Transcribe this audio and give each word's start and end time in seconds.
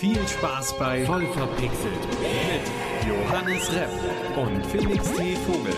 Viel 0.00 0.26
Spaß 0.26 0.78
bei 0.78 1.04
Voll 1.04 1.26
verpixelt 1.26 1.92
mit 2.22 3.06
Johannes 3.06 3.70
Repp 3.70 3.90
und 4.34 4.64
Felix 4.64 5.12
T. 5.12 5.36
Vogel. 5.36 5.74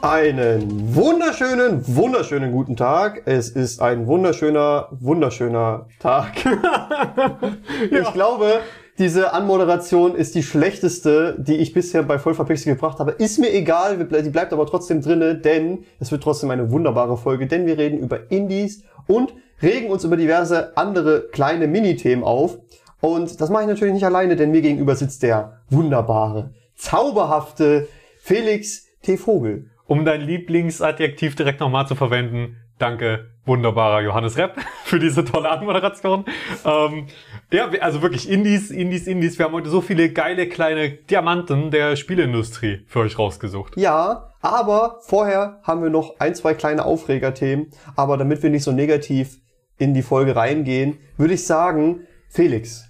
Einen 0.00 0.94
wunderschönen, 1.40 1.96
wunderschönen 1.96 2.52
guten 2.52 2.76
Tag. 2.76 3.22
Es 3.24 3.48
ist 3.48 3.80
ein 3.80 4.06
wunderschöner, 4.06 4.88
wunderschöner 4.90 5.86
Tag. 5.98 6.32
Ich 7.90 8.12
glaube, 8.12 8.60
diese 8.98 9.32
Anmoderation 9.32 10.14
ist 10.14 10.34
die 10.34 10.42
schlechteste, 10.42 11.36
die 11.38 11.56
ich 11.56 11.72
bisher 11.72 12.02
bei 12.02 12.18
Vollverpixel 12.18 12.74
gebracht 12.74 12.98
habe. 12.98 13.12
Ist 13.12 13.38
mir 13.38 13.54
egal, 13.54 13.96
die 13.96 14.28
bleibt 14.28 14.52
aber 14.52 14.66
trotzdem 14.66 15.00
drinne, 15.00 15.34
denn 15.34 15.84
es 15.98 16.12
wird 16.12 16.22
trotzdem 16.22 16.50
eine 16.50 16.70
wunderbare 16.70 17.16
Folge, 17.16 17.46
denn 17.46 17.64
wir 17.64 17.78
reden 17.78 18.00
über 18.00 18.30
Indies 18.30 18.84
und 19.06 19.32
regen 19.62 19.88
uns 19.88 20.04
über 20.04 20.18
diverse 20.18 20.76
andere 20.76 21.28
kleine 21.32 21.68
Minithemen 21.68 22.22
auf. 22.22 22.58
Und 23.00 23.40
das 23.40 23.48
mache 23.48 23.62
ich 23.62 23.68
natürlich 23.68 23.94
nicht 23.94 24.04
alleine, 24.04 24.36
denn 24.36 24.50
mir 24.50 24.60
gegenüber 24.60 24.94
sitzt 24.94 25.22
der 25.22 25.62
wunderbare, 25.70 26.50
zauberhafte 26.76 27.88
Felix 28.20 28.88
T. 29.02 29.16
Vogel 29.16 29.70
um 29.90 30.04
dein 30.04 30.20
Lieblingsadjektiv 30.20 31.34
direkt 31.34 31.58
nochmal 31.58 31.88
zu 31.88 31.96
verwenden, 31.96 32.58
danke, 32.78 33.32
wunderbarer 33.44 34.02
Johannes 34.02 34.36
Repp, 34.36 34.54
für 34.84 35.00
diese 35.00 35.24
tolle 35.24 35.50
Anmoderation. 35.50 36.26
Ähm, 36.64 37.08
ja, 37.52 37.68
also 37.80 38.00
wirklich 38.00 38.30
Indies, 38.30 38.70
Indies, 38.70 39.08
Indies. 39.08 39.36
Wir 39.36 39.46
haben 39.46 39.52
heute 39.52 39.68
so 39.68 39.80
viele 39.80 40.12
geile 40.12 40.48
kleine 40.48 40.90
Diamanten 40.90 41.72
der 41.72 41.96
Spieleindustrie 41.96 42.84
für 42.86 43.00
euch 43.00 43.18
rausgesucht. 43.18 43.76
Ja, 43.76 44.32
aber 44.40 45.00
vorher 45.00 45.58
haben 45.64 45.82
wir 45.82 45.90
noch 45.90 46.20
ein, 46.20 46.36
zwei 46.36 46.54
kleine 46.54 46.84
Aufregerthemen. 46.84 47.70
Aber 47.96 48.16
damit 48.16 48.44
wir 48.44 48.50
nicht 48.50 48.62
so 48.62 48.70
negativ 48.70 49.38
in 49.76 49.92
die 49.92 50.02
Folge 50.02 50.36
reingehen, 50.36 51.00
würde 51.16 51.34
ich 51.34 51.44
sagen, 51.44 52.06
Felix, 52.28 52.84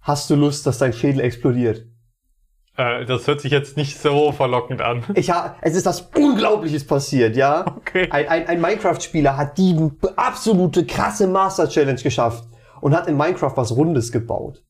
hast 0.00 0.28
du 0.28 0.34
Lust, 0.34 0.66
dass 0.66 0.78
dein 0.78 0.92
Schädel 0.92 1.20
explodiert? 1.20 1.86
Äh, 2.76 3.04
das 3.04 3.26
hört 3.26 3.40
sich 3.40 3.52
jetzt 3.52 3.76
nicht 3.76 3.98
so 3.98 4.32
verlockend 4.32 4.80
an. 4.80 5.04
Ich 5.14 5.30
ha, 5.30 5.56
es 5.60 5.76
ist 5.76 5.86
was 5.86 6.10
Unglaubliches 6.16 6.86
passiert, 6.86 7.36
ja? 7.36 7.66
Okay. 7.76 8.08
Ein, 8.10 8.28
ein, 8.28 8.46
ein 8.46 8.60
Minecraft-Spieler 8.60 9.36
hat 9.36 9.58
die 9.58 9.90
absolute 10.16 10.86
krasse 10.86 11.26
Master-Challenge 11.26 12.00
geschafft 12.00 12.44
und 12.80 12.94
hat 12.94 13.08
in 13.08 13.16
Minecraft 13.16 13.52
was 13.56 13.72
Rundes 13.72 14.10
gebaut. 14.10 14.62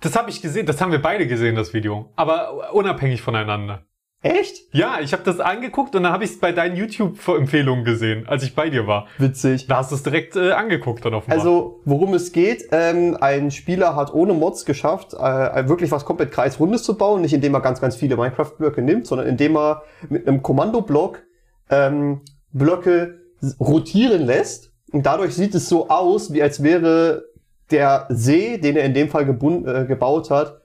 Das 0.00 0.16
habe 0.16 0.30
ich 0.30 0.42
gesehen, 0.42 0.66
das 0.66 0.80
haben 0.80 0.92
wir 0.92 1.02
beide 1.02 1.26
gesehen, 1.26 1.56
das 1.56 1.74
Video. 1.74 2.12
Aber 2.16 2.72
unabhängig 2.74 3.22
voneinander. 3.22 3.86
Echt? 4.24 4.62
Ja, 4.72 5.00
ich 5.02 5.12
habe 5.12 5.22
das 5.22 5.38
angeguckt 5.38 5.94
und 5.94 6.02
dann 6.02 6.12
habe 6.12 6.24
ich 6.24 6.30
es 6.30 6.40
bei 6.40 6.50
deinen 6.50 6.76
YouTube-Empfehlungen 6.76 7.84
gesehen, 7.84 8.26
als 8.26 8.42
ich 8.42 8.54
bei 8.54 8.70
dir 8.70 8.86
war. 8.86 9.06
Witzig. 9.18 9.66
Da 9.66 9.76
hast 9.76 9.90
du 9.90 9.96
es 9.96 10.02
direkt 10.02 10.34
äh, 10.34 10.52
angeguckt 10.52 11.04
dann 11.04 11.12
offenbar. 11.12 11.38
Also, 11.38 11.82
worum 11.84 12.14
es 12.14 12.32
geht, 12.32 12.68
ähm, 12.72 13.18
ein 13.20 13.50
Spieler 13.50 13.96
hat 13.96 14.14
ohne 14.14 14.32
Mods 14.32 14.64
geschafft, 14.64 15.12
äh, 15.12 15.68
wirklich 15.68 15.90
was 15.90 16.06
komplett 16.06 16.32
kreisrundes 16.32 16.84
zu 16.84 16.96
bauen, 16.96 17.20
nicht 17.20 17.34
indem 17.34 17.52
er 17.52 17.60
ganz, 17.60 17.82
ganz 17.82 17.96
viele 17.96 18.16
Minecraft-Blöcke 18.16 18.80
nimmt, 18.80 19.06
sondern 19.06 19.26
indem 19.26 19.58
er 19.58 19.82
mit 20.08 20.26
einem 20.26 20.42
Kommandoblock 20.42 21.22
ähm, 21.68 22.22
Blöcke 22.50 23.20
rotieren 23.60 24.24
lässt. 24.24 24.72
Und 24.90 25.04
dadurch 25.04 25.34
sieht 25.34 25.54
es 25.54 25.68
so 25.68 25.90
aus, 25.90 26.32
wie 26.32 26.42
als 26.42 26.62
wäre 26.62 27.24
der 27.70 28.06
See, 28.08 28.56
den 28.56 28.76
er 28.76 28.86
in 28.86 28.94
dem 28.94 29.10
Fall 29.10 29.28
äh, 29.28 29.84
gebaut 29.84 30.30
hat, 30.30 30.62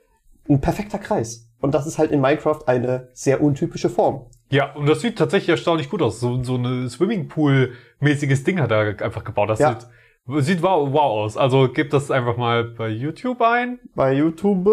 ein 0.47 0.61
perfekter 0.61 0.97
Kreis. 0.97 1.48
Und 1.61 1.73
das 1.73 1.85
ist 1.87 1.97
halt 1.99 2.11
in 2.11 2.21
Minecraft 2.21 2.61
eine 2.67 3.09
sehr 3.13 3.41
untypische 3.41 3.89
Form. 3.89 4.27
Ja, 4.49 4.73
und 4.73 4.87
das 4.87 5.01
sieht 5.01 5.17
tatsächlich 5.17 5.49
erstaunlich 5.49 5.89
gut 5.89 6.01
aus. 6.01 6.19
So, 6.19 6.41
so 6.43 6.55
eine 6.55 6.87
Swimmingpool-mäßiges 6.89 8.43
Ding 8.43 8.59
hat 8.59 8.71
er 8.71 9.01
einfach 9.01 9.23
gebaut. 9.23 9.49
Das 9.49 9.59
Ja. 9.59 9.77
sieht, 10.27 10.45
sieht 10.45 10.61
wow, 10.63 10.91
wow 10.91 11.01
aus. 11.01 11.37
Also 11.37 11.67
gebt 11.69 11.93
das 11.93 12.11
einfach 12.11 12.37
mal 12.37 12.63
bei 12.63 12.89
YouTube 12.89 13.41
ein. 13.41 13.79
Bei 13.95 14.13
YouTube. 14.13 14.65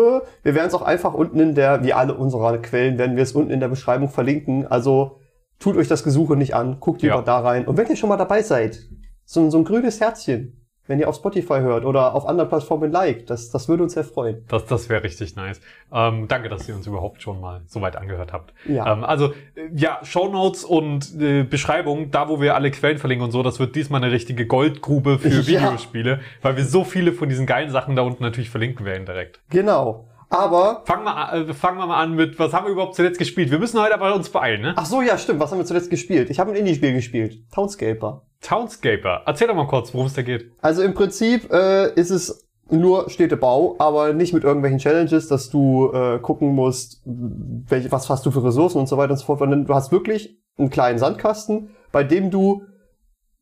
Wir 0.43 0.55
werden 0.55 0.69
es 0.69 0.75
auch 0.75 0.83
einfach 0.83 1.15
unten 1.15 1.41
in 1.41 1.55
der, 1.55 1.83
wie 1.85 1.93
alle 1.93 2.15
unsere 2.15 2.61
Quellen, 2.61 2.99
werden 2.99 3.17
wir 3.17 3.23
es 3.23 3.33
unten 3.33 3.51
in 3.51 3.61
der 3.61 3.69
Beschreibung 3.69 4.09
verlinken. 4.09 4.67
Also 4.67 5.19
tut 5.59 5.77
euch 5.77 5.89
das 5.89 6.05
Gesuche 6.05 6.37
nicht 6.37 6.55
an, 6.55 6.79
guckt 6.81 7.03
lieber 7.03 7.17
Ja. 7.17 7.23
da 7.23 7.41
rein. 7.41 7.67
Und 7.67 7.77
wenn 7.77 7.87
ihr 7.89 7.97
schon 7.97 8.09
mal 8.09 8.17
dabei 8.17 8.43
seid, 8.43 8.79
so, 9.25 9.51
so 9.51 9.59
ein 9.59 9.65
grünes 9.65 10.01
Herzchen, 10.01 10.56
wenn 10.89 10.99
ihr 11.01 11.09
auf 11.09 11.17
Spotify 11.17 11.59
hört 11.61 11.85
oder 11.85 12.15
auf 12.15 12.27
anderen 12.27 12.49
Plattformen 12.49 12.91
liked, 12.93 13.29
das, 13.31 13.51
das 13.51 13.69
würde 13.69 13.83
uns 13.83 13.95
sehr 13.95 14.05
freuen. 14.05 14.45
Das, 14.49 14.67
das 14.67 14.89
wäre 14.89 15.03
richtig 15.03 15.37
nice. 15.37 15.61
Ähm, 15.93 16.29
danke, 16.29 16.49
dass 16.49 16.69
ihr 16.69 16.75
uns 16.75 16.87
überhaupt 16.87 17.23
schon 17.23 17.41
mal 17.41 17.63
so 17.67 17.81
weit 17.81 17.97
angehört 17.97 18.33
habt. 18.33 18.53
Ja. 18.69 18.93
Ähm, 18.93 19.05
also, 19.05 19.29
äh, 19.55 19.69
ja, 19.75 19.99
Shownotes 20.03 20.65
und 20.65 21.21
äh, 21.21 21.43
Beschreibung, 21.45 22.11
da 22.11 22.29
wo 22.29 22.41
wir 22.41 22.55
alle 22.55 22.71
Quellen 22.71 22.99
verlinken 22.99 23.25
und 23.25 23.31
so, 23.33 23.43
das 23.43 23.59
wird 23.59 23.75
diesmal 23.77 24.03
eine 24.03 24.13
richtige 24.13 24.47
Goldgrube 24.47 25.19
für 25.19 25.29
Ja. 25.47 25.47
Videospiele, 25.47 26.21
weil 26.43 26.57
wir 26.57 26.65
so 26.65 26.85
viele 26.85 27.13
von 27.13 27.29
diesen 27.29 27.47
geilen 27.47 27.71
Sachen 27.71 27.97
da 27.97 28.03
unten 28.03 28.23
natürlich 28.23 28.51
verlinken 28.51 28.85
werden 28.87 29.07
direkt. 29.07 29.41
Genau. 29.51 30.07
Aber, 30.29 30.83
Fangen 30.87 31.05
wir, 31.05 31.15
an- 31.17 31.49
äh, 31.51 31.55
fangen 31.55 31.79
wir 31.79 31.87
mal 31.87 32.03
an 32.03 32.15
mit, 32.17 32.37
was 32.41 32.53
haben 32.53 32.67
wir 32.67 32.73
überhaupt 32.73 32.97
zuletzt 32.97 33.17
gespielt? 33.19 33.53
Wir 33.53 33.61
müssen 33.61 33.81
heute 33.81 33.95
aber 33.95 34.13
uns 34.13 34.29
beeilen, 34.29 34.61
ne? 34.61 34.75
ach 34.77 34.85
so, 34.85 35.01
ja, 35.01 35.17
stimmt, 35.19 35.39
was 35.39 35.53
haben 35.53 35.59
wir 35.59 35.65
zuletzt 35.65 35.89
gespielt? 35.89 36.31
Ich 36.31 36.41
habe 36.41 36.51
ein 36.51 36.57
Indie-Spiel 36.57 36.93
gespielt. 36.95 37.39
Townscaper. 37.53 38.23
Townscaper. 38.47 39.23
Erzähl 39.27 39.49
doch 39.49 39.55
mal 39.55 39.67
kurz, 39.67 39.93
worum 39.93 40.07
es 40.07 40.15
da 40.15 40.23
geht. 40.23 40.53
Also 40.61 40.83
im 40.83 40.95
Prinzip 40.95 41.53
äh, 41.53 41.93
ist 41.95 42.11
es 42.11 42.47
nur 42.71 43.11
Städtebau, 43.11 43.77
aber 43.79 44.13
nicht 44.13 44.33
mit 44.33 44.45
irgendwelchen 44.45 44.79
Challenges, 44.79 45.29
dass 45.29 45.51
du 45.51 45.93
äh, 45.93 46.19
gucken 46.21 46.55
musst, 46.55 47.03
welche, 47.05 47.91
was 47.91 48.09
hast 48.09 48.25
du 48.25 48.31
für 48.31 48.45
Ressourcen 48.45 48.79
und 48.79 48.89
so 48.89 48.97
weiter 48.97 49.13
und 49.13 49.19
so 49.19 49.27
fort, 49.27 49.41
sondern 49.41 49.65
du 49.65 49.75
hast 49.75 49.93
wirklich 49.93 50.39
einen 50.59 50.71
kleinen 50.71 50.99
Sandkasten, 50.99 51.71
bei 51.93 52.05
dem 52.05 52.31
du 52.31 52.63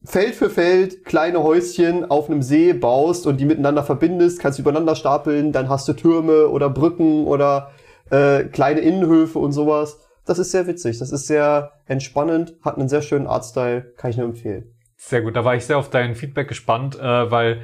Feld 0.05 0.35
für 0.35 0.51
Feld 0.51 1.05
kleine 1.05 1.43
Häuschen 1.43 2.11
auf 2.11 2.29
einem 2.29 2.43
See 2.43 2.75
baust 2.75 3.27
und 3.27 3.39
die 3.39 3.47
miteinander 3.47 3.83
verbindest, 3.83 4.39
kannst 4.41 4.59
übereinander 4.59 4.95
stapeln, 4.95 5.53
dann 5.53 5.69
hast 5.71 5.89
du 5.89 5.95
Türme 5.95 6.49
oder 6.49 6.69
Brücken 6.69 7.27
oder 7.27 7.71
äh, 8.11 8.45
kleine 8.45 8.81
Innenhöfe 8.81 9.39
und 9.39 9.53
sowas. 9.53 10.01
Das 10.27 10.39
ist 10.39 10.51
sehr 10.51 10.67
witzig, 10.67 10.99
das 10.99 11.13
ist 11.13 11.27
sehr 11.27 11.73
entspannend, 11.87 12.55
hat 12.63 12.77
einen 12.77 12.89
sehr 12.89 13.03
schönen 13.03 13.27
Artstyle, 13.27 13.93
kann 13.97 14.11
ich 14.11 14.17
nur 14.19 14.27
empfehlen. 14.27 14.74
Sehr 15.07 15.21
gut, 15.21 15.37
da 15.37 15.45
war 15.45 15.55
ich 15.55 15.67
sehr 15.67 15.77
auf 15.77 15.91
dein 15.91 16.15
Feedback 16.15 16.49
gespannt, 16.49 16.99
äh, 16.99 17.31
weil 17.31 17.61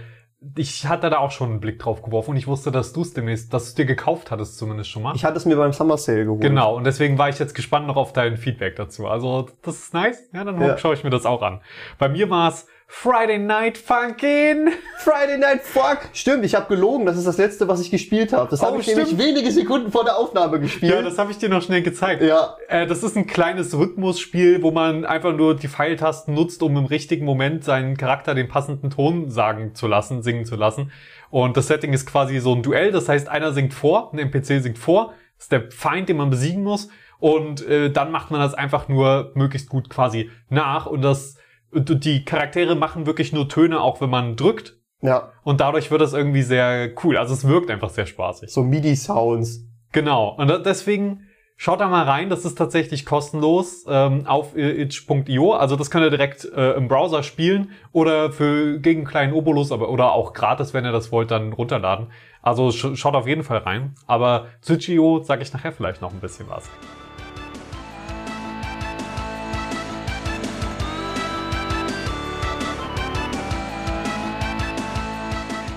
ich 0.56 0.86
hatte 0.86 1.08
da 1.08 1.18
auch 1.18 1.30
schon 1.30 1.50
einen 1.50 1.60
Blick 1.60 1.78
drauf 1.78 2.02
geworfen 2.02 2.30
und 2.32 2.36
ich 2.36 2.46
wusste, 2.46 2.70
dass 2.70 2.92
du 2.92 3.00
es 3.02 3.14
demnächst, 3.14 3.52
dass 3.54 3.64
du 3.64 3.68
es 3.68 3.74
dir 3.76 3.84
gekauft 3.86 4.30
hattest 4.30 4.58
zumindest 4.58 4.90
schon 4.90 5.02
mal. 5.02 5.14
Ich 5.16 5.24
hatte 5.24 5.36
es 5.38 5.46
mir 5.46 5.56
beim 5.56 5.72
Summer 5.72 5.96
Sale 5.96 6.24
geholt. 6.24 6.42
Genau, 6.42 6.76
und 6.76 6.84
deswegen 6.84 7.16
war 7.16 7.28
ich 7.30 7.38
jetzt 7.38 7.54
gespannt 7.54 7.86
noch 7.86 7.96
auf 7.96 8.12
dein 8.12 8.36
Feedback 8.36 8.76
dazu. 8.76 9.06
Also, 9.06 9.48
das 9.62 9.78
ist 9.78 9.94
nice. 9.94 10.28
Ja, 10.34 10.44
dann 10.44 10.60
Ja. 10.60 10.76
schaue 10.76 10.94
ich 10.94 11.02
mir 11.04 11.10
das 11.10 11.24
auch 11.24 11.40
an. 11.42 11.60
Bei 11.98 12.08
mir 12.10 12.28
war 12.28 12.48
es 12.48 12.66
Friday 12.92 13.38
Night 13.38 13.78
Funkin'. 13.78 14.68
Friday 14.98 15.38
Night 15.38 15.62
Fuck. 15.62 16.08
Stimmt, 16.12 16.44
ich 16.44 16.56
habe 16.56 16.66
gelogen. 16.74 17.06
Das 17.06 17.16
ist 17.16 17.24
das 17.26 17.38
letzte, 17.38 17.68
was 17.68 17.80
ich 17.80 17.90
gespielt 17.90 18.32
habe. 18.32 18.50
Das 18.50 18.60
Oh, 18.62 18.66
habe 18.66 18.80
ich 18.80 18.86
nämlich 18.88 19.06
stimmt. 19.06 19.22
wenige 19.22 19.50
Sekunden 19.52 19.92
vor 19.92 20.04
der 20.04 20.16
Aufnahme 20.18 20.58
gespielt. 20.58 20.92
Ja, 20.92 21.00
das 21.00 21.16
habe 21.16 21.30
ich 21.30 21.38
dir 21.38 21.48
noch 21.48 21.62
schnell 21.62 21.82
gezeigt. 21.82 22.20
Ja. 22.20 22.56
Äh, 22.68 22.88
das 22.88 23.04
ist 23.04 23.16
ein 23.16 23.28
kleines 23.28 23.78
Rhythmusspiel, 23.78 24.62
wo 24.62 24.72
man 24.72 25.04
einfach 25.04 25.32
nur 25.34 25.54
die 25.54 25.68
Pfeiltasten 25.68 26.34
nutzt, 26.34 26.62
um 26.64 26.76
im 26.76 26.84
richtigen 26.84 27.24
Moment 27.24 27.62
seinen 27.64 27.96
Charakter 27.96 28.34
den 28.34 28.48
passenden 28.48 28.90
Ton 28.90 29.30
sagen 29.30 29.74
zu 29.76 29.86
lassen, 29.86 30.22
singen 30.22 30.44
zu 30.44 30.56
lassen. 30.56 30.90
Und 31.30 31.56
das 31.56 31.68
Setting 31.68 31.92
ist 31.92 32.06
quasi 32.06 32.40
so 32.40 32.52
ein 32.54 32.62
Duell. 32.62 32.90
Das 32.90 33.08
heißt, 33.08 33.28
einer 33.28 33.52
singt 33.52 33.72
vor, 33.72 34.12
ein 34.12 34.18
NPC 34.18 34.60
singt 34.60 34.78
vor. 34.78 35.14
Das 35.36 35.44
ist 35.44 35.52
der 35.52 35.70
Feind, 35.70 36.08
den 36.08 36.16
man 36.16 36.28
besiegen 36.28 36.64
muss. 36.64 36.88
Und 37.20 37.64
äh, 37.66 37.90
dann 37.90 38.10
macht 38.10 38.32
man 38.32 38.40
das 38.40 38.54
einfach 38.54 38.88
nur 38.88 39.30
möglichst 39.34 39.68
gut 39.68 39.88
quasi 39.88 40.28
nach. 40.48 40.86
Und 40.86 41.02
das 41.02 41.36
die 41.72 42.24
Charaktere 42.24 42.74
machen 42.74 43.06
wirklich 43.06 43.32
nur 43.32 43.48
Töne, 43.48 43.80
auch 43.80 44.00
wenn 44.00 44.10
man 44.10 44.36
drückt. 44.36 44.76
ja, 45.02 45.30
Und 45.42 45.60
dadurch 45.60 45.90
wird 45.90 46.00
das 46.00 46.12
irgendwie 46.12 46.42
sehr 46.42 46.90
cool. 47.04 47.16
Also 47.16 47.34
es 47.34 47.46
wirkt 47.46 47.70
einfach 47.70 47.90
sehr 47.90 48.06
spaßig. 48.06 48.50
so 48.52 48.62
MIDI-Sounds. 48.62 49.66
Genau. 49.92 50.36
Und 50.36 50.64
deswegen 50.66 51.26
schaut 51.56 51.80
da 51.80 51.88
mal 51.88 52.04
rein. 52.04 52.30
Das 52.30 52.44
ist 52.44 52.56
tatsächlich 52.56 53.04
kostenlos 53.04 53.84
ähm, 53.88 54.26
auf 54.26 54.56
itch.io. 54.56 55.52
Also 55.52 55.76
das 55.76 55.90
könnt 55.90 56.04
ihr 56.04 56.10
direkt 56.10 56.44
äh, 56.44 56.72
im 56.72 56.88
Browser 56.88 57.22
spielen 57.22 57.70
oder 57.92 58.32
für 58.32 58.78
gegen 58.80 59.00
einen 59.00 59.06
kleinen 59.08 59.32
Obolus, 59.32 59.70
aber 59.72 59.90
oder 59.90 60.12
auch 60.12 60.32
gratis, 60.32 60.74
wenn 60.74 60.84
ihr 60.84 60.92
das 60.92 61.12
wollt, 61.12 61.30
dann 61.30 61.52
runterladen. 61.52 62.08
Also 62.42 62.70
sch 62.72 62.96
schaut 62.96 63.14
auf 63.14 63.26
jeden 63.26 63.42
Fall 63.42 63.58
rein. 63.58 63.94
Aber 64.06 64.46
zu 64.60 64.74
itch.io 64.74 65.22
sage 65.22 65.42
ich 65.42 65.52
nachher 65.52 65.72
vielleicht 65.72 66.00
noch 66.00 66.12
ein 66.12 66.20
bisschen 66.20 66.48
was. 66.48 66.68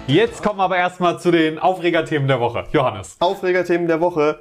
Jetzt 0.08 0.44
kommen 0.44 0.60
wir 0.60 0.64
aber 0.64 0.78
erstmal 0.78 1.20
zu 1.20 1.32
den 1.32 1.60
Aufregerthemen 1.60 2.28
der 2.28 2.40
Woche. 2.40 2.66
Johannes. 2.72 3.16
Aufregerthemen 3.20 3.88
der 3.88 4.02
Woche. 4.02 4.40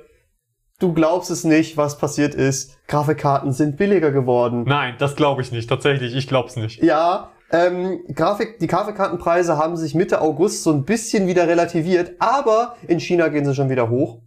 Du 0.81 0.93
glaubst 0.93 1.31
es 1.31 1.45
nicht, 1.45 1.77
was 1.77 1.99
passiert 1.99 2.35
ist. 2.35 2.77
Grafikkarten 2.89 3.53
sind 3.53 3.77
billiger 3.77 4.11
geworden. 4.11 4.65
Nein, 4.67 4.97
das 4.99 5.15
glaube 5.15 5.41
ich 5.43 5.53
nicht. 5.53 5.69
Tatsächlich, 5.69 6.17
ich 6.17 6.27
glaube 6.27 6.49
es 6.49 6.57
nicht. 6.57 6.83
Ja, 6.83 7.31
Ähm, 7.55 8.01
Grafik, 8.15 8.59
die 8.61 8.67
Grafikkartenpreise 8.67 9.59
haben 9.59 9.77
sich 9.77 9.95
Mitte 9.95 10.23
August 10.23 10.63
so 10.63 10.73
ein 10.73 10.85
bisschen 10.85 11.27
wieder 11.27 11.47
relativiert, 11.47 12.13
aber 12.19 12.77
in 12.89 12.99
China 12.99 13.29
gehen 13.29 13.45
sie 13.45 13.55
schon 13.55 13.69
wieder 13.69 13.91
hoch. 13.91 14.23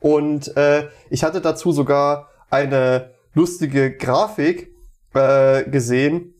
Und 0.00 0.56
äh, 0.56 0.88
ich 1.08 1.22
hatte 1.22 1.40
dazu 1.40 1.70
sogar 1.70 2.30
eine 2.50 3.12
lustige 3.32 3.96
Grafik 3.96 4.74
äh, 5.14 5.62
gesehen, 5.70 6.33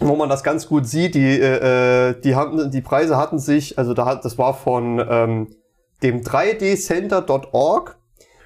wo 0.00 0.16
man 0.16 0.28
das 0.28 0.42
ganz 0.42 0.66
gut 0.66 0.86
sieht. 0.86 1.14
Die, 1.14 1.40
äh, 1.40 2.10
äh 2.10 2.20
die, 2.20 2.34
haben, 2.34 2.70
die 2.70 2.80
Preise 2.80 3.16
hatten 3.16 3.38
sich, 3.38 3.78
also 3.78 3.94
da 3.94 4.06
hat, 4.06 4.24
das 4.24 4.38
war 4.38 4.54
von 4.54 5.04
ähm, 5.08 5.56
dem 6.02 6.22
3dcenter.org. 6.22 7.96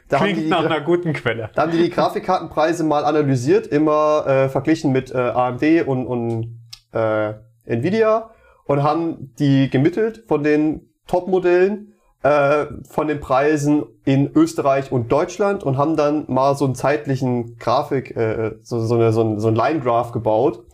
Da 0.09 0.19
Klingt 0.19 0.39
die, 0.39 0.49
nach 0.49 0.65
einer 0.65 0.81
guten 0.81 1.13
Quelle. 1.13 1.51
Da 1.55 1.63
haben 1.63 1.73
die 1.73 1.83
die 1.83 1.91
Grafikkartenpreise 1.91 2.83
mal 2.83 3.05
analysiert, 3.05 3.67
immer 3.67 4.27
äh, 4.27 4.49
verglichen 4.49 4.91
mit 4.91 5.11
äh, 5.11 5.19
AMD 5.19 5.87
und, 5.87 6.07
und 6.07 6.61
äh, 6.93 7.35
Nvidia 7.67 8.31
und 8.65 8.83
haben 8.83 9.35
die 9.39 9.69
gemittelt 9.69 10.25
von 10.27 10.43
den 10.43 10.89
Top-Modellen 11.07 11.95
äh, 12.23 12.67
von 12.89 13.09
den 13.09 13.21
Preisen 13.21 13.85
in 14.05 14.31
Österreich 14.35 14.91
und 14.91 15.13
Deutschland 15.13 15.63
und 15.63 15.77
haben 15.77 15.97
dann 15.97 16.25
mal 16.29 16.57
so 16.57 16.65
einen 16.65 16.75
zeitlichen 16.75 17.57
Grafik, 17.59 18.17
äh, 18.17 18.57
so, 18.63 18.81
so, 18.81 18.95
eine, 18.95 19.13
so, 19.13 19.23
ein, 19.23 19.41
so 19.41 19.49
ein 19.49 19.55
Line-Graph 19.55 20.13
gebaut. 20.13 20.65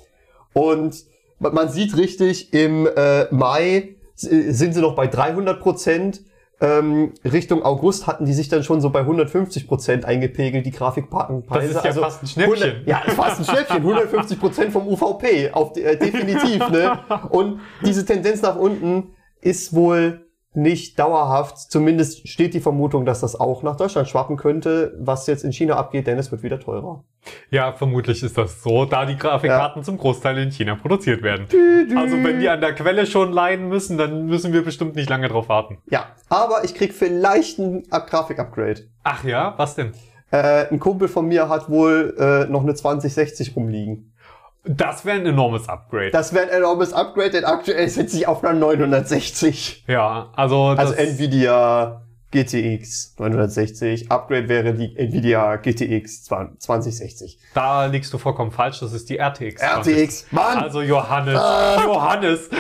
Und 0.55 1.05
man 1.39 1.69
sieht 1.69 1.97
richtig, 1.97 2.55
im 2.55 2.87
äh, 2.87 3.27
Mai 3.33 3.97
sind 4.15 4.73
sie 4.73 4.81
noch 4.81 4.95
bei 4.95 5.07
300 5.07 5.61
Prozent 5.61 6.23
ähm, 6.61 7.13
Richtung 7.25 7.63
August 7.63 8.07
hatten 8.07 8.27
die 8.27 8.33
sich 8.33 8.49
dann 8.49 8.63
schon 8.63 8.81
so 8.81 8.91
bei 8.91 9.01
150 9.01 9.67
Prozent 9.67 10.05
eingepegelt, 10.05 10.65
die 10.65 10.71
Grafikpartenpreise. 10.71 11.75
Das 11.75 11.77
ist 11.77 11.85
ja 11.85 11.91
also 11.91 12.01
fast 12.01 12.23
ein 12.23 12.27
Schnäppchen. 12.27 12.71
100, 12.71 12.87
ja, 12.87 13.03
fast 13.09 13.41
ein 13.41 13.45
Schnäppchen. 13.45 13.77
150 13.83 14.41
Prozent 14.41 14.73
vom 14.73 14.87
UVP, 14.87 15.51
auf, 15.51 15.77
äh, 15.77 15.97
definitiv. 15.97 16.69
Ne? 16.71 16.99
Und 17.31 17.61
diese 17.85 18.05
Tendenz 18.05 18.41
nach 18.43 18.57
unten 18.57 19.15
ist 19.41 19.75
wohl 19.75 20.27
nicht 20.57 20.99
dauerhaft. 20.99 21.59
Zumindest 21.59 22.29
steht 22.29 22.55
die 22.55 22.61
Vermutung, 22.61 23.05
dass 23.05 23.21
das 23.21 23.39
auch 23.39 23.63
nach 23.63 23.77
Deutschland 23.77 24.09
schwappen 24.09 24.37
könnte, 24.37 24.95
was 24.99 25.27
jetzt 25.27 25.45
in 25.45 25.53
China 25.53 25.77
abgeht, 25.77 26.07
denn 26.07 26.19
es 26.19 26.31
wird 26.31 26.43
wieder 26.43 26.61
teurer. 26.61 27.05
Ja, 27.51 27.73
vermutlich 27.73 28.23
ist 28.23 28.37
das 28.37 28.63
so, 28.63 28.85
da 28.85 29.07
die 29.07 29.17
Grafikkarten 29.17 29.83
ja. 29.83 29.85
zum 29.85 29.99
Großteil 29.99 30.39
in 30.39 30.51
China 30.51 30.77
produziert 30.77 31.23
werden. 31.23 31.47
Dü, 31.51 31.87
dü. 31.89 31.97
Also 31.97 32.23
wenn 32.23 32.41
die 32.41 32.49
an 32.49 32.61
der 32.61 32.75
Quelle 32.75 33.07
schon 33.07 33.33
leiden 33.33 33.69
müssen, 33.69 33.97
dann 33.99 34.27
müssen 34.27 34.53
wir 34.53 34.65
bestimmt 34.65 34.95
nicht 34.97 35.09
lange 35.09 35.29
drauf 35.29 35.49
warten. 35.49 35.79
Ja, 35.91 36.07
aber 36.29 36.65
ich 36.65 36.75
krieg 36.75 36.93
vielleicht 36.93 37.59
ein 37.59 37.83
Grafik-Upgrade. 37.91 38.83
Ach 39.03 39.25
ja, 39.25 39.55
was 39.57 39.75
denn? 39.75 39.93
Äh, 40.31 40.69
ein 40.71 40.81
Kumpel 40.81 41.09
von 41.09 41.27
mir 41.27 41.49
hat 41.49 41.71
wohl 41.71 42.15
äh, 42.19 42.51
noch 42.51 42.63
eine 42.63 42.75
2060 42.75 43.55
rumliegen. 43.57 44.14
Das 44.65 45.05
wäre 45.05 45.19
ein 45.19 45.27
enormes 45.27 45.69
Upgrade. 45.69 46.11
Das 46.11 46.33
wäre 46.33 46.45
ein 46.47 46.51
enormes 46.51 46.93
Upgrade, 46.93 47.31
denn 47.31 47.45
aktuell 47.45 47.89
sitze 47.89 48.17
ich 48.17 48.27
auf 48.27 48.43
einer 48.43 48.59
960. 48.59 49.85
Ja, 49.87 50.31
also. 50.35 50.69
Also 50.69 50.95
Nvidia 50.95 52.03
GTX 52.35 53.15
960. 53.19 54.11
Upgrade 54.11 54.49
wäre 54.49 54.75
die 54.75 54.97
Nvidia 54.97 55.57
GTX 55.57 56.25
2060. 56.25 57.39
Da 57.55 57.87
liegst 57.87 58.13
du 58.13 58.19
vollkommen 58.19 58.51
falsch, 58.51 58.81
das 58.81 58.93
ist 58.93 59.09
die 59.09 59.19
RTX. 59.19 59.61
20. 59.61 59.97
RTX, 59.97 60.27
Mann! 60.33 60.59
Also 60.59 60.83
Johannes, 60.83 61.41
äh. 61.41 61.85
Johannes. 61.85 62.51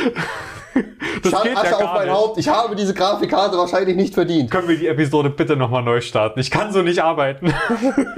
Das 1.22 1.32
Schall 1.32 1.42
geht 1.44 1.56
Asche 1.56 1.70
ja 1.70 1.76
auf 1.76 1.94
mein 1.94 2.06
nicht. 2.06 2.16
Haupt. 2.16 2.38
Ich 2.38 2.48
habe 2.48 2.76
diese 2.76 2.92
Grafikkarte 2.92 3.56
wahrscheinlich 3.56 3.96
nicht 3.96 4.14
verdient. 4.14 4.50
Können 4.50 4.68
wir 4.68 4.76
die 4.76 4.88
Episode 4.88 5.30
bitte 5.30 5.56
nochmal 5.56 5.82
neu 5.82 6.00
starten? 6.00 6.38
Ich 6.38 6.50
kann 6.50 6.72
so 6.72 6.82
nicht 6.82 7.02
arbeiten. 7.02 7.54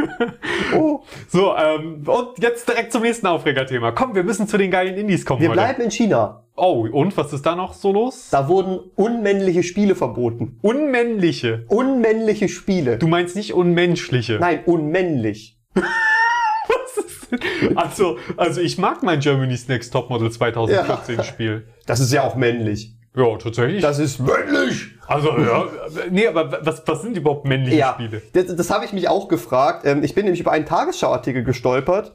oh. 0.76 1.00
So, 1.28 1.54
ähm, 1.56 2.02
und 2.06 2.42
jetzt 2.42 2.68
direkt 2.68 2.92
zum 2.92 3.02
nächsten 3.02 3.26
Aufregerthema. 3.26 3.92
Komm, 3.92 4.14
wir 4.14 4.24
müssen 4.24 4.48
zu 4.48 4.58
den 4.58 4.70
geilen 4.70 4.96
Indies 4.96 5.24
kommen 5.24 5.40
Wir 5.40 5.50
heute. 5.50 5.60
bleiben 5.60 5.82
in 5.82 5.90
China. 5.90 6.42
Oh, 6.56 6.86
und 6.90 7.16
was 7.16 7.32
ist 7.32 7.44
da 7.44 7.54
noch 7.54 7.74
so 7.74 7.92
los? 7.92 8.28
Da 8.30 8.48
wurden 8.48 8.80
unmännliche 8.96 9.62
Spiele 9.62 9.94
verboten. 9.94 10.58
Unmännliche? 10.62 11.64
Unmännliche 11.68 12.48
Spiele. 12.48 12.96
Du 12.98 13.06
meinst 13.06 13.36
nicht 13.36 13.52
unmenschliche? 13.52 14.38
Nein, 14.40 14.60
unmännlich. 14.64 15.58
Also, 17.74 18.18
also 18.36 18.60
ich 18.60 18.78
mag 18.78 19.02
mein 19.02 19.20
Germany's 19.20 19.68
Next 19.68 19.92
Topmodel 19.92 20.30
2014 20.30 21.16
ja. 21.16 21.24
Spiel. 21.24 21.66
Das 21.86 22.00
ist 22.00 22.12
ja 22.12 22.22
auch 22.22 22.36
männlich. 22.36 22.94
Ja, 23.16 23.36
tatsächlich. 23.38 23.80
Das 23.80 23.98
ist 23.98 24.20
männlich. 24.20 24.88
Also, 25.06 25.30
ja, 25.38 25.66
nee, 26.10 26.26
aber 26.26 26.58
was, 26.66 26.82
was 26.86 27.02
sind 27.02 27.16
überhaupt 27.16 27.46
männliche 27.46 27.78
ja, 27.78 27.94
Spiele? 27.94 28.22
Das, 28.32 28.54
das 28.54 28.70
habe 28.70 28.84
ich 28.84 28.92
mich 28.92 29.08
auch 29.08 29.28
gefragt. 29.28 29.86
Ähm, 29.86 30.02
ich 30.02 30.14
bin 30.14 30.24
nämlich 30.24 30.40
über 30.40 30.52
einen 30.52 30.66
Tagesschauartikel 30.66 31.44
gestolpert 31.44 32.14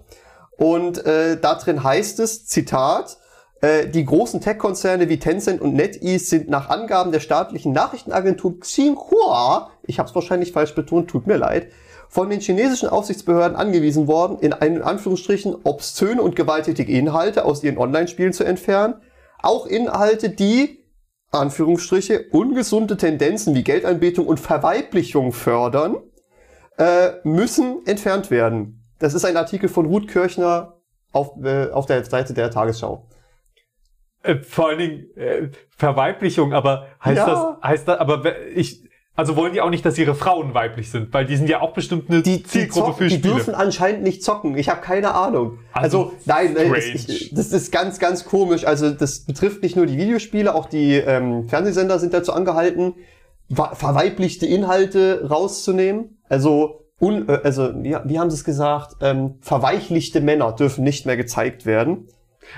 und 0.57 1.03
äh, 1.05 1.39
da 1.39 1.55
drin 1.55 1.83
heißt 1.83 2.19
es, 2.19 2.45
Zitat, 2.45 3.17
äh, 3.61 3.87
die 3.87 4.05
großen 4.05 4.41
Tech-Konzerne 4.41 5.09
wie 5.09 5.17
Tencent 5.17 5.61
und 5.61 5.73
NetEase 5.73 6.25
sind 6.25 6.49
nach 6.49 6.69
Angaben 6.69 7.11
der 7.11 7.19
staatlichen 7.19 7.71
Nachrichtenagentur 7.71 8.59
Xinhua, 8.59 9.71
ich 9.83 9.99
habe 9.99 10.09
es 10.09 10.15
wahrscheinlich 10.15 10.51
falsch 10.51 10.75
betont, 10.75 11.09
tut 11.09 11.27
mir 11.27 11.37
leid, 11.37 11.71
von 12.11 12.29
den 12.29 12.41
chinesischen 12.41 12.89
Aufsichtsbehörden 12.89 13.55
angewiesen 13.55 14.05
worden, 14.05 14.37
in 14.39 14.51
einen 14.51 14.81
Anführungsstrichen 14.81 15.55
obszöne 15.63 16.21
und 16.21 16.35
gewalttätige 16.35 16.91
Inhalte 16.91 17.45
aus 17.45 17.63
ihren 17.63 17.77
Online-Spielen 17.77 18.33
zu 18.33 18.43
entfernen. 18.43 18.95
Auch 19.41 19.65
Inhalte, 19.65 20.29
die 20.29 20.83
Anführungsstriche 21.31 22.25
ungesunde 22.31 22.97
Tendenzen 22.97 23.55
wie 23.55 23.63
Geldanbetung 23.63 24.27
und 24.27 24.41
Verweiblichung 24.41 25.31
fördern, 25.31 26.01
äh, 26.77 27.11
müssen 27.23 27.87
entfernt 27.87 28.29
werden. 28.29 28.83
Das 28.99 29.13
ist 29.13 29.23
ein 29.23 29.37
Artikel 29.37 29.69
von 29.69 29.85
Ruth 29.85 30.09
Kirchner 30.09 30.81
auf, 31.13 31.41
äh, 31.41 31.69
auf 31.71 31.85
der 31.85 32.03
Seite 32.03 32.33
der 32.33 32.51
Tagesschau. 32.51 33.07
Äh, 34.23 34.39
vor 34.39 34.67
allen 34.67 34.79
Dingen 34.79 35.15
äh, 35.15 35.49
Verweiblichung, 35.77 36.51
aber 36.51 36.87
heißt 37.05 37.19
ja. 37.19 37.25
das, 37.25 37.63
heißt 37.63 37.87
das, 37.87 37.99
aber 37.99 38.37
ich, 38.53 38.90
also 39.15 39.35
wollen 39.35 39.53
die 39.53 39.61
auch 39.61 39.69
nicht, 39.69 39.85
dass 39.85 39.97
ihre 39.97 40.15
Frauen 40.15 40.53
weiblich 40.53 40.89
sind, 40.89 41.13
weil 41.13 41.25
die 41.25 41.35
sind 41.35 41.49
ja 41.49 41.61
auch 41.61 41.73
bestimmt 41.73 42.09
eine 42.09 42.21
die, 42.21 42.43
Zielgruppe 42.43 42.63
die 42.63 42.69
zocken, 42.69 42.93
für 42.93 43.09
Spiele. 43.09 43.21
Die 43.21 43.29
dürfen 43.29 43.55
anscheinend 43.55 44.03
nicht 44.03 44.23
zocken. 44.23 44.57
Ich 44.57 44.69
habe 44.69 44.81
keine 44.81 45.13
Ahnung. 45.13 45.59
Also, 45.73 46.03
also 46.03 46.13
nein, 46.25 46.55
das, 46.55 46.85
ich, 46.85 47.33
das 47.33 47.51
ist 47.51 47.71
ganz, 47.71 47.99
ganz 47.99 48.25
komisch. 48.25 48.65
Also 48.65 48.91
das 48.91 49.19
betrifft 49.21 49.63
nicht 49.63 49.75
nur 49.75 49.85
die 49.85 49.97
Videospiele, 49.97 50.55
auch 50.55 50.67
die 50.67 50.95
ähm, 50.95 51.47
Fernsehsender 51.47 51.99
sind 51.99 52.13
dazu 52.13 52.33
angehalten, 52.33 52.95
verweiblichte 53.49 54.45
Inhalte 54.45 55.27
rauszunehmen. 55.29 56.21
Also 56.29 56.81
Un, 57.01 57.27
äh, 57.27 57.39
also 57.43 57.73
wie, 57.83 57.97
wie 58.05 58.19
haben 58.19 58.29
sie 58.29 58.35
es 58.35 58.43
gesagt? 58.43 58.97
Ähm, 59.01 59.35
verweichlichte 59.41 60.21
Männer 60.21 60.53
dürfen 60.53 60.83
nicht 60.83 61.05
mehr 61.05 61.17
gezeigt 61.17 61.65
werden. 61.65 62.07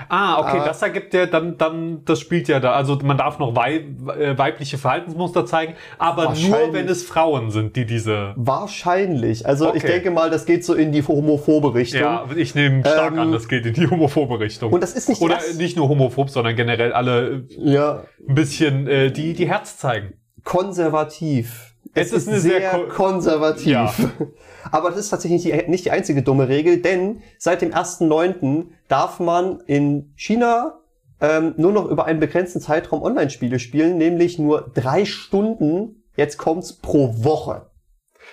Ah, 0.08 0.40
okay, 0.40 0.58
ah. 0.60 0.64
das 0.64 0.82
ergibt 0.82 1.14
ja 1.14 1.26
dann, 1.26 1.56
dann, 1.56 2.04
das 2.04 2.20
spielt 2.20 2.48
ja 2.48 2.60
da. 2.60 2.72
Also 2.72 2.98
man 3.02 3.16
darf 3.16 3.38
noch 3.38 3.54
weib, 3.54 3.84
äh, 4.18 4.36
weibliche 4.36 4.78
Verhaltensmuster 4.78 5.46
zeigen, 5.46 5.74
aber 5.98 6.34
nur 6.34 6.72
wenn 6.72 6.88
es 6.88 7.04
Frauen 7.04 7.50
sind, 7.50 7.76
die 7.76 7.84
diese. 7.86 8.32
Wahrscheinlich. 8.36 9.46
Also 9.46 9.68
okay. 9.68 9.78
ich 9.78 9.84
denke 9.84 10.10
mal, 10.10 10.30
das 10.30 10.46
geht 10.46 10.64
so 10.64 10.74
in 10.74 10.92
die 10.92 11.02
homophobe 11.02 11.74
Richtung. 11.74 12.00
Ja, 12.00 12.24
ich 12.34 12.54
nehme 12.54 12.80
stark 12.80 13.12
ähm, 13.12 13.18
an, 13.18 13.32
das 13.32 13.48
geht 13.48 13.66
in 13.66 13.74
die 13.74 13.88
homophobe 13.88 14.40
Richtung. 14.40 14.72
Und 14.72 14.82
das 14.82 14.94
ist 14.94 15.08
nicht 15.08 15.20
Oder 15.20 15.36
das 15.36 15.54
nicht 15.54 15.76
nur 15.76 15.88
homophob, 15.88 16.30
sondern 16.30 16.56
generell 16.56 16.92
alle 16.92 17.44
ja. 17.50 18.04
ein 18.28 18.34
bisschen 18.34 18.88
äh, 18.88 19.10
die, 19.10 19.34
die 19.34 19.48
Herz 19.48 19.78
zeigen. 19.78 20.14
Konservativ. 20.44 21.73
Es, 21.94 22.08
es 22.08 22.26
ist, 22.26 22.28
ist 22.28 22.42
sehr, 22.42 22.60
sehr 22.60 22.88
konservativ. 22.88 23.66
Ja. 23.66 23.92
Aber 24.72 24.90
das 24.90 24.98
ist 24.98 25.10
tatsächlich 25.10 25.44
nicht 25.44 25.66
die, 25.66 25.70
nicht 25.70 25.84
die 25.84 25.90
einzige 25.90 26.22
dumme 26.22 26.48
Regel, 26.48 26.82
denn 26.82 27.22
seit 27.38 27.62
dem 27.62 27.70
1.9. 27.72 28.66
darf 28.88 29.20
man 29.20 29.60
in 29.66 30.12
China 30.16 30.80
ähm, 31.20 31.54
nur 31.56 31.72
noch 31.72 31.86
über 31.86 32.06
einen 32.06 32.20
begrenzten 32.20 32.60
Zeitraum 32.60 33.02
Online-Spiele 33.02 33.58
spielen, 33.58 33.98
nämlich 33.98 34.38
nur 34.38 34.72
drei 34.74 35.04
Stunden, 35.04 36.02
jetzt 36.16 36.36
kommt's, 36.36 36.72
pro 36.72 37.24
Woche. 37.24 37.70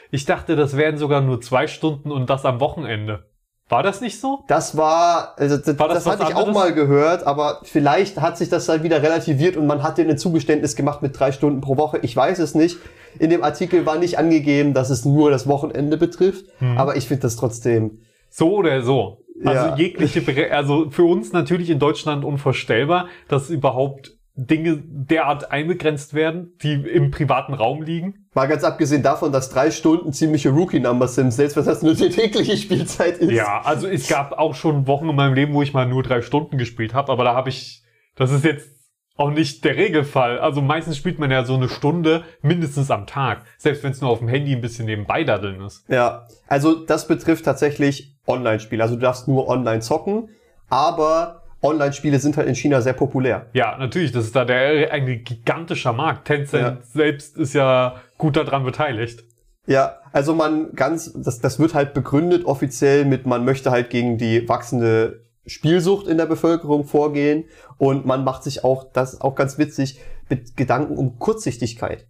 Ich 0.09 0.25
dachte, 0.25 0.55
das 0.55 0.77
wären 0.77 0.97
sogar 0.97 1.21
nur 1.21 1.41
zwei 1.41 1.67
Stunden 1.67 2.11
und 2.11 2.29
das 2.29 2.45
am 2.45 2.59
Wochenende. 2.59 3.30
War 3.71 3.83
das 3.83 4.01
nicht 4.01 4.19
so? 4.19 4.43
Das 4.47 4.75
war, 4.75 5.33
also 5.37 5.55
das, 5.55 5.79
war 5.79 5.87
das, 5.87 6.03
das 6.03 6.13
hatte 6.13 6.23
ich 6.23 6.35
anderes? 6.35 6.49
auch 6.49 6.53
mal 6.53 6.73
gehört, 6.73 7.25
aber 7.25 7.61
vielleicht 7.63 8.19
hat 8.19 8.37
sich 8.37 8.49
das 8.49 8.65
dann 8.65 8.83
wieder 8.83 9.01
relativiert 9.01 9.55
und 9.55 9.65
man 9.65 9.81
hat 9.81 9.97
dir 9.97 10.05
ein 10.05 10.17
Zugeständnis 10.17 10.75
gemacht 10.75 11.01
mit 11.01 11.17
drei 11.17 11.31
Stunden 11.31 11.61
pro 11.61 11.77
Woche. 11.77 11.99
Ich 12.01 12.13
weiß 12.13 12.39
es 12.39 12.53
nicht. 12.53 12.79
In 13.17 13.29
dem 13.29 13.43
Artikel 13.43 13.85
war 13.85 13.97
nicht 13.97 14.19
angegeben, 14.19 14.73
dass 14.73 14.89
es 14.89 15.05
nur 15.05 15.31
das 15.31 15.47
Wochenende 15.47 15.95
betrifft, 15.95 16.47
hm. 16.59 16.77
aber 16.77 16.97
ich 16.97 17.07
finde 17.07 17.21
das 17.21 17.37
trotzdem. 17.37 17.99
So 18.29 18.57
oder 18.57 18.81
so. 18.81 19.19
Also 19.45 19.67
ja. 19.67 19.75
jegliche, 19.77 20.51
also 20.51 20.89
für 20.89 21.03
uns 21.03 21.31
natürlich 21.31 21.69
in 21.69 21.79
Deutschland 21.79 22.25
unvorstellbar, 22.25 23.07
dass 23.29 23.49
überhaupt 23.49 24.17
Dinge 24.35 24.81
derart 24.85 25.51
eingegrenzt 25.51 26.13
werden, 26.13 26.53
die 26.61 26.73
im 26.73 27.11
privaten 27.11 27.53
Raum 27.53 27.81
liegen. 27.81 28.27
Mal 28.33 28.47
ganz 28.47 28.63
abgesehen 28.63 29.03
davon, 29.03 29.31
dass 29.31 29.49
drei 29.49 29.71
Stunden 29.71 30.13
ziemliche 30.13 30.49
Rookie-Numbers 30.49 31.15
sind, 31.15 31.31
selbst 31.31 31.57
wenn 31.57 31.65
das 31.65 31.81
nur 31.81 31.95
die 31.95 32.09
tägliche 32.09 32.55
Spielzeit 32.55 33.17
ist. 33.17 33.31
Ja, 33.31 33.61
also 33.61 33.87
es 33.87 34.07
gab 34.07 34.31
auch 34.33 34.55
schon 34.55 34.87
Wochen 34.87 35.09
in 35.09 35.15
meinem 35.15 35.33
Leben, 35.33 35.53
wo 35.53 35.61
ich 35.61 35.73
mal 35.73 35.85
nur 35.85 36.01
drei 36.01 36.21
Stunden 36.21 36.57
gespielt 36.57 36.93
habe, 36.93 37.11
aber 37.11 37.25
da 37.25 37.33
habe 37.33 37.49
ich, 37.49 37.83
das 38.15 38.31
ist 38.31 38.45
jetzt 38.45 38.69
auch 39.17 39.31
nicht 39.31 39.65
der 39.65 39.75
Regelfall. 39.75 40.39
Also 40.39 40.61
meistens 40.61 40.95
spielt 40.95 41.19
man 41.19 41.29
ja 41.29 41.43
so 41.43 41.55
eine 41.55 41.67
Stunde 41.67 42.23
mindestens 42.41 42.89
am 42.89 43.07
Tag, 43.07 43.43
selbst 43.57 43.83
wenn 43.83 43.91
es 43.91 43.99
nur 43.99 44.09
auf 44.09 44.19
dem 44.19 44.29
Handy 44.29 44.55
ein 44.55 44.61
bisschen 44.61 44.85
nebenbei 44.85 45.25
daddeln 45.25 45.61
ist. 45.61 45.83
Ja, 45.89 46.27
also 46.47 46.85
das 46.85 47.07
betrifft 47.07 47.45
tatsächlich 47.45 48.15
Online-Spiele. 48.25 48.81
Also 48.81 48.95
du 48.95 49.01
darfst 49.01 49.27
nur 49.27 49.47
online 49.49 49.81
zocken, 49.81 50.29
aber 50.69 51.40
Online-Spiele 51.61 52.19
sind 52.19 52.37
halt 52.37 52.47
in 52.47 52.55
China 52.55 52.81
sehr 52.81 52.93
populär. 52.93 53.47
Ja, 53.53 53.77
natürlich, 53.77 54.11
das 54.11 54.25
ist 54.25 54.35
da 54.35 54.45
der 54.45 54.91
ein 54.91 55.23
gigantischer 55.23 55.93
Markt. 55.93 56.25
Tencent 56.25 56.63
Ja. 56.63 56.77
selbst 56.81 57.37
ist 57.37 57.53
ja 57.53 57.95
gut 58.17 58.35
daran 58.35 58.63
beteiligt. 58.63 59.23
Ja, 59.67 59.97
also 60.11 60.33
man 60.33 60.73
ganz, 60.73 61.13
das, 61.13 61.39
das 61.39 61.59
wird 61.59 61.73
halt 61.73 61.93
begründet 61.93 62.45
offiziell 62.45 63.05
mit, 63.05 63.25
man 63.25 63.45
möchte 63.45 63.71
halt 63.71 63.89
gegen 63.89 64.17
die 64.17 64.49
wachsende 64.49 65.25
Spielsucht 65.45 66.07
in 66.07 66.17
der 66.17 66.25
Bevölkerung 66.25 66.85
vorgehen 66.85 67.45
und 67.77 68.05
man 68.05 68.23
macht 68.23 68.43
sich 68.43 68.63
auch, 68.63 68.91
das 68.91 69.13
ist 69.13 69.21
auch 69.21 69.35
ganz 69.35 69.57
witzig, 69.57 69.99
mit 70.29 70.55
Gedanken 70.57 70.97
um 70.97 71.19
Kurzsichtigkeit. 71.19 72.07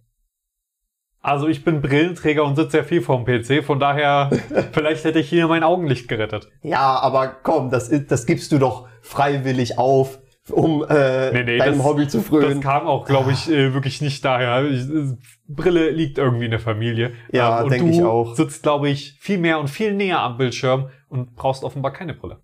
Also 1.24 1.46
ich 1.46 1.64
bin 1.64 1.80
Brillenträger 1.80 2.44
und 2.44 2.56
sitze 2.56 2.70
sehr 2.72 2.84
viel 2.84 3.00
vorm 3.00 3.24
PC, 3.24 3.62
von 3.64 3.78
daher 3.78 4.30
vielleicht 4.72 5.04
hätte 5.04 5.20
ich 5.20 5.28
hier 5.28 5.46
mein 5.46 5.62
Augenlicht 5.62 6.08
gerettet. 6.08 6.48
Ja, 6.62 6.98
aber 7.00 7.28
komm, 7.42 7.70
das, 7.70 7.90
das 8.08 8.26
gibst 8.26 8.50
du 8.50 8.58
doch 8.58 8.88
freiwillig 9.02 9.78
auf, 9.78 10.18
um 10.50 10.84
äh, 10.88 11.30
Nee, 11.32 11.44
nee, 11.44 11.58
deinem 11.58 11.78
das- 11.78 11.86
Hobby 11.86 12.08
zu 12.08 12.18
Das 12.18 12.26
frönen. 12.26 12.60
kam 12.60 12.88
auch, 12.88 13.06
glaube 13.06 13.30
ich, 13.30 13.48
äh, 13.48 13.72
wirklich 13.72 14.00
nicht 14.02 14.24
daher. 14.24 14.64
Ich, 14.68 14.80
äh, 14.90 15.16
Brille 15.46 15.90
liegt 15.90 16.18
irgendwie 16.18 16.46
in 16.46 16.50
der 16.50 16.58
Familie. 16.60 17.12
Ja, 17.30 17.58
Ähm, 17.58 17.64
und 17.64 17.70
denk 17.72 17.82
du 17.84 17.90
ich 17.90 18.02
auch. 18.02 18.34
sitzt, 18.34 18.64
glaube 18.64 18.88
ich, 18.88 19.16
viel 19.20 19.38
mehr 19.38 19.60
und 19.60 19.68
viel 19.70 19.94
näher 19.94 20.18
am 20.20 20.36
Bildschirm 20.38 20.88
und 21.08 21.36
brauchst 21.36 21.62
offenbar 21.62 21.92
keine 21.92 22.14
Brille. 22.14 22.40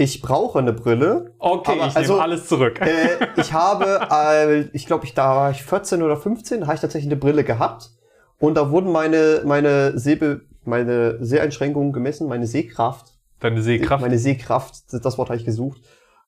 Ich 0.00 0.22
brauche 0.22 0.60
eine 0.60 0.72
Brille. 0.72 1.34
Okay, 1.40 1.72
Aber 1.72 1.88
ich 1.88 1.96
also- 1.96 2.12
nehme 2.12 2.22
alles 2.22 2.46
zurück. 2.46 2.80
Äh, 2.80 3.26
ich 3.36 3.52
habe, 3.52 4.00
äh, 4.12 4.60
ich 4.72 4.86
glaube, 4.86 5.04
ich, 5.04 5.12
da 5.12 5.34
war 5.34 5.50
ich 5.50 5.64
14 5.64 6.02
oder 6.02 6.16
15, 6.16 6.60
da 6.60 6.66
habe 6.66 6.76
ich 6.76 6.80
tatsächlich 6.80 7.10
eine 7.10 7.20
Brille 7.20 7.42
gehabt. 7.42 7.90
Und 8.38 8.54
da 8.54 8.70
wurden 8.70 8.92
meine, 8.92 9.42
meine 9.44 9.98
Sehbe, 9.98 10.42
meine 10.64 11.18
Seheinschränkungen 11.24 11.92
gemessen, 11.92 12.28
meine 12.28 12.46
Sehkraft. 12.46 13.18
Deine 13.40 13.60
Sehkraft. 13.60 14.00
Meine 14.00 14.20
Sehkraft, 14.20 14.84
das 14.92 15.18
Wort 15.18 15.30
habe 15.30 15.36
ich 15.38 15.44
gesucht. 15.44 15.80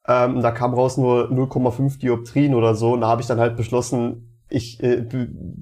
Ähm, 0.09 0.43
da 0.43 0.51
kam 0.51 0.75
raus 0.75 0.97
nur 0.97 1.31
0,5 1.31 2.01
Dioptrien 2.01 2.57
oder 2.57 2.75
so. 2.75 2.95
Und 2.95 3.03
da 3.03 3.07
habe 3.07 3.21
ich 3.21 3.29
dann 3.29 3.39
halt 3.39 3.57
beschlossen, 3.57 4.37
ich, 4.49 4.83
äh, 4.83 5.07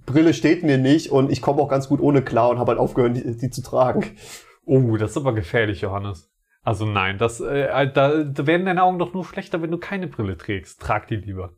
Brille 0.06 0.32
steht 0.32 0.62
mir 0.62 0.78
nicht 0.78 1.12
und 1.12 1.30
ich 1.30 1.42
komme 1.42 1.60
auch 1.60 1.68
ganz 1.68 1.90
gut 1.90 2.00
ohne 2.00 2.22
klar 2.22 2.48
und 2.48 2.58
habe 2.58 2.70
halt 2.70 2.80
aufgehört, 2.80 3.18
die, 3.18 3.36
die 3.36 3.50
zu 3.50 3.60
tragen. 3.62 4.04
Oh, 4.64 4.96
das 4.96 5.10
ist 5.10 5.16
aber 5.18 5.34
gefährlich, 5.34 5.82
Johannes. 5.82 6.27
Also 6.64 6.84
nein, 6.86 7.16
das, 7.18 7.40
äh, 7.40 7.90
da, 7.92 8.22
da 8.24 8.46
werden 8.46 8.66
deine 8.66 8.82
Augen 8.82 8.98
doch 8.98 9.14
nur 9.14 9.24
schlechter, 9.24 9.62
wenn 9.62 9.70
du 9.70 9.78
keine 9.78 10.06
Brille 10.06 10.36
trägst. 10.36 10.80
Trag 10.80 11.06
die 11.08 11.16
lieber. 11.16 11.54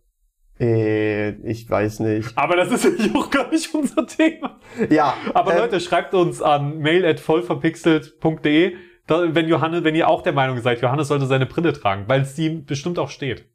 Äh, 0.60 1.30
ich 1.50 1.68
weiß 1.68 2.00
nicht. 2.00 2.36
Aber 2.36 2.54
das 2.56 2.70
ist 2.70 2.84
ja 2.84 3.14
auch 3.18 3.30
gar 3.30 3.50
nicht 3.50 3.74
unser 3.74 4.06
Thema. 4.06 4.60
Ja, 4.90 5.14
Aber 5.34 5.52
ähm, 5.52 5.58
Leute, 5.58 5.80
schreibt 5.80 6.12
uns 6.14 6.42
an 6.42 6.78
mail 6.78 7.04
at 7.06 7.18
vollverpixelt.de, 7.18 8.76
da- 9.06 9.34
wenn 9.34 9.48
Johannes, 9.48 9.84
wenn 9.84 9.94
ihr 9.94 10.06
auch 10.08 10.22
der 10.22 10.32
Meinung 10.34 10.58
seid, 10.60 10.82
Johannes 10.82 11.08
sollte 11.08 11.26
seine 11.26 11.46
Brille 11.46 11.72
tragen, 11.72 12.04
weil 12.08 12.20
es 12.20 12.38
ihm 12.38 12.64
bestimmt 12.66 12.98
auch 12.98 13.08
steht. 13.10 13.46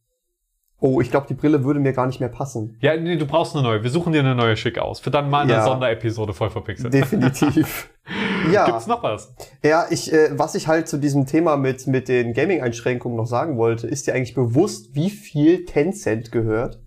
Oh, 0.80 1.00
ich 1.00 1.10
glaube, 1.10 1.26
die 1.28 1.34
Brille 1.34 1.64
würde 1.64 1.80
mir 1.80 1.94
gar 1.94 2.06
nicht 2.06 2.20
mehr 2.20 2.30
passen. 2.30 2.78
Ja, 2.82 2.96
nee, 2.98 3.16
du 3.16 3.26
brauchst 3.26 3.56
eine 3.56 3.64
neue. 3.64 3.82
Wir 3.82 3.90
suchen 3.90 4.12
dir 4.12 4.20
eine 4.20 4.36
neue 4.36 4.58
schick 4.58 4.78
aus. 4.78 5.00
Für 5.00 5.10
dann 5.10 5.30
mal 5.30 5.44
eine 5.44 5.54
Ja. 5.54 5.64
Sonderepisode 5.64 6.34
voll 6.34 6.50
verpixelt. 6.50 6.94
Definitiv. 6.94 7.90
ja. 8.52 8.66
Gibt's 8.66 8.86
noch 8.86 9.02
was? 9.02 9.34
Ja, 9.64 9.86
ich, 9.90 10.12
äh, 10.12 10.38
was 10.38 10.54
ich 10.54 10.68
halt 10.68 10.90
zu 10.90 10.98
diesem 10.98 11.26
Thema 11.26 11.56
mit, 11.56 11.88
mit 11.88 12.10
den 12.10 12.34
Gaming-Einschränkungen 12.34 13.18
noch 13.18 13.26
sagen 13.26 13.58
wollte, 13.58 13.88
ist 13.88 14.06
dir 14.06 14.14
eigentlich 14.16 14.36
bewusst, 14.36 14.94
wie 14.96 15.10
viel 15.10 15.66
Tencent 15.66 16.32
gehört? 16.34 16.80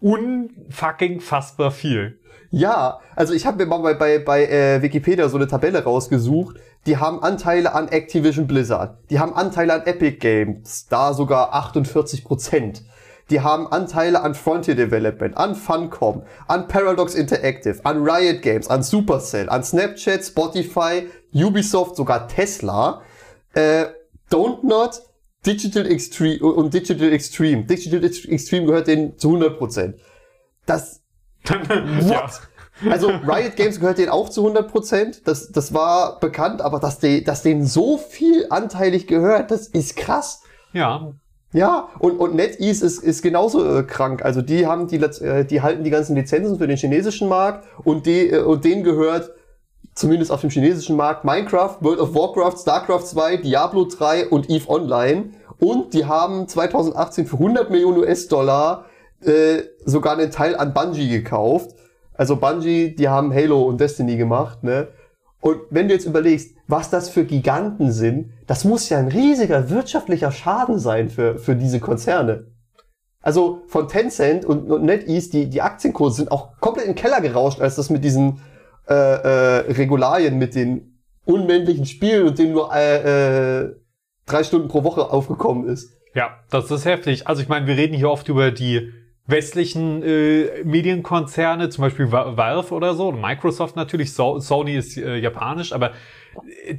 Unfucking 0.00 1.20
fassbar 1.20 1.70
viel. 1.70 2.18
Ja, 2.50 2.98
also 3.16 3.32
ich 3.32 3.46
habe 3.46 3.64
mir 3.64 3.66
mal 3.66 3.78
bei, 3.80 3.94
bei, 3.94 4.18
bei 4.18 4.44
äh, 4.46 4.82
Wikipedia 4.82 5.28
so 5.28 5.36
eine 5.36 5.46
Tabelle 5.46 5.82
rausgesucht. 5.84 6.56
Die 6.86 6.96
haben 6.96 7.22
Anteile 7.22 7.74
an 7.74 7.88
Activision 7.88 8.46
Blizzard. 8.46 8.98
Die 9.10 9.20
haben 9.20 9.34
Anteile 9.34 9.74
an 9.74 9.82
Epic 9.86 10.18
Games, 10.18 10.86
da 10.88 11.12
sogar 11.14 11.54
48 11.54 12.24
Prozent. 12.24 12.82
Die 13.30 13.40
haben 13.40 13.66
Anteile 13.68 14.22
an 14.22 14.34
Frontier 14.34 14.74
Development, 14.74 15.36
an 15.36 15.54
Funcom, 15.54 16.22
an 16.48 16.66
Paradox 16.68 17.14
Interactive, 17.14 17.80
an 17.84 18.02
Riot 18.02 18.42
Games, 18.42 18.68
an 18.68 18.82
Supercell, 18.82 19.48
an 19.48 19.62
Snapchat, 19.62 20.24
Spotify, 20.24 21.08
Ubisoft, 21.32 21.96
sogar 21.96 22.28
Tesla, 22.28 23.02
äh, 23.54 23.86
Don't 24.30 24.66
Not, 24.66 25.02
Digital 25.46 25.86
Extreme 25.86 26.44
und 26.44 26.74
Digital 26.74 27.12
Extreme. 27.12 27.64
Digital 27.64 28.04
Extreme 28.04 28.66
gehört 28.66 28.88
denen 28.88 29.16
zu 29.16 29.28
100 29.28 29.58
Prozent. 29.58 29.96
Das 30.66 31.00
What? 31.48 32.40
Also 32.88 33.08
Riot 33.08 33.56
Games 33.56 33.78
gehört 33.80 33.98
denen 33.98 34.10
auch 34.10 34.28
zu 34.28 34.46
100%. 34.46 35.22
Das, 35.24 35.50
das 35.52 35.74
war 35.74 36.18
bekannt, 36.18 36.62
aber 36.62 36.80
dass, 36.80 36.98
die, 36.98 37.22
dass 37.24 37.42
denen 37.42 37.66
so 37.66 37.98
viel 37.98 38.46
anteilig 38.50 39.06
gehört, 39.06 39.50
das 39.50 39.66
ist 39.66 39.96
krass. 39.96 40.42
Ja. 40.72 41.12
Ja, 41.52 41.88
und, 41.98 42.18
und 42.18 42.36
NetEase 42.36 42.86
ist, 42.86 43.02
ist 43.02 43.22
genauso 43.22 43.78
äh, 43.78 43.82
krank. 43.82 44.24
Also 44.24 44.40
die 44.40 44.66
haben 44.66 44.86
die, 44.86 44.98
äh, 44.98 45.44
die 45.44 45.62
halten 45.62 45.82
die 45.82 45.90
ganzen 45.90 46.14
Lizenzen 46.14 46.58
für 46.58 46.68
den 46.68 46.76
chinesischen 46.76 47.28
Markt 47.28 47.66
und, 47.82 48.06
die, 48.06 48.30
äh, 48.30 48.42
und 48.42 48.64
denen 48.64 48.84
gehört 48.84 49.32
zumindest 49.94 50.30
auf 50.30 50.42
dem 50.42 50.50
chinesischen 50.50 50.96
Markt 50.96 51.24
Minecraft, 51.24 51.78
World 51.80 51.98
of 51.98 52.14
Warcraft, 52.14 52.58
StarCraft 52.58 53.02
2, 53.02 53.38
Diablo 53.38 53.84
3 53.84 54.28
und 54.28 54.48
EVE 54.48 54.68
Online. 54.68 55.30
Und 55.58 55.92
die 55.92 56.06
haben 56.06 56.46
2018 56.46 57.26
für 57.26 57.36
100 57.36 57.70
Millionen 57.70 57.98
US-Dollar 57.98 58.86
äh, 59.22 59.62
sogar 59.84 60.16
einen 60.16 60.30
Teil 60.30 60.56
an 60.56 60.72
Bungie 60.72 61.08
gekauft. 61.08 61.74
Also 62.14 62.36
Bungie, 62.36 62.94
die 62.94 63.08
haben 63.08 63.34
Halo 63.34 63.62
und 63.62 63.80
Destiny 63.80 64.16
gemacht, 64.16 64.62
ne? 64.62 64.88
Und 65.40 65.60
wenn 65.70 65.88
du 65.88 65.94
jetzt 65.94 66.06
überlegst, 66.06 66.54
was 66.66 66.90
das 66.90 67.08
für 67.08 67.24
Giganten 67.24 67.92
sind, 67.92 68.32
das 68.46 68.64
muss 68.64 68.88
ja 68.90 68.98
ein 68.98 69.08
riesiger 69.08 69.70
wirtschaftlicher 69.70 70.32
Schaden 70.32 70.78
sein 70.78 71.08
für, 71.08 71.38
für 71.38 71.56
diese 71.56 71.80
Konzerne. 71.80 72.46
Also 73.22 73.62
von 73.66 73.88
Tencent 73.88 74.44
und, 74.44 74.70
und 74.70 74.84
NetEase, 74.84 75.30
die, 75.30 75.50
die 75.50 75.62
Aktienkurse 75.62 76.16
sind 76.16 76.32
auch 76.32 76.58
komplett 76.60 76.86
in 76.86 76.92
den 76.92 76.98
Keller 76.98 77.20
gerauscht, 77.20 77.60
als 77.60 77.76
das 77.76 77.90
mit 77.90 78.04
diesen 78.04 78.40
äh, 78.88 78.94
äh, 78.94 79.72
Regularien, 79.72 80.38
mit 80.38 80.54
den 80.54 81.02
unmännlichen 81.24 81.86
Spielen 81.86 82.28
und 82.28 82.38
denen 82.38 82.52
nur 82.52 82.74
äh, 82.74 83.60
äh, 83.60 83.76
drei 84.26 84.42
Stunden 84.42 84.68
pro 84.68 84.84
Woche 84.84 85.10
aufgekommen 85.10 85.68
ist. 85.68 85.92
Ja, 86.14 86.38
das 86.50 86.70
ist 86.70 86.84
heftig. 86.84 87.26
Also 87.26 87.42
ich 87.42 87.48
meine, 87.48 87.66
wir 87.66 87.76
reden 87.76 87.94
hier 87.94 88.10
oft 88.10 88.28
über 88.28 88.50
die 88.50 88.92
westlichen 89.30 90.02
äh, 90.02 90.64
Medienkonzerne, 90.64 91.68
zum 91.70 91.82
Beispiel 91.82 92.10
Va- 92.12 92.36
Valve 92.36 92.74
oder 92.74 92.94
so, 92.94 93.12
Microsoft 93.12 93.76
natürlich, 93.76 94.12
so 94.12 94.38
Sony 94.40 94.76
ist 94.76 94.96
äh, 94.96 95.16
japanisch, 95.16 95.72
aber 95.72 95.92
äh, 96.66 96.76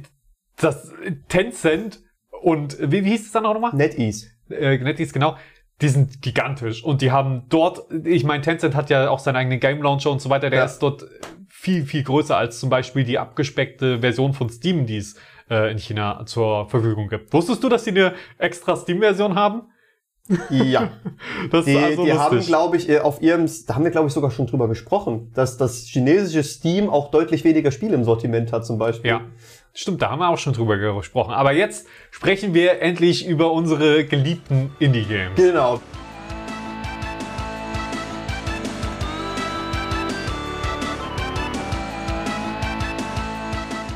das 0.60 0.92
Tencent 1.28 2.00
und 2.42 2.78
äh, 2.78 2.90
wie, 2.92 3.04
wie 3.04 3.10
hieß 3.10 3.26
es 3.26 3.32
dann 3.32 3.46
auch 3.46 3.54
nochmal? 3.54 3.74
NetEase. 3.74 4.28
äh, 4.50 4.78
NetEase, 4.78 5.12
genau, 5.12 5.36
die 5.80 5.88
sind 5.88 6.22
gigantisch 6.22 6.84
und 6.84 7.02
die 7.02 7.10
haben 7.10 7.44
dort, 7.48 7.80
ich 8.04 8.24
meine, 8.24 8.42
Tencent 8.42 8.74
hat 8.74 8.90
ja 8.90 9.10
auch 9.10 9.18
seinen 9.18 9.36
eigenen 9.36 9.58
Game 9.60 9.82
Launcher 9.82 10.10
und 10.10 10.20
so 10.20 10.30
weiter, 10.30 10.50
der 10.50 10.60
Ja. 10.60 10.64
ist 10.64 10.78
dort 10.78 11.04
viel, 11.48 11.84
viel 11.86 12.02
größer 12.02 12.36
als 12.36 12.60
zum 12.60 12.70
Beispiel 12.70 13.04
die 13.04 13.18
abgespeckte 13.18 14.00
Version 14.00 14.32
von 14.32 14.48
Steam, 14.48 14.86
die 14.86 14.96
es 14.96 15.16
äh, 15.50 15.70
in 15.70 15.78
China 15.78 16.24
zur 16.26 16.68
Verfügung 16.68 17.08
gibt. 17.08 17.32
Wusstest 17.32 17.62
du, 17.62 17.68
dass 17.68 17.84
sie 17.84 17.90
eine 17.90 18.14
extra 18.38 18.76
Steam-Version 18.76 19.34
haben? 19.34 19.62
Ja. 20.50 20.90
Das 21.50 21.64
Die, 21.64 21.72
ist 21.72 21.82
also 21.82 22.04
die 22.04 22.12
haben, 22.12 22.40
glaube 22.40 22.76
ich, 22.76 22.88
äh, 22.88 23.00
auf 23.00 23.20
ihrem, 23.20 23.50
da 23.66 23.74
haben 23.74 23.84
wir, 23.84 23.90
glaube 23.90 24.08
ich, 24.08 24.14
sogar 24.14 24.30
schon 24.30 24.46
drüber 24.46 24.68
gesprochen, 24.68 25.30
dass 25.34 25.56
das 25.56 25.84
chinesische 25.84 26.44
Steam 26.44 26.88
auch 26.88 27.10
deutlich 27.10 27.44
weniger 27.44 27.72
Spiele 27.72 27.94
im 27.94 28.04
Sortiment 28.04 28.52
hat, 28.52 28.64
zum 28.64 28.78
Beispiel. 28.78 29.10
Ja, 29.10 29.22
stimmt, 29.74 30.02
da 30.02 30.10
haben 30.10 30.20
wir 30.20 30.28
auch 30.28 30.38
schon 30.38 30.52
drüber 30.52 30.78
gesprochen. 30.78 31.32
Aber 31.32 31.52
jetzt 31.52 31.86
sprechen 32.10 32.54
wir 32.54 32.80
endlich 32.80 33.26
über 33.26 33.52
unsere 33.52 34.04
geliebten 34.04 34.70
Indie-Games. 34.78 35.36
Genau. 35.36 35.80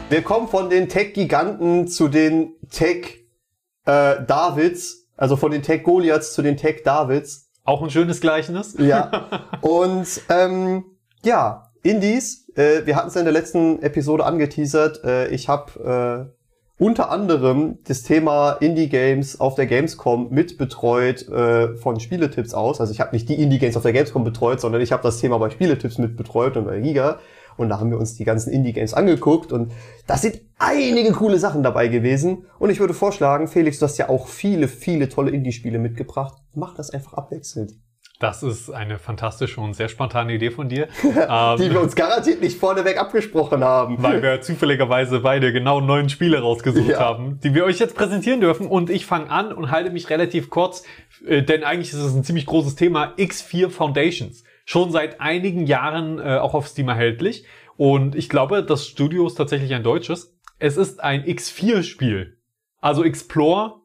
Wir 0.08 0.22
kommen 0.22 0.48
von 0.48 0.70
den 0.70 0.88
Tech-Giganten 0.88 1.88
zu 1.88 2.08
den 2.08 2.54
Tech-Davids, 2.70 5.05
also 5.16 5.36
von 5.36 5.50
den 5.50 5.62
Tech-Goliaths 5.62 6.32
zu 6.32 6.42
den 6.42 6.56
Tech-Davids. 6.56 7.50
Auch 7.64 7.82
ein 7.82 7.90
schönes 7.90 8.20
Gleichnis. 8.20 8.76
Ja. 8.78 9.28
Und 9.60 10.06
ähm, 10.28 10.84
ja, 11.24 11.72
Indies, 11.82 12.48
äh, 12.56 12.84
wir 12.84 12.96
hatten 12.96 13.08
es 13.08 13.16
in 13.16 13.24
der 13.24 13.32
letzten 13.32 13.82
Episode 13.82 14.24
angeteasert. 14.24 15.02
Äh, 15.04 15.28
ich 15.28 15.48
habe 15.48 16.30
äh, 16.30 16.36
unter 16.78 17.10
anderem 17.10 17.78
das 17.84 18.02
Thema 18.02 18.52
Indie-Games 18.52 19.40
auf 19.40 19.54
der 19.54 19.66
Gamescom 19.66 20.28
mitbetreut 20.30 21.26
äh, 21.28 21.74
von 21.76 21.98
Spieletipps 21.98 22.54
aus. 22.54 22.80
Also 22.80 22.92
ich 22.92 23.00
habe 23.00 23.12
nicht 23.12 23.28
die 23.28 23.40
Indie-Games 23.40 23.76
auf 23.76 23.82
der 23.82 23.92
Gamescom 23.92 24.24
betreut, 24.24 24.60
sondern 24.60 24.82
ich 24.82 24.92
habe 24.92 25.02
das 25.02 25.18
Thema 25.18 25.38
bei 25.38 25.48
Spieletipps 25.50 25.98
mitbetreut 25.98 26.56
und 26.56 26.66
bei 26.66 26.80
Giga. 26.80 27.18
Und 27.56 27.68
da 27.68 27.80
haben 27.80 27.90
wir 27.90 27.98
uns 27.98 28.14
die 28.14 28.24
ganzen 28.24 28.52
Indie-Games 28.52 28.94
angeguckt 28.94 29.52
und 29.52 29.72
da 30.06 30.16
sind 30.16 30.40
einige 30.58 31.12
coole 31.12 31.38
Sachen 31.38 31.62
dabei 31.62 31.88
gewesen. 31.88 32.46
Und 32.58 32.70
ich 32.70 32.80
würde 32.80 32.94
vorschlagen, 32.94 33.48
Felix, 33.48 33.78
du 33.78 33.84
hast 33.84 33.98
ja 33.98 34.08
auch 34.08 34.28
viele, 34.28 34.68
viele 34.68 35.08
tolle 35.08 35.30
Indie-Spiele 35.30 35.78
mitgebracht. 35.78 36.34
Mach 36.54 36.74
das 36.74 36.90
einfach 36.90 37.14
abwechselnd. 37.14 37.72
Das 38.18 38.42
ist 38.42 38.70
eine 38.70 38.98
fantastische 38.98 39.60
und 39.60 39.74
sehr 39.74 39.88
spontane 39.88 40.32
Idee 40.32 40.50
von 40.50 40.70
dir. 40.70 40.88
ähm, 41.04 41.58
die 41.58 41.70
wir 41.70 41.82
uns 41.82 41.94
garantiert 41.94 42.40
nicht 42.40 42.58
vorneweg 42.58 42.98
abgesprochen 42.98 43.62
haben. 43.62 44.02
Weil 44.02 44.22
wir 44.22 44.40
zufälligerweise 44.40 45.20
beide 45.20 45.52
genau 45.52 45.82
neun 45.82 46.08
Spiele 46.08 46.40
rausgesucht 46.40 46.88
ja. 46.88 46.98
haben, 46.98 47.40
die 47.44 47.54
wir 47.54 47.64
euch 47.64 47.78
jetzt 47.78 47.94
präsentieren 47.94 48.40
dürfen. 48.40 48.68
Und 48.68 48.88
ich 48.88 49.04
fange 49.04 49.30
an 49.30 49.52
und 49.52 49.70
halte 49.70 49.90
mich 49.90 50.08
relativ 50.08 50.48
kurz, 50.48 50.82
äh, 51.26 51.42
denn 51.42 51.62
eigentlich 51.62 51.92
ist 51.92 52.00
es 52.00 52.14
ein 52.14 52.24
ziemlich 52.24 52.46
großes 52.46 52.74
Thema. 52.74 53.12
X4 53.18 53.68
Foundations. 53.68 54.44
Schon 54.68 54.90
seit 54.90 55.20
einigen 55.20 55.64
Jahren 55.66 56.18
äh, 56.18 56.38
auch 56.38 56.52
auf 56.52 56.66
Steam 56.66 56.88
erhältlich. 56.88 57.46
Und 57.76 58.14
ich 58.16 58.28
glaube, 58.28 58.62
das 58.64 58.86
Studio 58.86 59.26
ist 59.26 59.36
tatsächlich 59.36 59.72
ein 59.74 59.82
deutsches. 59.82 60.36
Es 60.58 60.76
ist 60.76 61.02
ein 61.02 61.24
X4-Spiel. 61.24 62.36
Also 62.80 63.04
Explore 63.04 63.80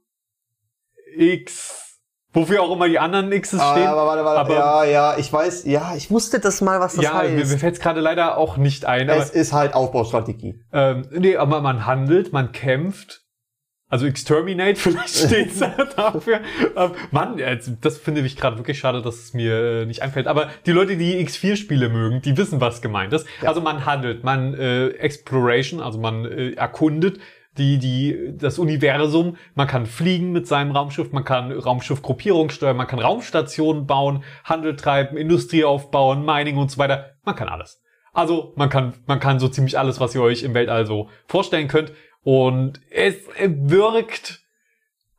X 1.16 1.82
Wofür 2.34 2.62
auch 2.62 2.72
immer 2.72 2.88
die 2.88 2.98
anderen 2.98 3.30
X's 3.32 3.60
ah, 3.60 3.74
stehen. 3.74 3.88
Aber 3.88 4.06
warte, 4.06 4.24
warte, 4.24 4.40
aber, 4.40 4.54
ja, 4.54 4.84
ja, 4.86 5.18
ich 5.18 5.32
weiß, 5.32 5.66
ja, 5.66 5.94
ich 5.98 6.10
wusste 6.10 6.40
das 6.40 6.62
mal, 6.62 6.80
was 6.80 6.96
das 6.96 7.04
ja, 7.04 7.14
heißt. 7.14 7.30
Ja, 7.30 7.36
mir, 7.36 7.46
mir 7.46 7.58
fällt 7.58 7.76
es 7.76 7.82
gerade 7.82 8.00
leider 8.00 8.38
auch 8.38 8.56
nicht 8.56 8.86
ein. 8.86 9.10
Es 9.10 9.32
ist 9.32 9.52
halt 9.52 9.74
Aufbaustrategie. 9.74 10.64
Ähm, 10.72 11.08
nee, 11.12 11.36
aber 11.36 11.60
man 11.60 11.86
handelt, 11.86 12.32
man 12.32 12.54
kämpft. 12.54 13.21
Also 13.91 14.07
Exterminate 14.07 14.75
vielleicht 14.79 15.15
steht's 15.15 15.60
dafür. 15.60 16.39
Ähm, 16.75 16.91
Mann, 17.12 17.39
das 17.81 17.98
finde 17.98 18.21
ich 18.21 18.38
gerade 18.38 18.57
wirklich 18.57 18.79
schade, 18.79 19.01
dass 19.01 19.15
es 19.15 19.33
mir 19.33 19.81
äh, 19.81 19.86
nicht 19.86 20.01
einfällt. 20.01 20.27
Aber 20.27 20.50
die 20.65 20.71
Leute, 20.71 20.95
die 20.95 21.24
X4-Spiele 21.24 21.89
mögen, 21.89 22.21
die 22.21 22.36
wissen, 22.38 22.62
was 22.62 22.81
gemeint 22.81 23.12
ist. 23.12 23.27
Ja. 23.41 23.50
Also 23.50 23.60
man 23.60 23.86
handelt, 23.86 24.24
man 24.24 24.53
äh, 24.53 24.88
Exploration, 24.88 25.81
also 25.81 26.00
man 26.00 26.25
äh, 26.25 26.53
erkundet, 26.53 27.19
die, 27.57 27.79
die, 27.79 28.33
das 28.38 28.60
Universum. 28.60 29.36
Man 29.55 29.67
kann 29.67 29.86
fliegen 29.86 30.31
mit 30.31 30.48
seinem 30.48 30.71
Raumschiff, 30.71 31.12
man 31.12 31.25
kann 31.25 31.51
Raumschiffgruppierung 31.51 32.50
steuern, 32.50 32.77
man 32.77 32.88
kann 32.88 33.00
Raumstationen 33.00 33.88
bauen, 33.88 34.24
Handel 34.45 34.77
treiben, 34.77 35.17
Industrie 35.17 35.65
aufbauen, 35.65 36.24
Mining 36.25 36.55
und 36.55 36.71
so 36.71 36.77
weiter. 36.77 37.12
Man 37.25 37.36
kann 37.36 37.50
alles. 37.50 37.81
Also 38.13 38.53
man 38.55 38.69
kann, 38.69 38.93
man 39.05 39.19
kann 39.19 39.39
so 39.39 39.48
ziemlich 39.48 39.79
alles, 39.79 40.00
was 40.00 40.15
ihr 40.15 40.21
euch 40.21 40.43
im 40.43 40.53
Weltall 40.53 40.86
so 40.86 41.10
vorstellen 41.27 41.67
könnt. 41.67 41.93
Und 42.24 42.80
es 42.92 43.16
wirkt 43.38 44.42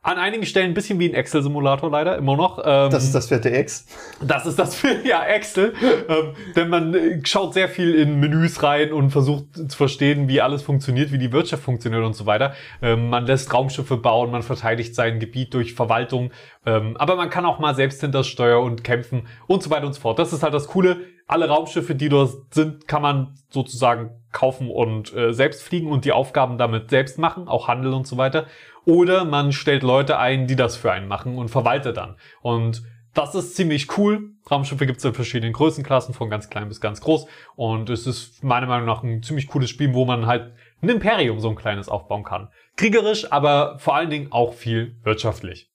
an 0.04 0.18
einigen 0.18 0.44
Stellen 0.44 0.72
ein 0.72 0.74
bisschen 0.74 0.98
wie 0.98 1.08
ein 1.08 1.14
Excel-Simulator 1.14 1.88
leider, 1.88 2.16
immer 2.16 2.36
noch. 2.36 2.58
Ähm, 2.58 2.90
das 2.90 3.04
ist 3.04 3.14
das 3.14 3.28
vierte 3.28 3.50
X. 3.50 3.86
Das 4.20 4.46
ist 4.46 4.58
das 4.58 4.74
für, 4.74 5.00
ja, 5.06 5.24
Excel. 5.24 5.74
ähm, 6.08 6.34
denn 6.56 6.68
man 6.68 6.92
äh, 6.92 7.20
schaut 7.24 7.54
sehr 7.54 7.68
viel 7.68 7.94
in 7.94 8.18
Menüs 8.18 8.64
rein 8.64 8.92
und 8.92 9.10
versucht 9.10 9.70
zu 9.70 9.76
verstehen, 9.76 10.26
wie 10.26 10.40
alles 10.40 10.62
funktioniert, 10.62 11.12
wie 11.12 11.18
die 11.18 11.30
Wirtschaft 11.30 11.62
funktioniert 11.62 12.02
und 12.02 12.14
so 12.14 12.26
weiter. 12.26 12.54
Ähm, 12.82 13.10
man 13.10 13.26
lässt 13.26 13.54
Raumschiffe 13.54 13.96
bauen, 13.96 14.32
man 14.32 14.42
verteidigt 14.42 14.96
sein 14.96 15.20
Gebiet 15.20 15.54
durch 15.54 15.74
Verwaltung. 15.74 16.32
Ähm, 16.66 16.96
aber 16.96 17.14
man 17.14 17.30
kann 17.30 17.46
auch 17.46 17.60
mal 17.60 17.76
selbst 17.76 18.00
hinter 18.00 18.24
Steuer 18.24 18.60
und 18.60 18.82
kämpfen 18.82 19.28
und 19.46 19.62
so 19.62 19.70
weiter 19.70 19.86
und 19.86 19.92
so 19.92 20.00
fort. 20.00 20.18
Das 20.18 20.32
ist 20.32 20.42
halt 20.42 20.52
das 20.52 20.66
Coole. 20.66 20.96
Alle 21.32 21.48
Raumschiffe, 21.48 21.94
die 21.94 22.10
dort 22.10 22.52
sind, 22.52 22.86
kann 22.86 23.00
man 23.00 23.34
sozusagen 23.48 24.10
kaufen 24.32 24.70
und 24.70 25.16
äh, 25.16 25.32
selbst 25.32 25.62
fliegen 25.62 25.90
und 25.90 26.04
die 26.04 26.12
Aufgaben 26.12 26.58
damit 26.58 26.90
selbst 26.90 27.18
machen, 27.18 27.48
auch 27.48 27.68
handeln 27.68 27.94
und 27.94 28.06
so 28.06 28.18
weiter. 28.18 28.44
Oder 28.84 29.24
man 29.24 29.52
stellt 29.52 29.82
Leute 29.82 30.18
ein, 30.18 30.46
die 30.46 30.56
das 30.56 30.76
für 30.76 30.92
einen 30.92 31.08
machen 31.08 31.38
und 31.38 31.48
verwaltet 31.48 31.96
dann. 31.96 32.16
Und 32.42 32.82
das 33.14 33.34
ist 33.34 33.56
ziemlich 33.56 33.96
cool. 33.96 34.32
Raumschiffe 34.50 34.84
gibt 34.84 34.98
es 34.98 35.06
in 35.06 35.14
verschiedenen 35.14 35.54
Größenklassen, 35.54 36.12
von 36.12 36.28
ganz 36.28 36.50
klein 36.50 36.68
bis 36.68 36.82
ganz 36.82 37.00
groß. 37.00 37.26
Und 37.56 37.88
es 37.88 38.06
ist 38.06 38.44
meiner 38.44 38.66
Meinung 38.66 38.84
nach 38.86 39.02
ein 39.02 39.22
ziemlich 39.22 39.46
cooles 39.46 39.70
Spiel, 39.70 39.94
wo 39.94 40.04
man 40.04 40.26
halt 40.26 40.52
ein 40.82 40.90
Imperium 40.90 41.40
so 41.40 41.48
ein 41.48 41.56
kleines 41.56 41.88
aufbauen 41.88 42.24
kann. 42.24 42.48
Kriegerisch, 42.76 43.32
aber 43.32 43.78
vor 43.78 43.94
allen 43.94 44.10
Dingen 44.10 44.32
auch 44.32 44.52
viel 44.52 44.98
wirtschaftlich. 45.02 45.71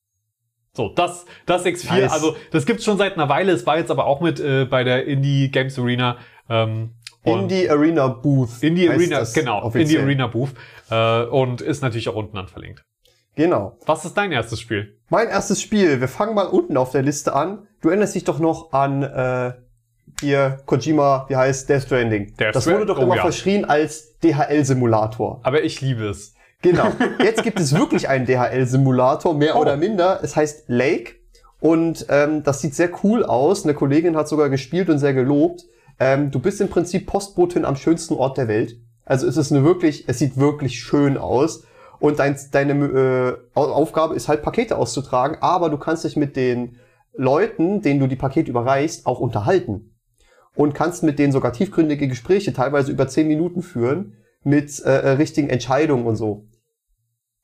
So, 0.78 0.90
das, 0.90 1.26
das 1.48 1.66
X4, 1.66 2.02
nice. 2.02 2.12
also 2.12 2.36
das 2.52 2.68
gibt's 2.68 2.86
schon 2.86 3.00
seit 3.00 3.16
einer 3.16 3.28
Weile. 3.30 3.52
Es 3.52 3.66
war 3.66 3.80
jetzt 3.80 3.90
aber 3.90 4.06
auch 4.06 4.22
mit 4.22 4.40
äh, 4.40 4.66
bei 4.66 4.84
der 4.84 5.06
Indie 5.06 5.50
Games 5.50 5.78
Arena. 5.80 6.18
Ähm, 6.50 6.92
Indie 7.24 7.68
Arena 7.68 8.08
Booth. 8.08 8.62
Indie 8.62 8.88
Arena, 8.88 9.24
genau, 9.34 9.64
offiziell. 9.64 9.82
Indie 9.82 9.98
Arena 9.98 10.28
Booth. 10.28 10.52
Äh, 10.92 11.24
und 11.24 11.62
ist 11.62 11.82
natürlich 11.82 12.08
auch 12.10 12.16
unten 12.16 12.36
dann 12.36 12.48
verlinkt. 12.48 12.84
Genau. 13.36 13.78
Was 13.88 14.06
ist 14.06 14.16
dein 14.16 14.32
erstes 14.32 14.62
Spiel? 14.62 15.00
Mein 15.10 15.30
erstes 15.30 15.62
Spiel. 15.62 16.00
Wir 16.00 16.08
fangen 16.08 16.36
mal 16.36 16.46
unten 16.46 16.78
auf 16.78 16.92
der 16.92 17.02
Liste 17.02 17.34
an. 17.34 17.68
Du 17.82 17.90
erinnerst 17.90 18.14
dich 18.14 18.24
doch 18.24 18.38
noch 18.38 18.72
an 18.72 19.02
äh, 19.02 19.54
hier 20.22 20.60
Kojima, 20.68 21.26
wie 21.28 21.36
heißt 21.36 21.70
Death 21.70 21.84
Stranding. 21.84 22.36
Death 22.36 22.56
das 22.56 22.68
wurde 22.68 22.86
doch 22.86 23.00
oh, 23.00 23.02
immer 23.02 23.16
ja. 23.16 23.22
verschrien 23.24 23.66
als 23.66 24.18
DHL-Simulator. 24.20 25.42
Aber 25.42 25.64
ich 25.64 25.82
liebe 25.82 26.08
es. 26.08 26.36
Genau. 26.62 26.92
Jetzt 27.24 27.44
gibt 27.44 27.60
es 27.60 27.74
wirklich 27.74 28.10
einen 28.10 28.26
DHL-Simulator, 28.26 29.34
mehr 29.34 29.56
oh. 29.56 29.62
oder 29.62 29.78
minder. 29.78 30.20
Es 30.24 30.36
heißt 30.36 30.66
Lake. 30.68 31.16
Und 31.60 32.06
ähm, 32.10 32.44
das 32.44 32.62
sieht 32.62 32.76
sehr 32.76 32.90
cool 33.04 33.24
aus. 33.24 33.64
Eine 33.64 33.74
Kollegin 33.74 34.16
hat 34.16 34.28
sogar 34.28 34.50
gespielt 34.50 34.90
und 34.90 35.00
sehr 35.00 35.14
gelobt. 35.14 35.64
Ähm, 36.00 36.32
du 36.32 36.40
bist 36.40 36.62
im 36.62 36.70
Prinzip 36.70 37.08
Postbotin 37.08 37.66
am 37.66 37.76
schönsten 37.76 38.14
Ort 38.14 38.38
der 38.38 38.48
Welt. 38.48 38.78
Also 39.06 39.26
es 39.28 39.38
ist 39.38 39.52
eine 39.52 39.64
wirklich, 39.64 40.06
es 40.08 40.20
sieht 40.20 40.38
wirklich 40.38 40.80
schön 40.80 41.18
aus. 41.18 41.64
Und 42.00 42.20
dein, 42.20 42.38
deine 42.52 42.74
äh, 43.56 43.60
Aufgabe 43.60 44.16
ist 44.16 44.28
halt 44.28 44.44
Pakete 44.44 44.78
auszutragen, 44.78 45.38
aber 45.42 45.70
du 45.70 45.78
kannst 45.78 46.04
dich 46.04 46.16
mit 46.16 46.36
den 46.36 46.78
Leuten, 47.16 47.82
denen 47.82 48.00
du 48.00 48.08
die 48.08 48.16
Pakete 48.16 48.52
überreichst, 48.52 49.08
auch 49.08 49.20
unterhalten. 49.20 49.96
Und 50.54 50.76
kannst 50.76 51.02
mit 51.02 51.18
denen 51.18 51.32
sogar 51.32 51.54
tiefgründige 51.54 52.08
Gespräche, 52.08 52.54
teilweise 52.54 52.92
über 52.92 53.08
zehn 53.08 53.28
Minuten 53.28 53.64
führen, 53.64 54.14
mit 54.48 54.80
äh, 54.86 54.90
äh, 54.90 55.10
richtigen 55.12 55.50
Entscheidungen 55.50 56.06
und 56.06 56.16
so. 56.16 56.46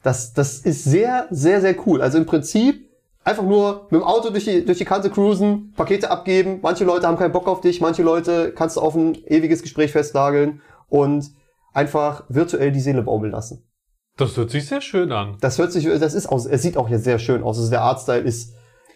Das, 0.04 0.32
das 0.32 0.60
ist 0.60 0.86
sehr, 0.86 1.28
sehr, 1.32 1.60
sehr 1.60 1.76
cool. 1.86 2.02
Also 2.02 2.18
im 2.18 2.26
Prinzip 2.26 2.90
einfach 3.26 3.44
nur 3.44 3.88
mit 3.92 4.00
dem 4.00 4.04
Auto 4.04 4.30
durch 4.30 4.46
die, 4.46 4.64
durch 4.64 4.78
die 4.78 4.86
Kante 4.86 5.10
cruisen, 5.10 5.74
Pakete 5.76 6.10
abgeben. 6.10 6.60
Manche 6.62 6.86
Leute 6.86 7.08
haben 7.08 7.18
keinen 7.18 7.34
Bock 7.34 7.48
auf 7.48 7.60
dich, 7.60 7.82
manche 7.82 8.04
Leute 8.04 8.54
kannst 8.54 8.78
du 8.78 8.82
auf 8.82 8.96
ein 8.96 9.16
ewiges 9.26 9.62
Gespräch 9.62 9.92
festnageln 9.92 10.62
und 10.88 11.30
einfach 11.74 12.24
virtuell 12.30 12.72
die 12.72 12.80
Seele 12.80 13.02
baumeln 13.02 13.34
lassen. 13.34 13.68
Das 14.16 14.38
hört 14.38 14.52
sich 14.52 14.66
sehr 14.66 14.82
schön 14.82 15.12
an. 15.12 15.38
Das 15.42 15.58
hört 15.58 15.74
sich, 15.74 15.86
das 15.86 16.14
ist 16.14 16.28
aus, 16.28 16.46
es 16.46 16.62
sieht 16.62 16.78
auch 16.78 16.90
jetzt 16.90 17.04
sehr 17.04 17.20
schön 17.20 17.44
aus. 17.44 17.58
Also 17.58 17.70
der 17.70 17.82
Artstyle 17.82 18.22
ist 18.22 18.54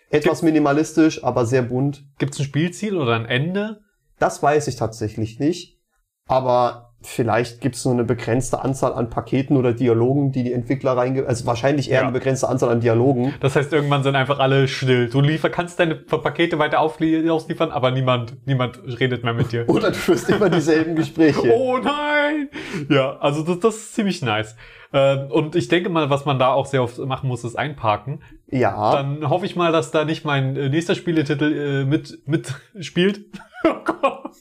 etwas 0.09 0.43
minimalistisch, 0.43 1.25
aber 1.25 1.45
sehr 1.45 1.63
bunt. 1.63 2.05
Gibt 2.19 2.33
es 2.33 2.39
ein 2.39 2.45
Spielziel 2.45 2.95
oder 2.95 3.15
ein 3.15 3.25
Ende? 3.25 3.81
Das 4.17 4.41
weiß 4.41 4.67
ich 4.67 4.77
tatsächlich 4.77 5.39
nicht. 5.39 5.77
Aber 6.27 6.86
vielleicht 7.07 7.61
gibt 7.61 7.75
es 7.75 7.85
nur 7.85 7.93
eine 7.93 8.03
begrenzte 8.03 8.61
Anzahl 8.63 8.93
an 8.93 9.09
Paketen 9.09 9.55
oder 9.55 9.73
Dialogen, 9.73 10.31
die 10.31 10.43
die 10.43 10.53
Entwickler 10.53 10.97
reinge... 10.97 11.25
Also 11.25 11.45
wahrscheinlich 11.45 11.89
eher 11.89 12.01
ja. 12.01 12.03
eine 12.03 12.11
begrenzte 12.11 12.49
Anzahl 12.49 12.69
an 12.69 12.81
Dialogen. 12.81 13.33
Das 13.39 13.55
heißt, 13.55 13.71
irgendwann 13.71 14.03
sind 14.03 14.15
einfach 14.15 14.39
alle 14.39 14.67
still. 14.67 15.09
Du 15.09 15.21
liefer, 15.21 15.49
kannst 15.49 15.79
deine 15.79 15.95
Pakete 15.95 16.59
weiter 16.59 16.79
ausliefern, 16.79 17.71
aber 17.71 17.91
niemand, 17.91 18.35
niemand 18.45 18.79
redet 18.99 19.23
mehr 19.23 19.33
mit 19.33 19.51
dir. 19.51 19.67
oder 19.69 19.91
du 19.91 19.97
führst 19.97 20.29
immer 20.29 20.49
dieselben 20.49 20.95
Gespräche. 20.95 21.53
oh 21.53 21.77
nein! 21.77 22.49
Ja, 22.89 23.17
also 23.19 23.41
das, 23.41 23.59
das 23.59 23.75
ist 23.75 23.95
ziemlich 23.95 24.21
nice. 24.21 24.55
Ähm, 24.93 25.31
und 25.31 25.55
ich 25.55 25.67
denke 25.67 25.89
mal, 25.89 26.09
was 26.09 26.25
man 26.25 26.39
da 26.39 26.49
auch 26.53 26.65
sehr 26.65 26.83
oft 26.83 26.97
machen 26.99 27.27
muss, 27.27 27.43
ist 27.43 27.55
einparken. 27.55 28.21
Ja. 28.49 28.93
Dann 28.93 29.29
hoffe 29.29 29.45
ich 29.45 29.55
mal, 29.55 29.71
dass 29.71 29.91
da 29.91 30.05
nicht 30.05 30.25
mein 30.25 30.55
äh, 30.55 30.69
nächster 30.69 30.95
Spieletitel 30.95 31.83
äh, 31.83 31.85
mit 31.85 32.19
mitspielt. 32.25 33.25
oh 33.63 33.83
Gott. 33.83 34.35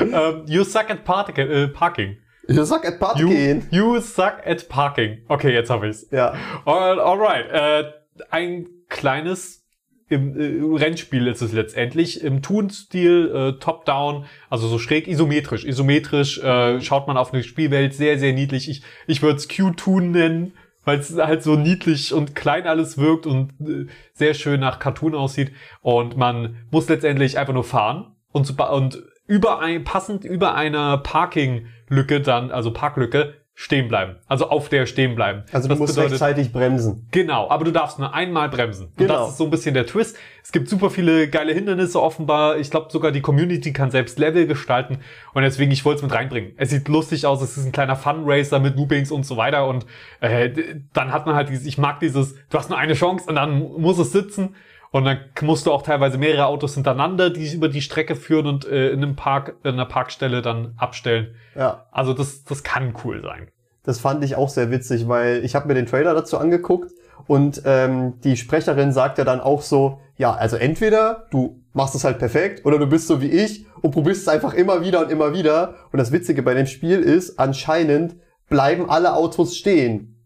Um, 0.00 0.44
you 0.46 0.64
suck 0.64 0.90
at 0.90 0.98
äh, 1.38 1.68
parking. 1.68 2.16
You 2.48 2.64
suck 2.64 2.84
at 2.84 2.98
parking. 2.98 3.66
You, 3.70 3.94
you 3.94 4.00
suck 4.00 4.40
at 4.46 4.68
parking. 4.68 5.18
Okay, 5.28 5.52
jetzt 5.52 5.70
habe 5.70 5.88
ich's. 5.88 6.06
Ja. 6.10 6.34
All, 6.64 7.00
alright. 7.00 7.50
Äh, 7.50 7.92
ein 8.30 8.66
kleines 8.88 9.66
im 10.08 10.38
äh, 10.38 10.78
Rennspiel 10.78 11.26
ist 11.26 11.42
es 11.42 11.52
letztendlich 11.52 12.22
im 12.22 12.40
Toon-Stil, 12.40 13.32
äh, 13.34 13.58
Top-Down, 13.58 14.26
also 14.48 14.68
so 14.68 14.78
schräg 14.78 15.08
isometrisch. 15.08 15.64
Isometrisch 15.64 16.38
äh, 16.38 16.80
schaut 16.80 17.08
man 17.08 17.16
auf 17.16 17.32
eine 17.32 17.42
Spielwelt 17.42 17.94
sehr, 17.94 18.18
sehr 18.18 18.32
niedlich. 18.32 18.70
Ich, 18.70 18.82
ich 19.08 19.22
würde 19.22 19.36
es 19.36 19.48
Q-Toon 19.48 20.12
nennen, 20.12 20.52
weil 20.84 21.00
es 21.00 21.16
halt 21.16 21.42
so 21.42 21.56
niedlich 21.56 22.14
und 22.14 22.36
klein 22.36 22.68
alles 22.68 22.98
wirkt 22.98 23.26
und 23.26 23.52
äh, 23.60 23.86
sehr 24.14 24.34
schön 24.34 24.60
nach 24.60 24.78
Cartoon 24.78 25.16
aussieht. 25.16 25.50
Und 25.80 26.16
man 26.16 26.64
muss 26.70 26.88
letztendlich 26.88 27.36
einfach 27.38 27.54
nur 27.54 27.64
fahren 27.64 28.15
und, 28.36 28.60
und 28.60 29.02
über 29.26 29.60
ein, 29.60 29.82
passend 29.84 30.24
über 30.24 30.54
einer 30.54 30.98
Parking-Lücke 30.98 32.20
dann, 32.20 32.50
also 32.50 32.72
Parklücke, 32.72 33.34
stehen 33.58 33.88
bleiben. 33.88 34.16
Also 34.28 34.50
auf 34.50 34.68
der 34.68 34.84
stehen 34.84 35.14
bleiben. 35.14 35.44
Also 35.50 35.66
du 35.66 35.72
das 35.72 35.78
musst 35.78 35.94
bedeutet, 35.94 36.12
rechtzeitig 36.12 36.52
bremsen. 36.52 37.08
Genau, 37.10 37.48
aber 37.48 37.64
du 37.64 37.70
darfst 37.70 37.98
nur 37.98 38.12
einmal 38.12 38.50
bremsen. 38.50 38.92
Genau. 38.98 39.14
Und 39.14 39.20
das 39.20 39.30
ist 39.30 39.38
so 39.38 39.44
ein 39.44 39.50
bisschen 39.50 39.72
der 39.72 39.86
Twist. 39.86 40.18
Es 40.44 40.52
gibt 40.52 40.68
super 40.68 40.90
viele 40.90 41.28
geile 41.28 41.54
Hindernisse 41.54 42.00
offenbar. 42.00 42.58
Ich 42.58 42.70
glaube 42.70 42.88
sogar 42.90 43.12
die 43.12 43.22
Community 43.22 43.72
kann 43.72 43.90
selbst 43.90 44.18
Level 44.18 44.46
gestalten. 44.46 44.98
Und 45.32 45.42
deswegen, 45.42 45.72
ich 45.72 45.86
wollte 45.86 45.96
es 45.96 46.02
mit 46.02 46.12
reinbringen. 46.12 46.52
Es 46.58 46.68
sieht 46.68 46.86
lustig 46.86 47.24
aus, 47.24 47.40
es 47.40 47.56
ist 47.56 47.64
ein 47.64 47.72
kleiner 47.72 47.96
Fun-Racer 47.96 48.58
mit 48.58 48.76
Loopings 48.76 49.10
und 49.10 49.24
so 49.24 49.38
weiter. 49.38 49.66
Und 49.66 49.86
äh, 50.20 50.50
dann 50.92 51.10
hat 51.10 51.24
man 51.24 51.34
halt 51.34 51.48
dieses, 51.48 51.64
ich 51.64 51.78
mag 51.78 51.98
dieses, 52.00 52.34
du 52.50 52.58
hast 52.58 52.68
nur 52.68 52.78
eine 52.78 52.92
Chance 52.92 53.24
und 53.26 53.36
dann 53.36 53.58
muss 53.58 53.98
es 53.98 54.12
sitzen. 54.12 54.54
Und 54.90 55.04
dann 55.04 55.18
musst 55.42 55.66
du 55.66 55.72
auch 55.72 55.82
teilweise 55.82 56.18
mehrere 56.18 56.46
Autos 56.46 56.74
hintereinander, 56.74 57.30
die 57.30 57.52
über 57.52 57.68
die 57.68 57.82
Strecke 57.82 58.16
führen 58.16 58.46
und 58.46 58.66
äh, 58.66 58.90
in 58.90 59.02
einem 59.02 59.16
Park, 59.16 59.56
in 59.62 59.72
einer 59.72 59.86
Parkstelle 59.86 60.42
dann 60.42 60.74
abstellen. 60.76 61.34
Ja. 61.54 61.86
Also 61.90 62.12
das, 62.12 62.44
das 62.44 62.62
kann 62.62 62.94
cool 63.04 63.22
sein. 63.22 63.48
Das 63.82 64.00
fand 64.00 64.24
ich 64.24 64.36
auch 64.36 64.48
sehr 64.48 64.70
witzig, 64.70 65.08
weil 65.08 65.44
ich 65.44 65.54
habe 65.54 65.68
mir 65.68 65.74
den 65.74 65.86
Trailer 65.86 66.14
dazu 66.14 66.38
angeguckt 66.38 66.92
und 67.26 67.62
ähm, 67.64 68.20
die 68.22 68.36
Sprecherin 68.36 68.92
sagt 68.92 69.18
ja 69.18 69.24
dann 69.24 69.40
auch 69.40 69.62
so, 69.62 70.00
ja, 70.16 70.34
also 70.34 70.56
entweder 70.56 71.26
du 71.30 71.62
machst 71.72 71.94
es 71.94 72.04
halt 72.04 72.18
perfekt 72.18 72.64
oder 72.64 72.78
du 72.78 72.86
bist 72.86 73.06
so 73.06 73.20
wie 73.20 73.30
ich 73.30 73.66
und 73.82 73.90
probierst 73.90 74.22
es 74.22 74.28
einfach 74.28 74.54
immer 74.54 74.82
wieder 74.82 75.00
und 75.02 75.10
immer 75.10 75.34
wieder. 75.34 75.74
Und 75.92 75.98
das 75.98 76.12
Witzige 76.12 76.42
bei 76.42 76.54
dem 76.54 76.66
Spiel 76.66 77.00
ist, 77.00 77.38
anscheinend 77.38 78.16
bleiben 78.48 78.88
alle 78.88 79.14
Autos 79.14 79.56
stehen. 79.56 80.24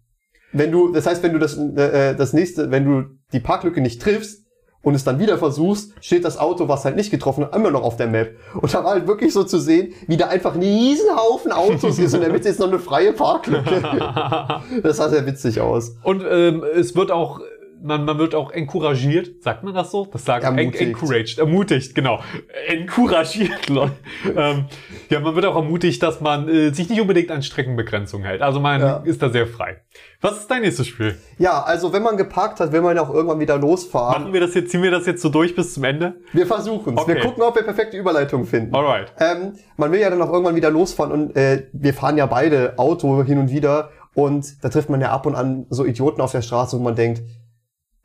Wenn 0.52 0.72
du, 0.72 0.92
das 0.92 1.06
heißt, 1.06 1.22
wenn 1.22 1.32
du 1.32 1.38
das, 1.38 1.56
äh, 1.56 2.14
das 2.14 2.32
nächste, 2.32 2.70
wenn 2.70 2.84
du 2.84 3.04
die 3.32 3.40
Parklücke 3.40 3.80
nicht 3.80 4.02
triffst 4.02 4.39
und 4.82 4.94
es 4.94 5.04
dann 5.04 5.18
wieder 5.18 5.36
versuchst, 5.38 5.92
steht 6.00 6.24
das 6.24 6.38
Auto, 6.38 6.68
was 6.68 6.84
halt 6.84 6.96
nicht 6.96 7.10
getroffen 7.10 7.44
hat, 7.44 7.54
immer 7.54 7.70
noch 7.70 7.82
auf 7.82 7.96
der 7.96 8.06
Map. 8.06 8.36
Und 8.54 8.72
da 8.72 8.82
war 8.82 8.92
halt 8.92 9.06
wirklich 9.06 9.32
so 9.32 9.44
zu 9.44 9.58
sehen, 9.58 9.92
wie 10.06 10.16
da 10.16 10.28
einfach 10.28 10.54
ein 10.54 10.62
Riesenhaufen 10.62 11.52
Autos 11.52 11.98
ist 11.98 12.14
und 12.14 12.20
in 12.20 12.26
der 12.26 12.32
Mitte 12.32 12.48
ist 12.48 12.60
noch 12.60 12.68
eine 12.68 12.78
freie 12.78 13.12
Parklücke. 13.12 13.82
das 14.82 14.96
sah 14.96 15.08
sehr 15.08 15.26
witzig 15.26 15.60
aus. 15.60 15.96
Und 16.02 16.24
ähm, 16.28 16.64
es 16.74 16.96
wird 16.96 17.10
auch 17.10 17.40
man, 17.82 18.04
man 18.04 18.18
wird 18.18 18.34
auch 18.34 18.50
encouragiert, 18.50 19.42
sagt 19.42 19.64
man 19.64 19.74
das 19.74 19.90
so? 19.90 20.06
Das 20.12 20.24
sagt 20.24 20.44
Ermutigt. 20.44 20.80
en 20.80 20.88
encouraged, 20.88 21.38
ermutigt, 21.38 21.94
genau. 21.94 22.20
Encouragiert, 22.68 23.68
Leute. 23.68 23.92
ähm, 24.36 24.64
ja, 25.08 25.20
man 25.20 25.34
wird 25.34 25.46
auch 25.46 25.56
ermutigt, 25.56 26.02
dass 26.02 26.20
man 26.20 26.48
äh, 26.48 26.70
sich 26.72 26.88
nicht 26.88 27.00
unbedingt 27.00 27.30
an 27.30 27.42
Streckenbegrenzungen 27.42 28.26
hält. 28.26 28.42
Also 28.42 28.60
man 28.60 28.80
Ja. 28.80 28.96
ist 29.04 29.22
da 29.22 29.30
sehr 29.30 29.46
frei. 29.46 29.78
Was 30.20 30.38
ist 30.38 30.50
dein 30.50 30.62
nächstes 30.62 30.86
Spiel? 30.86 31.16
Ja, 31.38 31.62
also 31.62 31.92
wenn 31.92 32.02
man 32.02 32.16
geparkt 32.16 32.60
hat, 32.60 32.72
will 32.72 32.82
man 32.82 32.94
ja 32.96 33.02
auch 33.02 33.10
irgendwann 33.12 33.40
wieder 33.40 33.58
losfahren. 33.58 34.22
Machen 34.22 34.32
wir 34.32 34.40
das 34.40 34.54
jetzt, 34.54 34.70
ziehen 34.70 34.82
wir 34.82 34.90
das 34.90 35.06
jetzt 35.06 35.22
so 35.22 35.28
durch 35.28 35.54
bis 35.54 35.74
zum 35.74 35.84
Ende? 35.84 36.14
Wir 36.32 36.46
versuchen 36.46 36.96
es. 36.98 37.06
Wir 37.06 37.16
Okay. 37.16 37.24
gucken, 37.26 37.42
ob 37.42 37.54
wir 37.56 37.62
perfekte 37.62 37.96
Überleitung 37.96 38.44
finden. 38.44 38.74
Alright. 38.74 39.12
Ähm, 39.18 39.54
man 39.76 39.90
will 39.92 40.00
ja 40.00 40.10
dann 40.10 40.20
auch 40.22 40.30
irgendwann 40.32 40.54
wieder 40.56 40.70
losfahren 40.70 41.12
und 41.12 41.36
äh, 41.36 41.66
wir 41.72 41.94
fahren 41.94 42.16
ja 42.16 42.26
beide 42.26 42.78
Auto 42.78 43.22
hin 43.24 43.38
und 43.38 43.50
wieder 43.50 43.90
und 44.14 44.62
da 44.62 44.68
trifft 44.68 44.90
man 44.90 45.00
ja 45.00 45.10
ab 45.10 45.24
und 45.26 45.34
an 45.34 45.66
so 45.70 45.84
Idioten 45.84 46.20
auf 46.20 46.32
der 46.32 46.42
Straße, 46.42 46.78
wo 46.78 46.82
man 46.82 46.94
denkt, 46.96 47.22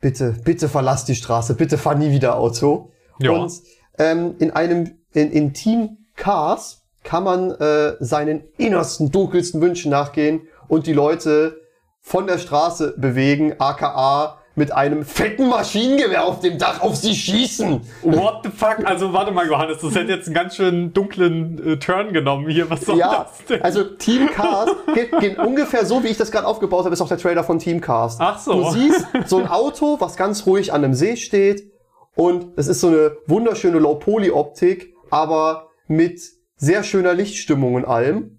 bitte, 0.00 0.36
bitte 0.44 0.68
verlass 0.68 1.04
die 1.04 1.14
Straße, 1.14 1.54
bitte 1.54 1.78
fahr 1.78 1.94
nie 1.94 2.10
wieder 2.10 2.36
Auto. 2.36 2.92
Ja. 3.18 3.32
Und 3.32 3.52
ähm, 3.98 4.34
in 4.38 4.50
einem, 4.50 4.98
in, 5.12 5.30
in 5.30 5.54
Team 5.54 5.98
Cars 6.16 6.82
kann 7.02 7.24
man 7.24 7.50
äh, 7.52 7.94
seinen 8.00 8.44
innersten, 8.58 9.10
dunkelsten 9.10 9.60
Wünschen 9.60 9.90
nachgehen 9.90 10.48
und 10.68 10.86
die 10.86 10.92
Leute 10.92 11.60
von 12.00 12.26
der 12.26 12.38
Straße 12.38 12.94
bewegen, 12.96 13.54
aka 13.58 14.38
mit 14.56 14.72
einem 14.72 15.04
fetten 15.04 15.48
Maschinengewehr 15.48 16.24
auf 16.24 16.40
dem 16.40 16.58
Dach 16.58 16.80
auf 16.80 16.96
sie 16.96 17.14
schießen. 17.14 17.82
What 18.02 18.40
the 18.42 18.50
fuck? 18.50 18.78
Also 18.84 19.12
warte 19.12 19.30
mal, 19.30 19.46
Johannes, 19.46 19.78
das 19.82 19.94
hätte 19.94 20.12
jetzt 20.12 20.26
einen 20.26 20.34
ganz 20.34 20.56
schön 20.56 20.92
dunklen 20.94 21.74
äh, 21.74 21.76
Turn 21.78 22.12
genommen 22.14 22.48
hier. 22.48 22.68
Was 22.70 22.80
soll 22.80 22.98
Ja, 22.98 23.24
das 23.28 23.44
denn? 23.46 23.62
also 23.62 23.84
Team 23.84 24.28
Cars 24.30 24.70
geht, 24.94 25.16
geht 25.20 25.38
ungefähr 25.38 25.84
so, 25.84 26.02
wie 26.02 26.08
ich 26.08 26.16
das 26.16 26.32
gerade 26.32 26.46
aufgebaut 26.46 26.84
habe, 26.86 26.94
ist 26.94 27.02
auch 27.02 27.08
der 27.08 27.18
Trailer 27.18 27.44
von 27.44 27.58
Team 27.58 27.80
Cars. 27.82 28.16
Ach 28.18 28.38
so. 28.38 28.64
Du 28.64 28.70
siehst 28.70 29.06
so 29.26 29.38
ein 29.38 29.46
Auto, 29.46 29.96
was 30.00 30.16
ganz 30.16 30.46
ruhig 30.46 30.72
an 30.72 30.82
einem 30.82 30.94
See 30.94 31.16
steht 31.16 31.70
und 32.14 32.48
es 32.56 32.66
ist 32.66 32.80
so 32.80 32.88
eine 32.88 33.18
wunderschöne 33.26 33.78
Low-Poly-Optik, 33.78 34.94
aber 35.10 35.68
mit 35.86 36.20
sehr 36.56 36.82
schöner 36.82 37.12
Lichtstimmung 37.12 37.74
und 37.74 37.84
allem. 37.84 38.38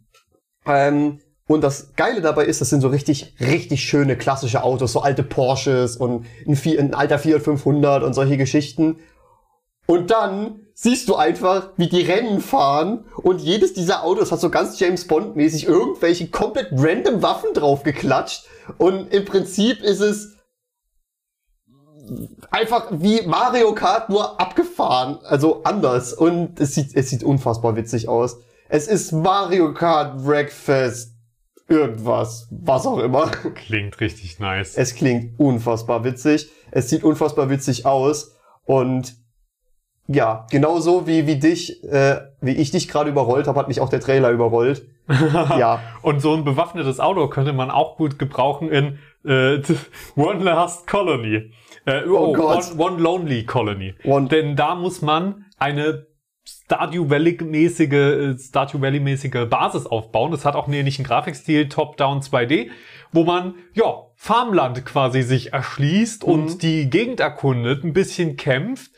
Ähm, 0.66 1.20
und 1.48 1.62
das 1.64 1.94
Geile 1.96 2.22
dabei 2.22 2.46
ist, 2.46 2.60
das 2.60 2.70
sind 2.70 2.82
so 2.82 2.90
richtig, 2.90 3.34
richtig 3.40 3.82
schöne 3.84 4.18
klassische 4.18 4.64
Autos, 4.64 4.92
so 4.92 5.00
alte 5.02 5.24
Porsches 5.24 5.96
und 5.96 6.26
ein, 6.46 6.60
ein 6.78 6.94
alter 6.94 7.20
Fiat 7.20 7.42
500 7.42 8.04
und 8.04 8.14
solche 8.14 8.36
Geschichten. 8.38 9.00
Und 9.86 10.12
dann 10.12 10.60
siehst 10.74 11.08
du 11.08 11.16
einfach, 11.16 11.70
wie 11.78 11.88
die 11.88 12.02
Rennen 12.02 12.42
fahren 12.42 13.06
und 13.16 13.40
jedes 13.40 13.74
dieser 13.74 14.04
Autos 14.04 14.34
hat 14.34 14.42
so 14.42 14.50
ganz 14.50 14.78
James 14.78 15.08
Bond 15.08 15.38
mäßig 15.38 15.66
irgendwelche 15.66 16.28
komplett 16.28 16.68
random 16.74 17.22
Waffen 17.22 17.54
drauf 17.54 17.84
geklatscht 17.84 18.44
und 18.78 19.14
im 19.14 19.24
Prinzip 19.24 19.82
ist 19.82 20.02
es 20.02 20.36
einfach 22.52 22.88
wie 22.92 23.22
Mario 23.26 23.74
Kart 23.74 24.10
nur 24.10 24.40
abgefahren, 24.40 25.20
also 25.24 25.64
anders 25.64 26.14
und 26.14 26.60
es 26.60 26.76
sieht 26.76 26.94
es 26.94 27.10
sieht 27.10 27.24
unfassbar 27.24 27.78
witzig 27.78 28.10
aus. 28.10 28.38
Es 28.70 28.88
ist 28.88 29.14
Mario 29.14 29.74
Kart 29.74 30.28
Wreckfest 30.28 31.17
irgendwas, 31.68 32.48
was 32.52 32.86
auch 32.88 33.00
immer. 33.00 33.28
Klingt 33.56 34.00
richtig 34.00 34.40
nice. 34.40 34.78
Es 34.78 34.96
klingt 34.96 35.40
unfassbar 35.40 36.04
witzig. 36.04 36.50
Es 36.72 36.90
sieht 36.90 37.04
unfassbar 37.04 37.50
witzig 37.50 37.86
aus. 37.86 38.36
Und 38.66 39.16
ja, 40.08 40.48
genauso 40.50 41.06
wie, 41.08 41.28
wie 41.28 41.36
dich, 41.38 41.84
äh, 41.84 42.22
wie 42.42 42.54
ich 42.54 42.72
dich 42.72 42.88
gerade 42.88 43.10
überrollt 43.10 43.48
habe, 43.48 43.60
hat 43.60 43.68
mich 43.68 43.82
auch 43.82 43.90
der 43.90 44.00
Trailer 44.00 44.32
überrollt. 44.32 44.88
ja. 45.10 45.82
Und 46.02 46.22
so 46.22 46.34
ein 46.34 46.44
bewaffnetes 46.46 47.00
Auto 47.00 47.28
könnte 47.28 47.54
man 47.54 47.70
auch 47.70 47.98
gut 47.98 48.18
gebrauchen 48.18 48.70
in 48.70 49.00
äh, 49.26 49.62
One 50.16 50.44
Last 50.44 50.88
Colony. 50.88 51.52
Äh, 51.86 52.06
oh, 52.06 52.34
Gott. 52.34 52.72
One, 52.78 52.84
One 52.84 53.02
Lonely 53.02 53.46
Colony. 53.46 53.96
One- 54.06 54.28
Denn 54.30 54.56
da 54.56 54.76
muss 54.76 55.02
man 55.02 55.46
eine 55.58 56.07
Stardew 56.48 57.10
Valley-mäßige, 57.10 57.92
äh, 57.92 58.38
Stardew 58.38 58.80
Valley-mäßige 58.80 59.50
Basis 59.50 59.86
aufbauen. 59.86 60.32
Das 60.32 60.46
hat 60.46 60.56
auch 60.56 60.66
einen 60.66 60.76
ähnlichen 60.76 61.04
Grafikstil, 61.04 61.68
Top-Down 61.68 62.22
2D, 62.22 62.70
wo 63.12 63.26
man, 63.26 63.56
ja, 63.74 64.06
Farmland 64.16 64.86
quasi 64.86 65.24
sich 65.24 65.52
erschließt 65.52 66.24
und 66.24 66.62
die 66.64 66.90
Gegend 66.90 67.20
erkundet, 67.20 67.84
ein 67.84 67.92
bisschen 67.92 68.38
kämpft. 68.38 68.92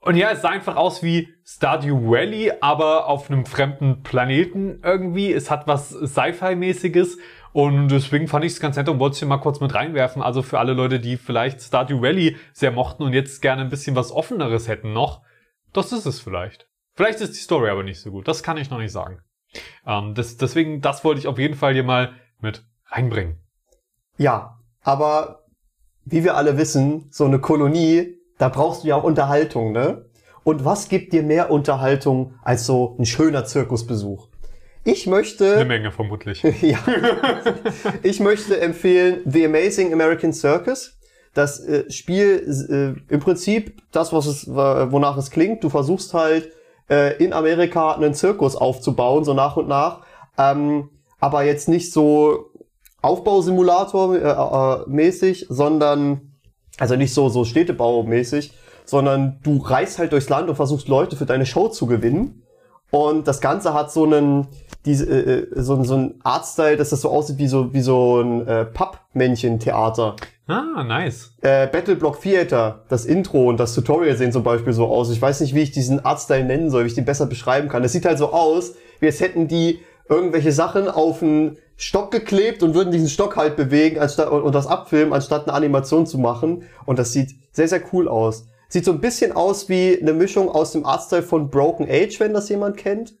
Und 0.00 0.16
ja, 0.16 0.30
es 0.30 0.42
sah 0.42 0.50
einfach 0.50 0.76
aus 0.76 1.02
wie 1.02 1.28
Stardew 1.44 2.10
Valley, 2.10 2.52
aber 2.60 3.08
auf 3.08 3.30
einem 3.30 3.46
fremden 3.46 4.02
Planeten 4.02 4.80
irgendwie. 4.84 5.32
Es 5.32 5.50
hat 5.50 5.66
was 5.66 5.90
Sci-Fi-mäßiges 5.90 7.18
und 7.52 7.88
deswegen 7.88 8.28
fand 8.28 8.44
ich 8.44 8.52
es 8.52 8.60
ganz 8.60 8.76
nett 8.76 8.88
und 8.88 9.00
wollte 9.00 9.14
es 9.14 9.18
hier 9.18 9.28
mal 9.28 9.38
kurz 9.38 9.60
mit 9.60 9.74
reinwerfen. 9.74 10.22
Also 10.22 10.42
für 10.42 10.58
alle 10.58 10.74
Leute, 10.74 11.00
die 11.00 11.16
vielleicht 11.16 11.62
Stardew 11.62 12.02
Valley 12.02 12.36
sehr 12.52 12.70
mochten 12.70 13.02
und 13.02 13.14
jetzt 13.14 13.40
gerne 13.40 13.62
ein 13.62 13.70
bisschen 13.70 13.96
was 13.96 14.12
Offeneres 14.12 14.68
hätten 14.68 14.92
noch, 14.92 15.22
das 15.78 15.92
ist 15.92 16.06
es 16.06 16.20
vielleicht. 16.20 16.68
Vielleicht 16.94 17.20
ist 17.20 17.34
die 17.34 17.40
Story 17.40 17.70
aber 17.70 17.84
nicht 17.84 18.00
so 18.00 18.10
gut. 18.10 18.26
Das 18.26 18.42
kann 18.42 18.56
ich 18.56 18.70
noch 18.70 18.78
nicht 18.78 18.92
sagen. 18.92 19.20
Ähm, 19.86 20.14
das, 20.14 20.36
deswegen, 20.36 20.80
das 20.80 21.04
wollte 21.04 21.20
ich 21.20 21.26
auf 21.28 21.38
jeden 21.38 21.54
Fall 21.54 21.72
hier 21.72 21.84
mal 21.84 22.12
mit 22.40 22.64
reinbringen. 22.86 23.38
Ja. 24.16 24.58
Aber 24.82 25.44
wie 26.04 26.24
wir 26.24 26.36
alle 26.36 26.58
wissen, 26.58 27.06
so 27.10 27.24
eine 27.24 27.38
Kolonie, 27.38 28.18
da 28.38 28.48
brauchst 28.48 28.82
du 28.82 28.88
ja 28.88 28.96
auch 28.96 29.04
Unterhaltung, 29.04 29.72
ne? 29.72 30.06
Und 30.44 30.64
was 30.64 30.88
gibt 30.88 31.12
dir 31.12 31.22
mehr 31.22 31.50
Unterhaltung 31.50 32.34
als 32.42 32.64
so 32.64 32.96
ein 32.98 33.04
schöner 33.04 33.44
Zirkusbesuch? 33.44 34.28
Ich 34.84 35.06
möchte. 35.06 35.54
Eine 35.54 35.66
Menge 35.66 35.92
vermutlich. 35.92 36.42
ja. 36.62 36.78
Ich 38.02 38.20
möchte 38.20 38.58
empfehlen 38.60 39.20
The 39.26 39.44
Amazing 39.44 39.92
American 39.92 40.32
Circus. 40.32 40.97
Das 41.34 41.60
äh, 41.60 41.90
Spiel 41.90 42.96
äh, 43.08 43.12
im 43.12 43.20
Prinzip 43.20 43.82
das, 43.92 44.12
was 44.12 44.26
es, 44.26 44.48
wonach 44.48 45.16
es 45.16 45.30
klingt. 45.30 45.62
Du 45.62 45.68
versuchst 45.68 46.14
halt 46.14 46.50
äh, 46.90 47.22
in 47.22 47.32
Amerika 47.32 47.92
einen 47.92 48.14
Zirkus 48.14 48.56
aufzubauen, 48.56 49.24
so 49.24 49.34
nach 49.34 49.56
und 49.56 49.68
nach. 49.68 50.02
Ähm, 50.36 50.90
aber 51.20 51.42
jetzt 51.44 51.68
nicht 51.68 51.92
so 51.92 52.50
Aufbausimulator 53.02 54.16
äh, 54.16 55.22
äh, 55.22 55.34
sondern 55.48 56.32
also 56.78 56.96
nicht 56.96 57.14
so 57.14 57.28
so 57.28 57.44
Städtebau 57.44 58.02
mäßig, 58.02 58.52
sondern 58.84 59.40
du 59.42 59.58
reist 59.58 59.98
halt 59.98 60.12
durchs 60.12 60.28
Land 60.28 60.48
und 60.48 60.56
versuchst 60.56 60.88
Leute 60.88 61.16
für 61.16 61.26
deine 61.26 61.46
Show 61.46 61.68
zu 61.68 61.86
gewinnen. 61.86 62.42
Und 62.90 63.28
das 63.28 63.40
Ganze 63.40 63.74
hat 63.74 63.92
so 63.92 64.04
einen, 64.04 64.48
diese, 64.84 65.06
äh, 65.06 65.40
äh, 65.40 65.62
so, 65.62 65.82
so 65.84 65.94
ein 65.94 66.14
Artstyle, 66.22 66.76
dass 66.76 66.90
das 66.90 67.02
so 67.02 67.10
aussieht 67.10 67.38
wie 67.38 67.48
so, 67.48 67.72
wie 67.72 67.82
so 67.82 68.20
ein 68.20 68.46
äh, 68.46 68.64
Pappmännchen-Theater. 68.64 70.16
Ah, 70.46 70.82
nice. 70.82 71.34
Äh, 71.42 71.66
Battleblock 71.66 72.22
Theater, 72.22 72.84
das 72.88 73.04
Intro 73.04 73.48
und 73.48 73.60
das 73.60 73.74
Tutorial 73.74 74.16
sehen 74.16 74.32
zum 74.32 74.42
Beispiel 74.42 74.72
so 74.72 74.86
aus. 74.86 75.10
Ich 75.10 75.20
weiß 75.20 75.40
nicht, 75.40 75.54
wie 75.54 75.60
ich 75.60 75.72
diesen 75.72 76.02
Artstyle 76.02 76.44
nennen 76.44 76.70
soll, 76.70 76.84
wie 76.84 76.88
ich 76.88 76.94
den 76.94 77.04
besser 77.04 77.26
beschreiben 77.26 77.68
kann. 77.68 77.82
Das 77.82 77.92
sieht 77.92 78.06
halt 78.06 78.16
so 78.16 78.32
aus, 78.32 78.74
wie 79.00 79.06
als 79.06 79.20
hätten 79.20 79.46
die 79.46 79.80
irgendwelche 80.08 80.52
Sachen 80.52 80.88
auf 80.88 81.22
einen 81.22 81.58
Stock 81.76 82.10
geklebt 82.10 82.62
und 82.62 82.74
würden 82.74 82.90
diesen 82.90 83.08
Stock 83.08 83.36
halt 83.36 83.56
bewegen 83.56 84.00
anstatt, 84.00 84.30
und 84.30 84.54
das 84.54 84.66
abfilmen, 84.66 85.12
anstatt 85.12 85.46
eine 85.46 85.54
Animation 85.54 86.06
zu 86.06 86.16
machen. 86.16 86.62
Und 86.86 86.98
das 86.98 87.12
sieht 87.12 87.36
sehr, 87.52 87.68
sehr 87.68 87.82
cool 87.92 88.08
aus. 88.08 88.47
Sieht 88.68 88.84
so 88.84 88.92
ein 88.92 89.00
bisschen 89.00 89.32
aus 89.32 89.68
wie 89.68 89.98
eine 90.00 90.12
Mischung 90.12 90.50
aus 90.50 90.72
dem 90.72 90.84
Artstyle 90.84 91.22
von 91.22 91.50
Broken 91.50 91.88
Age, 91.88 92.20
wenn 92.20 92.34
das 92.34 92.48
jemand 92.48 92.76
kennt. 92.76 93.14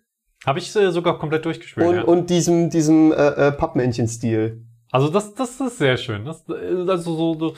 Habe 0.46 0.58
ich 0.58 0.74
äh, 0.76 0.92
sogar 0.92 1.18
komplett 1.18 1.44
durchgespielt. 1.44 1.86
Und, 1.86 1.96
ja. 1.96 2.02
und 2.04 2.30
diesem, 2.30 2.70
diesem 2.70 3.12
äh, 3.12 3.16
äh, 3.16 3.52
Pappmännchen-Stil. 3.52 4.62
Also 4.90 5.08
das, 5.08 5.34
das 5.34 5.60
ist 5.60 5.78
sehr 5.78 5.96
schön. 5.96 6.24
Das, 6.24 6.44
äh, 6.48 6.88
also 6.88 7.16
so, 7.16 7.34
so 7.34 7.54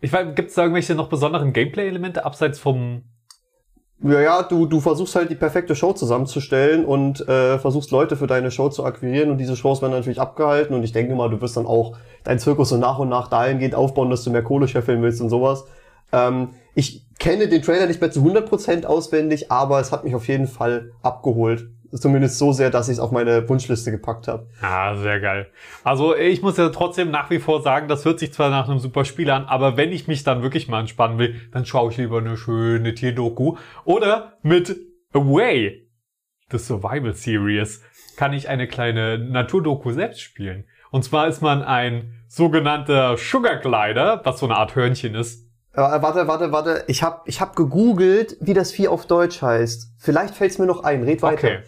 ich 0.00 0.12
weiß, 0.12 0.34
gibt 0.34 0.48
es 0.48 0.54
da 0.54 0.62
irgendwelche 0.62 0.94
noch 0.94 1.08
besonderen 1.08 1.52
Gameplay-Elemente 1.52 2.24
abseits 2.24 2.58
vom 2.58 3.02
Ja, 4.02 4.20
ja, 4.20 4.42
du, 4.42 4.66
du 4.66 4.80
versuchst 4.80 5.14
halt 5.14 5.30
die 5.30 5.34
perfekte 5.34 5.76
Show 5.76 5.92
zusammenzustellen 5.92 6.86
und 6.86 7.28
äh, 7.28 7.58
versuchst 7.58 7.90
Leute 7.90 8.16
für 8.16 8.26
deine 8.26 8.50
Show 8.50 8.70
zu 8.70 8.84
akquirieren 8.84 9.30
und 9.30 9.38
diese 9.38 9.56
Shows 9.56 9.82
werden 9.82 9.92
natürlich 9.92 10.20
abgehalten 10.20 10.74
und 10.74 10.84
ich 10.84 10.92
denke 10.92 11.14
mal, 11.14 11.28
du 11.28 11.40
wirst 11.40 11.56
dann 11.56 11.66
auch 11.66 11.98
deinen 12.24 12.38
Zirkus 12.38 12.70
so 12.70 12.78
nach 12.78 12.98
und 12.98 13.10
nach 13.10 13.28
dahingehend 13.28 13.74
aufbauen, 13.74 14.10
dass 14.10 14.24
du 14.24 14.30
mehr 14.30 14.42
Kohle 14.42 14.68
scheffeln 14.68 15.02
willst 15.02 15.20
und 15.20 15.28
sowas. 15.28 15.66
Ähm, 16.12 16.48
ich 16.74 17.06
kenne 17.18 17.48
den 17.48 17.62
Trailer 17.62 17.86
nicht 17.86 18.00
mehr 18.00 18.10
zu 18.10 18.20
100% 18.20 18.84
auswendig, 18.84 19.50
aber 19.50 19.80
es 19.80 19.92
hat 19.92 20.04
mich 20.04 20.14
auf 20.14 20.28
jeden 20.28 20.46
Fall 20.46 20.92
abgeholt. 21.02 21.68
zumindest 21.92 22.38
so 22.38 22.52
sehr, 22.52 22.70
dass 22.70 22.88
ich 22.88 22.94
es 22.94 23.00
auf 23.00 23.10
meine 23.10 23.48
Wunschliste 23.48 23.90
gepackt 23.90 24.28
habe. 24.28 24.46
Ah, 24.62 24.94
sehr 24.94 25.18
geil. 25.18 25.48
Also 25.82 26.16
ich 26.16 26.40
muss 26.40 26.56
ja 26.56 26.68
trotzdem 26.68 27.10
nach 27.10 27.30
wie 27.30 27.40
vor 27.40 27.62
sagen, 27.62 27.88
das 27.88 28.04
hört 28.04 28.20
sich 28.20 28.32
zwar 28.32 28.48
nach 28.50 28.68
einem 28.68 28.78
super 28.78 29.04
Spiel 29.04 29.28
an, 29.30 29.44
aber 29.46 29.76
wenn 29.76 29.90
ich 29.90 30.06
mich 30.06 30.22
dann 30.22 30.42
wirklich 30.42 30.68
mal 30.68 30.80
entspannen 30.80 31.18
will, 31.18 31.34
dann 31.52 31.66
schaue 31.66 31.90
ich 31.90 31.96
lieber 31.96 32.18
eine 32.18 32.36
schöne 32.36 32.94
Tierdoku. 32.94 33.56
Oder 33.84 34.38
mit 34.42 34.76
Away, 35.12 35.88
the 36.52 36.58
Survival 36.58 37.14
Series, 37.14 37.82
kann 38.16 38.32
ich 38.32 38.48
eine 38.48 38.68
kleine 38.68 39.18
Naturdoku 39.18 39.90
selbst 39.90 40.20
spielen. 40.20 40.66
Und 40.92 41.04
zwar 41.04 41.26
ist 41.26 41.42
man 41.42 41.62
ein 41.62 42.22
sogenannter 42.28 43.16
Sugar 43.16 43.56
Glider, 43.56 44.20
was 44.24 44.38
so 44.38 44.46
eine 44.46 44.56
Art 44.56 44.76
Hörnchen 44.76 45.16
ist. 45.16 45.49
Äh, 45.72 45.78
warte, 45.78 46.26
warte, 46.26 46.52
warte. 46.52 46.84
Ich 46.88 47.02
hab, 47.02 47.28
ich 47.28 47.40
hab 47.40 47.54
gegoogelt, 47.56 48.36
wie 48.40 48.54
das 48.54 48.72
Vieh 48.72 48.88
auf 48.88 49.06
Deutsch 49.06 49.40
heißt. 49.40 49.92
Vielleicht 49.98 50.34
fällt's 50.34 50.58
mir 50.58 50.66
noch 50.66 50.82
ein. 50.82 51.04
Red 51.04 51.22
weiter. 51.22 51.48
Okay. 51.48 51.58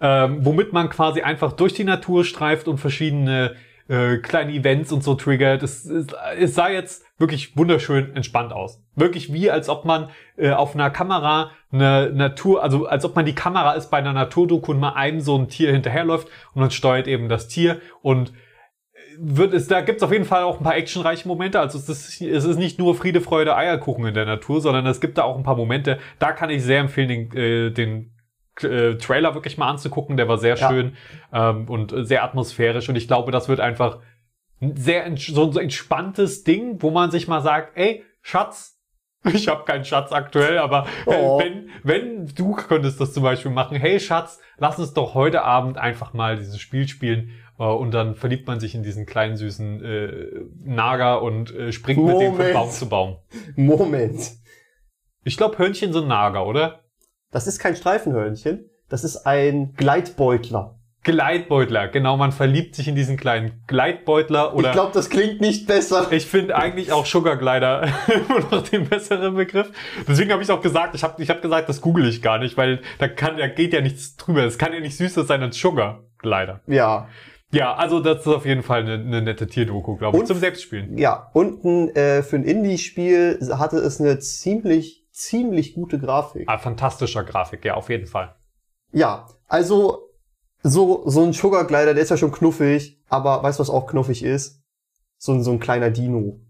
Ähm, 0.00 0.44
womit 0.44 0.72
man 0.72 0.88
quasi 0.88 1.22
einfach 1.22 1.52
durch 1.52 1.74
die 1.74 1.84
Natur 1.84 2.24
streift 2.24 2.66
und 2.66 2.78
verschiedene 2.78 3.54
äh, 3.88 4.18
kleine 4.18 4.52
Events 4.52 4.90
und 4.90 5.04
so 5.04 5.14
triggert. 5.14 5.62
Es, 5.62 5.84
es, 5.84 6.06
es 6.38 6.54
sah 6.54 6.68
jetzt 6.68 7.04
wirklich 7.18 7.56
wunderschön 7.56 8.16
entspannt 8.16 8.52
aus. 8.52 8.80
Wirklich 8.96 9.32
wie, 9.32 9.50
als 9.50 9.68
ob 9.68 9.84
man 9.84 10.10
äh, 10.36 10.50
auf 10.50 10.74
einer 10.74 10.90
Kamera 10.90 11.50
eine 11.70 12.10
Natur, 12.12 12.62
also 12.62 12.86
als 12.86 13.04
ob 13.04 13.14
man 13.14 13.26
die 13.26 13.34
Kamera 13.34 13.72
ist 13.72 13.90
bei 13.90 13.98
einer 13.98 14.12
Naturdoku 14.12 14.72
und 14.72 14.80
mal 14.80 14.94
einem 14.94 15.20
so 15.20 15.36
ein 15.36 15.48
Tier 15.48 15.72
hinterherläuft 15.72 16.28
und 16.54 16.60
man 16.60 16.70
steuert 16.70 17.06
eben 17.06 17.28
das 17.28 17.48
Tier 17.48 17.80
und 18.02 18.32
wird 19.18 19.52
es, 19.54 19.66
da 19.68 19.80
gibt's 19.80 20.02
auf 20.02 20.12
jeden 20.12 20.24
Fall 20.24 20.42
auch 20.42 20.58
ein 20.58 20.64
paar 20.64 20.76
actionreiche 20.76 21.26
Momente. 21.28 21.58
Also 21.60 21.78
es 21.78 21.88
ist, 21.88 22.20
es 22.20 22.44
ist 22.44 22.56
nicht 22.58 22.78
nur 22.78 22.94
Friede, 22.94 23.20
Freude, 23.20 23.56
Eierkuchen 23.56 24.06
in 24.06 24.14
der 24.14 24.26
Natur, 24.26 24.60
sondern 24.60 24.86
es 24.86 25.00
gibt 25.00 25.18
da 25.18 25.22
auch 25.24 25.36
ein 25.36 25.42
paar 25.44 25.56
Momente. 25.56 25.98
Da 26.18 26.32
kann 26.32 26.50
ich 26.50 26.62
sehr 26.62 26.80
empfehlen, 26.80 27.08
den, 27.08 27.36
äh, 27.36 27.70
den 27.70 28.12
äh, 28.62 28.94
Trailer 28.96 29.34
wirklich 29.34 29.58
mal 29.58 29.68
anzugucken. 29.70 30.16
Der 30.16 30.28
war 30.28 30.38
sehr 30.38 30.56
Ja. 30.56 30.68
schön 30.68 30.96
ähm, 31.32 31.68
und 31.68 31.94
sehr 32.06 32.22
atmosphärisch. 32.24 32.88
Und 32.88 32.96
ich 32.96 33.08
glaube, 33.08 33.32
das 33.32 33.48
wird 33.48 33.60
einfach 33.60 33.98
ein 34.60 34.76
sehr 34.76 35.04
so 35.16 35.46
ein 35.46 35.52
so 35.52 35.58
entspanntes 35.58 36.44
Ding, 36.44 36.80
wo 36.82 36.90
man 36.90 37.10
sich 37.10 37.26
mal 37.28 37.40
sagt, 37.40 37.76
ey, 37.76 38.04
Schatz, 38.20 38.78
ich 39.32 39.48
habe 39.48 39.64
keinen 39.64 39.84
Schatz 39.84 40.12
aktuell, 40.12 40.58
aber 40.58 40.86
äh, 41.06 41.14
Oh. 41.14 41.38
wenn, 41.40 41.68
wenn 41.82 42.26
du 42.26 42.52
könntest 42.54 43.00
das 43.00 43.12
zum 43.12 43.22
Beispiel 43.22 43.50
machen, 43.50 43.76
hey 43.76 43.98
Schatz, 44.00 44.40
lass 44.58 44.78
uns 44.78 44.94
doch 44.94 45.14
heute 45.14 45.42
Abend 45.42 45.78
einfach 45.78 46.12
mal 46.12 46.36
dieses 46.36 46.60
Spiel 46.60 46.86
spielen 46.88 47.30
und 47.66 47.92
dann 47.92 48.14
verliebt 48.14 48.46
man 48.46 48.60
sich 48.60 48.74
in 48.74 48.82
diesen 48.82 49.06
kleinen 49.06 49.36
süßen 49.36 49.84
äh, 49.84 50.44
Nager 50.64 51.22
und 51.22 51.54
äh, 51.54 51.72
springt 51.72 52.04
mit 52.04 52.20
dem 52.20 52.30
von 52.30 52.38
Moment. 52.38 52.54
Baum 52.54 52.70
zu 52.70 52.88
Baum. 52.88 53.16
Moment. 53.56 54.32
Ich 55.24 55.36
glaube, 55.36 55.58
Hörnchen 55.58 55.92
sind 55.92 56.08
Nager, 56.08 56.46
oder? 56.46 56.80
Das 57.30 57.46
ist 57.46 57.58
kein 57.58 57.76
Streifenhörnchen. 57.76 58.68
Das 58.88 59.04
ist 59.04 59.26
ein 59.26 59.74
Gleitbeutler. 59.74 60.78
Gleitbeutler, 61.04 61.88
genau, 61.88 62.16
man 62.16 62.30
verliebt 62.30 62.76
sich 62.76 62.86
in 62.86 62.94
diesen 62.94 63.16
kleinen 63.16 63.64
Gleitbeutler 63.66 64.54
oder 64.54 64.68
ich 64.68 64.72
glaube, 64.72 64.92
das 64.94 65.10
klingt 65.10 65.40
nicht 65.40 65.66
besser. 65.66 66.12
Ich 66.12 66.26
finde 66.26 66.54
eigentlich 66.54 66.92
auch 66.92 67.06
Sugar 67.06 67.36
Glider 67.36 67.82
immer 68.28 68.38
noch 68.38 68.68
den 68.68 68.88
besseren 68.88 69.34
Begriff. 69.34 69.72
Deswegen 70.06 70.30
habe 70.30 70.44
ich 70.44 70.50
auch 70.52 70.60
gesagt, 70.60 70.94
ich 70.94 71.02
habe 71.02 71.20
ich 71.20 71.28
hab 71.28 71.42
gesagt, 71.42 71.68
das 71.68 71.80
google 71.80 72.06
ich 72.06 72.22
gar 72.22 72.38
nicht, 72.38 72.56
weil 72.56 72.82
da 72.98 73.08
kann, 73.08 73.36
da 73.36 73.48
geht 73.48 73.72
ja 73.72 73.80
nichts 73.80 74.14
drüber. 74.16 74.44
Es 74.44 74.58
kann 74.58 74.72
ja 74.72 74.78
nicht 74.78 74.96
süßer 74.96 75.24
sein 75.24 75.42
als 75.42 75.58
Sugar 75.58 76.04
Glider. 76.18 76.60
Ja. 76.68 77.08
Ja, 77.52 77.74
also 77.74 78.00
das 78.00 78.20
ist 78.22 78.26
auf 78.28 78.46
jeden 78.46 78.62
Fall 78.62 78.80
eine, 78.82 78.94
eine 78.94 79.22
nette 79.22 79.46
Tierdoku, 79.46 79.96
glaube 79.96 80.16
ich, 80.16 80.20
Und- 80.22 80.26
zum 80.26 80.38
Selbstspielen. 80.38 80.96
Ja. 80.98 81.30
Unten 81.34 81.88
äh, 81.90 82.22
für 82.22 82.36
ein 82.36 82.44
Indie-Spiel 82.44 83.38
hatte 83.58 83.76
es 83.76 84.00
eine 84.00 84.18
ziemlich, 84.18 85.06
ziemlich 85.12 85.74
gute 85.74 85.98
Grafik. 85.98 86.44
Ah, 86.48 86.58
fantastischer 86.58 87.24
Grafik, 87.24 87.64
ja, 87.64 87.74
auf 87.74 87.90
jeden 87.90 88.06
Fall. 88.06 88.34
Ja, 88.92 89.26
also 89.48 90.08
so, 90.62 91.02
so 91.08 91.22
ein 91.22 91.32
Sugar 91.32 91.66
Glider, 91.66 91.92
der 91.94 92.02
ist 92.02 92.08
ja 92.10 92.16
schon 92.16 92.32
knuffig, 92.32 92.98
aber 93.08 93.42
weißt 93.42 93.58
du, 93.58 93.60
was 93.62 93.70
auch 93.70 93.86
knuffig 93.86 94.22
ist? 94.22 94.62
So, 95.18 95.32
ein- 95.32 95.42
so 95.42 95.52
ein 95.52 95.60
kleiner 95.60 95.90
Dino. 95.90 96.40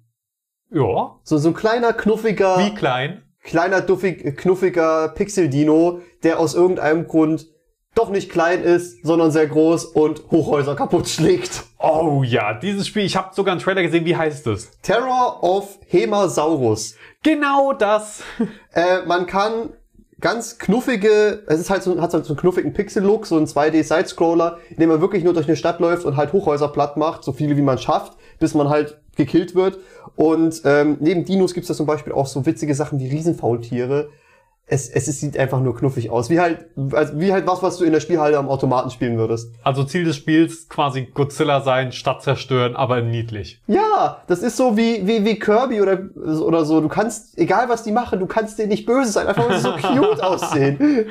Ja, 0.71 1.19
So, 1.25 1.37
so 1.39 1.49
ein 1.49 1.55
kleiner, 1.55 1.93
knuffiger, 1.93 2.59
wie 2.59 2.75
klein? 2.75 3.23
kleiner, 3.43 3.81
duffig, 3.81 4.37
knuffiger 4.37 5.09
Pixel-Dino, 5.09 6.01
der 6.23 6.39
aus 6.39 6.55
irgendeinem 6.55 7.07
Grund 7.07 7.49
doch 7.95 8.11
nicht 8.11 8.31
klein 8.31 8.63
ist, 8.63 9.05
sondern 9.05 9.31
sehr 9.31 9.47
groß 9.47 9.85
und 9.87 10.23
Hochhäuser 10.31 10.75
kaputt 10.75 11.09
schlägt. 11.09 11.65
Oh 11.79 12.23
ja, 12.25 12.55
dieses 12.55 12.87
Spiel, 12.87 13.05
ich 13.05 13.17
habe 13.17 13.35
sogar 13.35 13.53
einen 13.53 13.61
Trailer 13.61 13.83
gesehen, 13.83 14.05
wie 14.05 14.17
heißt 14.17 14.47
es? 14.47 14.71
Terror 14.81 15.43
of 15.43 15.79
Hemasaurus. 15.89 16.97
Genau 17.23 17.73
das. 17.73 18.23
Äh, 18.75 19.05
man 19.05 19.27
kann 19.27 19.75
ganz 20.23 20.59
knuffige, 20.59 21.43
es 21.47 21.61
ist 21.61 21.69
halt 21.69 21.83
so, 21.83 22.01
hat 22.01 22.11
so 22.11 22.17
einen 22.17 22.37
knuffigen 22.39 22.73
Pixel-Look, 22.73 23.27
so 23.27 23.37
ein 23.37 23.45
2D-Side-Scroller, 23.45 24.57
in 24.71 24.77
dem 24.77 24.89
man 24.89 25.03
wirklich 25.03 25.25
nur 25.25 25.35
durch 25.35 25.47
eine 25.47 25.57
Stadt 25.57 25.79
läuft 25.79 26.07
und 26.07 26.17
halt 26.17 26.33
Hochhäuser 26.33 26.69
platt 26.69 26.97
macht, 26.97 27.23
so 27.23 27.33
viele 27.33 27.55
wie 27.59 27.63
man 27.63 27.77
schafft, 27.77 28.17
bis 28.39 28.55
man 28.55 28.71
halt 28.71 28.99
gekillt 29.17 29.55
wird. 29.55 29.79
Und 30.17 30.63
ähm, 30.65 30.97
neben 31.01 31.27
Dinos 31.27 31.53
gibt's 31.53 31.69
da 31.69 31.75
zum 31.75 31.87
Beispiel 31.87 32.15
auch 32.15 32.27
so 32.27 32.47
witzige 32.47 32.75
Sachen 32.75 32.99
wie 32.99 33.09
Riesenfaultiere. 33.09 34.09
Es, 34.67 34.89
es 34.89 35.05
sieht 35.21 35.37
einfach 35.37 35.61
nur 35.61 35.77
knuffig 35.77 36.09
aus. 36.09 36.31
Wie 36.31 36.41
halt, 36.41 36.67
also 36.93 37.19
wie 37.21 37.33
halt 37.33 37.47
was, 37.47 37.63
was 37.63 37.77
du 37.79 37.85
in 37.85 37.93
der 37.93 38.01
Spielhalle 38.01 38.39
am 38.39 38.49
Automaten 38.49 38.91
spielen 38.91 39.19
würdest. 39.19 39.53
Also 39.63 39.85
Ziel 39.85 40.05
des 40.05 40.17
Spiels 40.17 40.69
quasi 40.69 41.09
Godzilla 41.13 41.61
sein, 41.61 41.93
Stadt 41.93 42.23
zerstören, 42.23 42.75
aber 42.75 43.03
niedlich. 43.03 43.61
Ja, 43.67 44.23
das 44.29 44.39
ist 44.43 44.57
so 44.57 44.77
wie, 44.77 45.07
wie, 45.07 45.25
wie 45.25 45.39
Kirby 45.39 45.83
oder, 45.83 45.99
oder 46.17 46.65
so. 46.65 46.81
Du 46.81 46.89
kannst, 46.89 47.37
egal 47.39 47.69
was 47.69 47.83
die 47.83 47.93
machen, 47.93 48.21
du 48.21 48.27
kannst 48.27 48.59
denen 48.59 48.71
nicht 48.71 48.87
böse 48.87 49.11
sein, 49.13 49.27
einfach 49.27 49.49
weil 49.49 49.57
sie 49.57 49.63
so 49.63 49.73
cute 49.83 50.23
aussehen. 50.23 51.07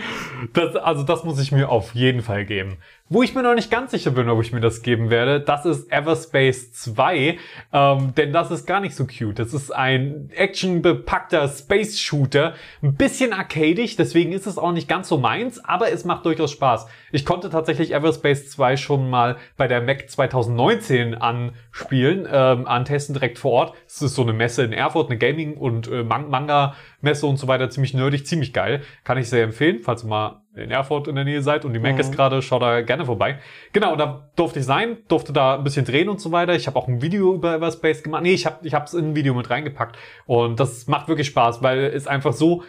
Das, 0.54 0.76
also 0.78 1.04
das 1.04 1.24
muss 1.24 1.40
ich 1.40 1.52
mir 1.52 1.70
auf 1.70 1.94
jeden 1.94 2.22
Fall 2.22 2.46
geben. 2.46 2.78
Wo 3.13 3.24
ich 3.24 3.36
mir 3.36 3.43
noch 3.43 3.56
nicht 3.56 3.69
ganz 3.69 3.91
sicher 3.91 4.12
bin, 4.12 4.30
ob 4.30 4.41
ich 4.41 4.54
mir 4.54 4.62
das 4.62 4.84
geben 4.84 5.10
werde, 5.10 5.41
das 5.41 5.65
ist 5.65 5.91
Everspace 5.91 6.71
2, 6.71 7.38
ähm, 7.74 8.13
denn 8.15 8.32
das 8.32 8.52
ist 8.52 8.65
gar 8.65 8.80
nicht 8.80 8.95
so 8.95 9.06
cute. 9.06 9.38
Das 9.38 9.54
ist 9.54 9.69
ein 9.69 10.30
actionbepackter 10.34 11.45
Space-Shooter, 11.50 12.54
ein 12.82 12.95
bisschen 12.95 13.34
arcadig, 13.34 13.97
deswegen 13.97 14.32
ist 14.32 14.47
es 14.47 14.58
auch 14.58 14.71
nicht 14.71 14.88
ganz 14.88 15.10
so 15.10 15.17
meins, 15.17 15.60
aber 15.65 15.91
es 15.91 16.06
macht 16.06 16.26
durchaus 16.26 16.54
Spaß. 16.54 16.88
Ich 17.12 17.26
konnte 17.26 17.50
tatsächlich 17.50 17.93
Everspace 17.93 18.50
2 18.50 18.78
schon 18.78 19.10
mal 19.10 19.36
bei 19.58 19.67
der 19.67 19.82
Mac 19.82 20.10
2019 20.10 21.13
anspielen, 21.15 22.26
ähm, 22.32 22.65
antesten 22.65 23.12
direkt 23.13 23.39
vor 23.39 23.52
Ort. 23.52 23.74
Es 23.88 24.02
ist 24.02 24.15
so 24.15 24.21
eine 24.21 24.32
Messe 24.32 24.63
in 24.63 24.71
Erfurt, 24.71 25.10
eine 25.10 25.19
Gaming- 25.19 25.58
und 25.58 25.89
äh, 25.89 26.04
Man- 26.06 26.30
Manga-Messe 26.30 27.28
und 27.28 27.36
so 27.36 27.50
weiter, 27.50 27.69
ziemlich 27.69 27.93
nerdig, 27.93 28.26
ziemlich 28.26 28.54
geil. 28.54 28.84
Kann 29.04 29.17
ich 29.17 29.28
sehr 29.28 29.43
empfehlen, 29.43 29.80
falls 29.84 30.06
ihr 30.06 30.08
mal 30.08 30.41
in 30.56 30.70
Erfurt 30.72 31.08
in 31.08 31.16
der 31.16 31.24
Nähe 31.24 31.42
seid 31.42 31.64
und 31.66 31.74
die 31.74 31.80
Mac 31.80 31.94
Mhm. 31.94 32.00
ist 32.00 32.12
gerade, 32.12 32.42
schaut 32.42 32.62
da 32.62 32.82
gerne 32.82 33.06
vorbei. 33.06 33.40
Genau, 33.72 33.96
da 33.96 34.30
durfte 34.36 34.60
ich 34.60 34.66
sein, 34.66 34.98
durfte 35.08 35.32
da 35.32 35.56
ein 35.56 35.64
bisschen 35.64 35.86
drehen 35.86 36.10
und 36.10 36.20
so 36.20 36.32
weiter. 36.32 36.56
Ich 36.56 36.68
habe 36.68 36.78
auch 36.78 36.88
ein 36.88 37.02
Video 37.02 37.34
über 37.34 37.56
Everspace 37.56 38.04
gemacht. 38.04 38.24
Nee, 38.24 38.34
ich 38.34 38.46
habe 38.46 38.66
ich 38.68 38.74
hab's 38.74 38.94
in 38.94 39.12
ein 39.12 39.16
Video 39.16 39.34
mit 39.34 39.50
reingepackt 39.50 39.98
und 40.26 40.60
das 40.60 40.88
macht 40.88 41.08
wirklich 41.08 41.28
Spaß, 41.28 41.64
weil 41.64 41.86
es 41.86 42.08
einfach 42.08 42.34
so 42.34 42.64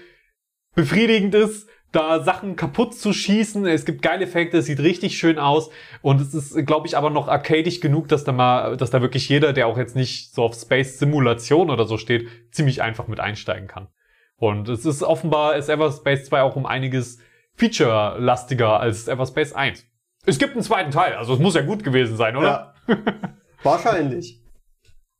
befriedigend 0.74 1.34
ist, 1.34 1.68
da 1.90 2.22
Sachen 2.22 2.56
kaputt 2.56 2.94
zu 2.94 3.12
schießen. 3.12 3.66
Es 3.66 3.84
gibt 3.84 4.00
geile 4.00 4.24
Effekte, 4.24 4.58
es 4.58 4.66
sieht 4.66 4.80
richtig 4.80 5.18
schön 5.18 5.38
aus 5.38 5.70
und 6.00 6.20
es 6.20 6.32
ist, 6.32 6.66
glaube 6.66 6.86
ich, 6.86 6.96
aber 6.96 7.10
noch 7.10 7.28
arcadig 7.28 7.80
genug, 7.80 8.08
dass 8.08 8.24
da 8.24 8.32
mal, 8.32 8.76
dass 8.76 8.90
da 8.90 9.02
wirklich 9.02 9.28
jeder, 9.28 9.52
der 9.52 9.66
auch 9.66 9.76
jetzt 9.76 9.94
nicht 9.94 10.32
so 10.34 10.44
auf 10.44 10.54
Space 10.54 10.98
Simulation 10.98 11.68
oder 11.68 11.84
so 11.84 11.98
steht, 11.98 12.28
ziemlich 12.50 12.80
einfach 12.80 13.08
mit 13.08 13.20
einsteigen 13.20 13.68
kann. 13.68 13.88
Und 14.36 14.68
es 14.68 14.86
ist 14.86 15.02
offenbar 15.02 15.56
ist 15.56 15.68
Everspace 15.68 16.24
2 16.24 16.42
auch 16.42 16.56
um 16.56 16.64
einiges 16.64 17.18
feature-lastiger 17.56 18.80
als 18.80 19.08
Everspace 19.08 19.52
1. 19.52 19.84
Es 20.24 20.38
gibt 20.38 20.54
einen 20.54 20.62
zweiten 20.62 20.90
Teil, 20.90 21.14
also 21.14 21.34
es 21.34 21.40
muss 21.40 21.54
ja 21.54 21.62
gut 21.62 21.82
gewesen 21.82 22.16
sein, 22.16 22.36
oder? 22.36 22.74
Ja. 22.86 22.96
Wahrscheinlich. 23.62 24.40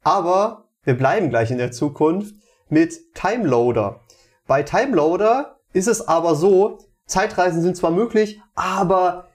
Aber 0.02 0.68
wir 0.84 0.94
bleiben 0.94 1.30
gleich 1.30 1.50
in 1.50 1.58
der 1.58 1.72
Zukunft 1.72 2.34
mit 2.68 3.14
Timeloader. 3.14 4.00
Bei 4.46 4.62
Timeloader 4.62 5.58
ist 5.72 5.88
es 5.88 6.06
aber 6.06 6.34
so, 6.34 6.78
Zeitreisen 7.06 7.62
sind 7.62 7.76
zwar 7.76 7.90
möglich, 7.90 8.40
aber 8.54 9.28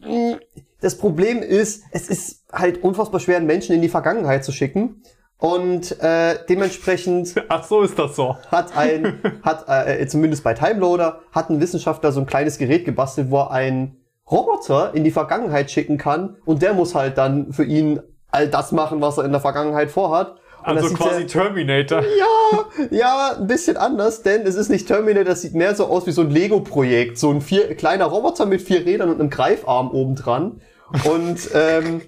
mh, 0.00 0.38
das 0.80 0.98
Problem 0.98 1.42
ist, 1.42 1.84
es 1.90 2.08
ist 2.08 2.44
halt 2.52 2.82
unfassbar 2.82 3.20
schwer, 3.20 3.38
einen 3.38 3.46
Menschen 3.46 3.74
in 3.74 3.82
die 3.82 3.88
Vergangenheit 3.88 4.44
zu 4.44 4.52
schicken. 4.52 5.02
Und 5.38 6.00
äh, 6.00 6.38
dementsprechend 6.48 7.34
Ach 7.48 7.64
so 7.64 7.82
ist 7.82 7.98
das 7.98 8.16
so. 8.16 8.36
hat 8.50 8.76
ein, 8.76 9.20
hat 9.42 9.66
äh, 9.68 10.06
zumindest 10.06 10.42
bei 10.44 10.54
Timeloader, 10.54 11.20
hat 11.32 11.50
ein 11.50 11.60
Wissenschaftler 11.60 12.12
so 12.12 12.20
ein 12.20 12.26
kleines 12.26 12.58
Gerät 12.58 12.84
gebastelt, 12.84 13.30
wo 13.30 13.38
er 13.40 13.50
einen 13.50 13.96
Roboter 14.30 14.92
in 14.94 15.04
die 15.04 15.10
Vergangenheit 15.10 15.70
schicken 15.70 15.98
kann 15.98 16.36
und 16.46 16.62
der 16.62 16.72
muss 16.74 16.94
halt 16.94 17.16
dann 17.18 17.52
für 17.52 17.64
ihn 17.64 18.00
all 18.30 18.48
das 18.48 18.72
machen, 18.72 19.00
was 19.00 19.18
er 19.18 19.24
in 19.24 19.30
der 19.32 19.40
Vergangenheit 19.40 19.90
vorhat. 19.90 20.36
Und 20.66 20.78
Also 20.78 20.94
quasi 20.94 21.18
sehr- 21.20 21.26
Terminator. 21.28 22.02
ja, 22.18 22.88
ja, 22.90 23.36
ein 23.38 23.46
bisschen 23.46 23.76
anders, 23.76 24.22
denn 24.22 24.42
es 24.42 24.56
ist 24.56 24.68
nicht 24.68 24.88
Terminator, 24.88 25.24
das 25.24 25.42
sieht 25.42 25.54
mehr 25.54 25.76
so 25.76 25.86
aus 25.86 26.06
wie 26.08 26.10
so 26.12 26.22
ein 26.22 26.30
Lego-Projekt. 26.30 27.18
So 27.18 27.30
ein 27.30 27.40
vier, 27.40 27.76
kleiner 27.76 28.06
Roboter 28.06 28.46
mit 28.46 28.62
vier 28.62 28.84
Rädern 28.84 29.10
und 29.10 29.20
einem 29.20 29.30
Greifarm 29.30 29.90
oben 29.92 30.16
dran. 30.16 30.60
Und 31.04 31.38
ähm, 31.54 32.02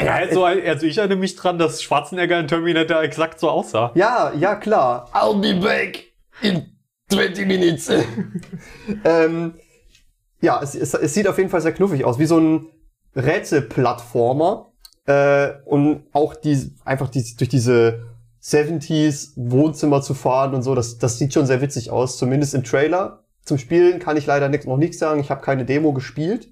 Ja, 0.00 0.14
also, 0.14 0.44
also 0.44 0.86
ich 0.86 0.98
erinnere 0.98 1.18
mich 1.18 1.36
dran, 1.36 1.58
dass 1.58 1.82
Schwarzenegger 1.82 2.38
in 2.40 2.48
Terminator 2.48 3.02
exakt 3.02 3.38
so 3.40 3.50
aussah. 3.50 3.92
Ja, 3.94 4.32
ja, 4.38 4.56
klar. 4.56 5.08
I'll 5.12 5.40
be 5.40 5.60
back 5.60 6.12
in 6.42 6.76
20 7.10 7.46
minutes. 7.46 7.90
ähm, 9.04 9.54
ja, 10.40 10.60
es, 10.62 10.74
es, 10.74 10.94
es 10.94 11.14
sieht 11.14 11.28
auf 11.28 11.38
jeden 11.38 11.50
Fall 11.50 11.60
sehr 11.60 11.72
knuffig 11.72 12.04
aus, 12.04 12.18
wie 12.18 12.26
so 12.26 12.38
ein 12.38 12.66
Rätselplattformer. 13.14 14.72
Äh, 15.06 15.52
und 15.64 16.04
auch 16.12 16.34
die, 16.34 16.72
einfach 16.84 17.08
die, 17.08 17.24
durch 17.36 17.50
diese 17.50 18.06
70s 18.42 19.32
Wohnzimmer 19.36 20.00
zu 20.02 20.14
fahren 20.14 20.54
und 20.54 20.62
so, 20.62 20.74
das, 20.74 20.98
das 20.98 21.18
sieht 21.18 21.34
schon 21.34 21.46
sehr 21.46 21.60
witzig 21.60 21.90
aus, 21.90 22.16
zumindest 22.16 22.54
im 22.54 22.64
Trailer. 22.64 23.24
Zum 23.44 23.58
Spielen 23.58 23.98
kann 23.98 24.16
ich 24.16 24.26
leider 24.26 24.48
nix, 24.48 24.64
noch 24.66 24.76
nichts 24.76 24.98
sagen, 24.98 25.20
ich 25.20 25.30
habe 25.30 25.42
keine 25.42 25.64
Demo 25.64 25.92
gespielt. 25.92 26.48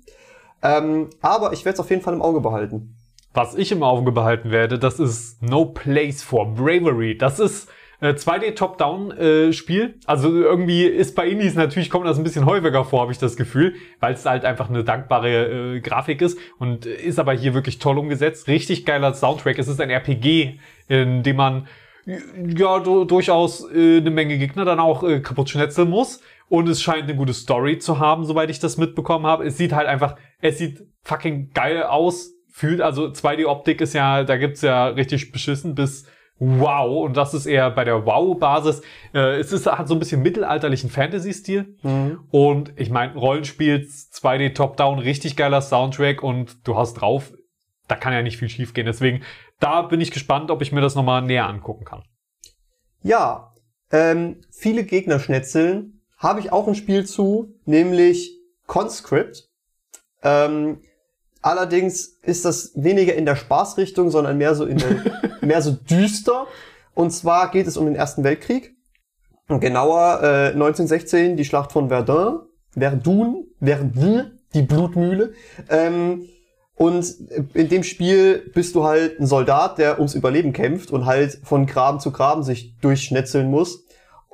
Ähm, 0.63 1.11
aber 1.21 1.53
ich 1.53 1.65
werde 1.65 1.75
es 1.75 1.81
auf 1.81 1.91
jeden 1.91 2.03
Fall 2.03 2.15
im 2.15 2.23
Auge 2.23 2.41
behalten. 2.41 2.98
Was 3.39 3.55
ich 3.55 3.71
im 3.71 3.85
Auge 3.85 4.11
behalten 4.11 4.51
werde, 4.51 4.81
das 4.81 4.99
ist 4.99 5.41
No 5.45 5.67
Place 5.67 6.25
for 6.25 6.55
Bravery. 6.55 7.17
Das 7.17 7.39
ist 7.39 7.71
äh, 8.01 8.09
2D 8.09 8.57
Top-Down-Spiel. 8.57 9.95
also 10.07 10.29
irgendwie 10.29 10.83
ist 10.83 11.15
bei 11.15 11.29
Indies 11.29 11.55
natürlich 11.55 11.89
kommt 11.89 12.05
das 12.05 12.19
ein 12.19 12.25
bisschen 12.25 12.47
häufiger 12.47 12.85
vor, 12.85 13.03
habe 13.03 13.13
ich 13.13 13.19
das 13.19 13.37
Gefühl, 13.37 13.77
weil 14.01 14.15
es 14.15 14.27
halt 14.27 14.45
einfach 14.45 14.69
eine 14.69 14.83
dankbare 14.83 15.77
äh, 15.77 15.81
Grafik 15.81 16.21
ist 16.21 16.37
und 16.59 16.85
ist 16.85 17.21
aber 17.21 17.33
hier 17.33 17.55
wirklich 17.55 17.79
toll 17.79 17.99
umgesetzt. 17.99 18.49
Richtig 18.49 18.85
geiler 18.85 19.15
Soundtrack. 19.15 19.57
Es 19.57 19.69
ist 19.69 19.81
ein 19.81 19.91
RPG, 19.91 20.59
in 20.89 21.23
dem 21.23 21.37
man 21.37 21.69
ja 22.05 22.81
durchaus 22.81 23.71
äh, 23.71 23.99
eine 23.99 24.11
Menge 24.11 24.37
Gegner 24.39 24.65
dann 24.65 24.81
auch 24.81 25.05
äh, 25.05 25.21
kaputt 25.21 25.49
schnetzeln 25.49 25.91
muss. 25.91 26.21
Und 26.49 26.69
es 26.69 26.83
scheint 26.83 27.05
eine 27.05 27.15
gute 27.15 27.35
Story 27.35 27.79
zu 27.79 28.01
haben, 28.01 28.25
soweit 28.25 28.51
ich 28.51 28.59
das 28.59 28.79
mitbekommen 28.79 29.27
habe. 29.27 29.47
Es 29.47 29.57
sieht 29.57 29.73
halt 29.73 29.87
einfach, 29.87 30.17
es 30.41 30.59
sieht 30.59 30.83
fucking 31.05 31.53
geil 31.55 31.85
aus. 31.85 32.35
Fühlt, 32.59 32.81
also 32.81 33.07
2D-Optik 33.07 33.81
ist 33.81 33.93
ja, 33.93 34.25
da 34.25 34.37
gibt's 34.37 34.63
ja 34.63 34.89
richtig 34.89 35.31
beschissen 35.31 35.77
bis 35.77 36.07
wow. 36.41 37.05
Und 37.05 37.17
das 37.17 37.33
ist 37.33 37.47
eher 37.47 37.71
bei 37.71 37.85
der 37.85 38.05
Wow-Basis. 38.05 38.83
Äh, 39.15 39.39
es 39.39 39.53
ist, 39.53 39.67
hat 39.67 39.87
so 39.87 39.95
ein 39.95 40.01
bisschen 40.01 40.23
mittelalterlichen 40.23 40.91
Fantasy-Stil. 40.91 41.77
Mhm. 41.85 42.19
Und 42.33 42.73
ich 42.75 42.91
meine, 42.91 43.15
Rollenspiel, 43.15 43.87
2D 43.87 44.55
Top-Down, 44.55 44.99
richtig 44.99 45.37
geiler 45.37 45.63
Soundtrack 45.63 46.25
und 46.25 46.67
du 46.67 46.77
hast 46.77 46.95
drauf, 46.95 47.33
da 47.87 47.95
kann 47.95 48.13
ja 48.13 48.23
nicht 48.23 48.39
viel 48.39 48.49
schief 48.49 48.75
gehen. 48.75 48.87
Deswegen, 48.87 49.23
da 49.61 49.83
bin 49.83 50.01
ich 50.01 50.11
gespannt, 50.11 50.51
ob 50.51 50.61
ich 50.61 50.73
mir 50.73 50.81
das 50.81 50.97
nochmal 50.97 51.23
näher 51.23 51.47
angucken 51.47 51.85
kann. 51.85 52.03
Ja, 53.05 53.53
ähm, 53.93 54.41
viele 54.51 54.83
Gegner 54.83 55.21
schnetzeln. 55.21 56.01
Habe 56.17 56.41
ich 56.41 56.51
auch 56.51 56.67
ein 56.67 56.75
Spiel 56.75 57.07
zu, 57.07 57.55
nämlich 57.67 58.37
Conscript. 58.67 59.49
Ähm, 60.25 60.81
allerdings 61.43 62.19
ist 62.23 62.45
das 62.45 62.73
weniger 62.75 63.15
in 63.15 63.27
der 63.27 63.37
Spaßrichtung, 63.37 64.11
sondern 64.11 64.39
mehr 64.39 64.55
so 64.55 64.65
in 64.65 64.79
der 64.79 65.03
mehr 65.41 65.63
so 65.63 65.73
düster. 65.73 66.47
Und 66.95 67.11
zwar 67.11 67.51
geht 67.51 67.67
es 67.67 67.77
um 67.77 67.87
den 67.87 67.95
Ersten 67.95 68.25
Weltkrieg. 68.25 68.75
Genauer 69.49 70.21
äh, 70.23 70.53
1916 70.53 71.37
die 71.37 71.45
Schlacht 71.45 71.73
von 71.73 71.89
Verdun, 71.89 72.41
Verdun, 72.71 73.47
Verdun, 73.61 74.33
die 74.53 74.63
Blutmühle. 74.63 75.33
Ähm, 75.71 76.29
und 76.75 77.15
in 77.55 77.69
dem 77.69 77.83
Spiel 77.83 78.51
bist 78.55 78.75
du 78.75 78.85
halt 78.85 79.19
ein 79.19 79.27
Soldat, 79.27 79.79
der 79.79 79.99
ums 79.99 80.15
Überleben 80.15 80.53
kämpft 80.53 80.93
und 80.93 81.07
halt 81.07 81.41
von 81.43 81.67
Graben 81.67 81.99
zu 81.99 82.13
Graben 82.13 82.45
sich 82.45 82.77
durchschnetzeln 82.81 83.51
muss. 83.51 83.85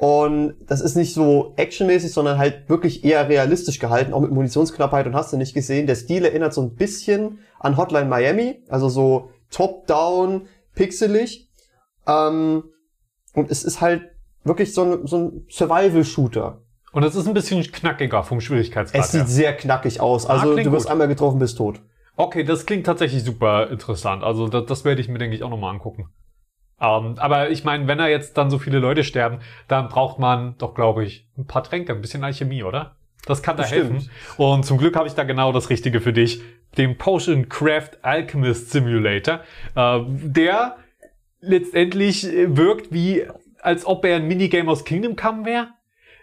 Und 0.05 0.57
das 0.67 0.83
ist 0.83 0.97
nicht 0.97 1.15
so 1.15 1.55
actionmäßig, 1.57 2.13
sondern 2.13 2.37
halt 2.37 2.69
wirklich 2.69 3.05
eher 3.05 3.27
realistisch 3.27 3.79
gehalten, 3.79 4.13
auch 4.13 4.21
mit 4.21 4.33
Munitionsknappheit 4.33 5.07
und 5.07 5.15
hast 5.15 5.33
du 5.33 5.39
nicht 5.39 5.55
gesehen. 5.55 5.87
Der 5.87 5.95
Stil 5.95 6.27
erinnert 6.27 6.53
so 6.53 6.61
ein 6.61 6.75
bisschen 6.75 7.39
an 7.59 7.79
Hotline 7.79 8.05
Miami, 8.05 8.63
also 8.69 8.91
so 8.91 9.31
top-down, 9.51 10.47
pixelig. 10.75 11.49
Ähm, 12.07 12.65
und 13.33 13.51
es 13.51 13.65
ist 13.65 13.81
halt 13.81 14.03
wirklich 14.45 14.75
so 14.75 14.83
ein, 14.83 15.07
so 15.07 15.17
ein 15.17 15.47
Survival-Shooter. 15.49 16.61
Und 16.93 17.03
es 17.03 17.15
ist 17.15 17.27
ein 17.27 17.33
bisschen 17.33 17.63
knackiger 17.63 18.25
vom 18.25 18.43
Schwierigkeitsgrad 18.43 19.03
Es 19.03 19.13
sieht 19.13 19.23
her. 19.23 19.27
sehr 19.27 19.57
knackig 19.57 20.03
aus. 20.03 20.27
Also 20.27 20.53
ah, 20.53 20.55
du 20.55 20.71
wirst 20.71 20.85
gut. 20.85 20.93
einmal 20.93 21.09
getroffen, 21.09 21.39
bist 21.39 21.57
tot. 21.57 21.81
Okay, 22.17 22.45
das 22.45 22.67
klingt 22.67 22.85
tatsächlich 22.85 23.25
super 23.25 23.71
interessant. 23.71 24.23
Also 24.23 24.49
das, 24.49 24.67
das 24.67 24.85
werde 24.85 25.01
ich 25.01 25.09
mir, 25.09 25.17
denke 25.19 25.35
ich, 25.35 25.43
auch 25.43 25.51
nochmal 25.51 25.73
angucken. 25.73 26.11
Um, 26.81 27.07
ähm, 27.07 27.15
aber 27.19 27.51
ich 27.51 27.65
meine, 27.65 27.87
wenn 27.87 27.99
da 27.99 28.09
jetzt 28.09 28.37
dann 28.37 28.51
so 28.51 28.59
viele 28.59 28.79
Leute 28.79 29.05
sterben, 29.05 29.39
dann 29.69 29.89
braucht 29.89 30.19
man 30.19 30.59
doch, 30.59 30.75
glaube 30.75 31.05
ich, 31.05 31.29
ein 31.39 31.47
paar 31.47 31.63
Tränke, 31.63 31.93
ein 31.93 32.01
bisschen 32.01 32.25
Alchemie, 32.25 32.65
oder? 32.65 32.97
Das 33.27 33.43
kann 33.43 33.57
da 33.57 33.63
Bestimmt. 33.63 33.93
helfen. 33.93 34.11
Und 34.37 34.65
zum 34.65 34.79
Glück 34.79 34.97
habe 34.97 35.07
ich 35.07 35.15
da 35.15 35.25
genau 35.25 35.53
das 35.53 35.71
Richtige 35.71 36.01
für 36.01 36.13
dich. 36.13 36.43
Den 36.77 36.99
Potion 36.99 37.49
Craft 37.49 37.93
Alchemist 38.03 38.71
Simulator. 38.71 39.41
Uh, 39.77 40.05
der 40.09 40.77
letztendlich 41.41 42.25
äh, 42.25 42.57
wirkt 42.57 42.93
wie, 42.93 43.25
als 43.61 43.87
ob 43.87 44.05
er 44.05 44.17
ein 44.17 44.27
Minigame 44.27 44.71
aus 44.71 44.85
Kingdom 44.85 45.17
Come 45.17 45.45
wäre. 45.45 45.69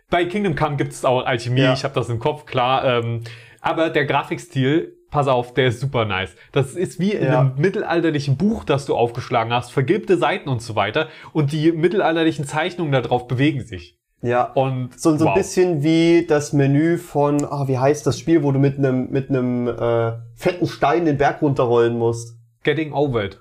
Bei 0.09 0.25
Kingdom 0.25 0.55
Come 0.55 0.75
gibt 0.75 0.91
es 0.91 1.05
auch 1.05 1.25
Alchemie, 1.25 1.61
ja. 1.61 1.73
ich 1.73 1.83
habe 1.83 1.93
das 1.93 2.09
im 2.09 2.19
Kopf, 2.19 2.45
klar. 2.45 2.83
Ähm, 2.83 3.23
aber 3.61 3.89
der 3.89 4.05
Grafikstil, 4.05 4.97
pass 5.12 5.28
auf, 5.28 5.54
der 5.54 5.67
ist 5.67 5.80
super 5.80 6.06
nice. 6.06 6.36
Das 6.52 6.74
ist 6.74 7.00
wie 7.00 7.12
in 7.12 7.26
ja. 7.26 7.41
einem 7.41 7.54
mittelalterlichen 7.58 8.38
Buch, 8.38 8.63
das 8.63 8.86
du 8.86 8.95
aufgeschlagen 8.95 9.54
hast, 9.54 9.71
vergilbte 9.71 10.17
Seiten 10.17 10.50
und 10.50 10.62
so 10.62 10.76
weiter. 10.76 11.10
Und 11.34 11.52
die 11.52 11.71
mittelalterlichen 11.71 12.45
Zeichnungen 12.45 12.91
darauf 12.91 13.28
bewegen 13.28 13.63
sich. 13.63 14.00
Ja. 14.24 14.43
Und 14.43 15.00
so, 15.00 15.17
so 15.17 15.26
wow. 15.26 15.32
ein 15.32 15.38
bisschen 15.38 15.84
wie 15.84 16.26
das 16.28 16.54
Menü 16.54 16.97
von, 16.97 17.43
ah, 17.43 17.67
wie 17.67 17.78
heißt 17.78 18.06
das 18.06 18.19
Spiel, 18.19 18.43
wo 18.43 18.52
du 18.52 18.60
mit 18.60 18.78
einem 18.78 19.10
mit 19.10 19.30
einem 19.30 19.67
äh, 19.67 20.13
fetten 20.36 20.67
Stein 20.67 21.06
den 21.06 21.17
Berg 21.17 21.41
runterrollen 21.41 21.97
musst. 21.97 22.38
Getting 22.63 22.93
Over 22.93 23.26
It. 23.26 23.39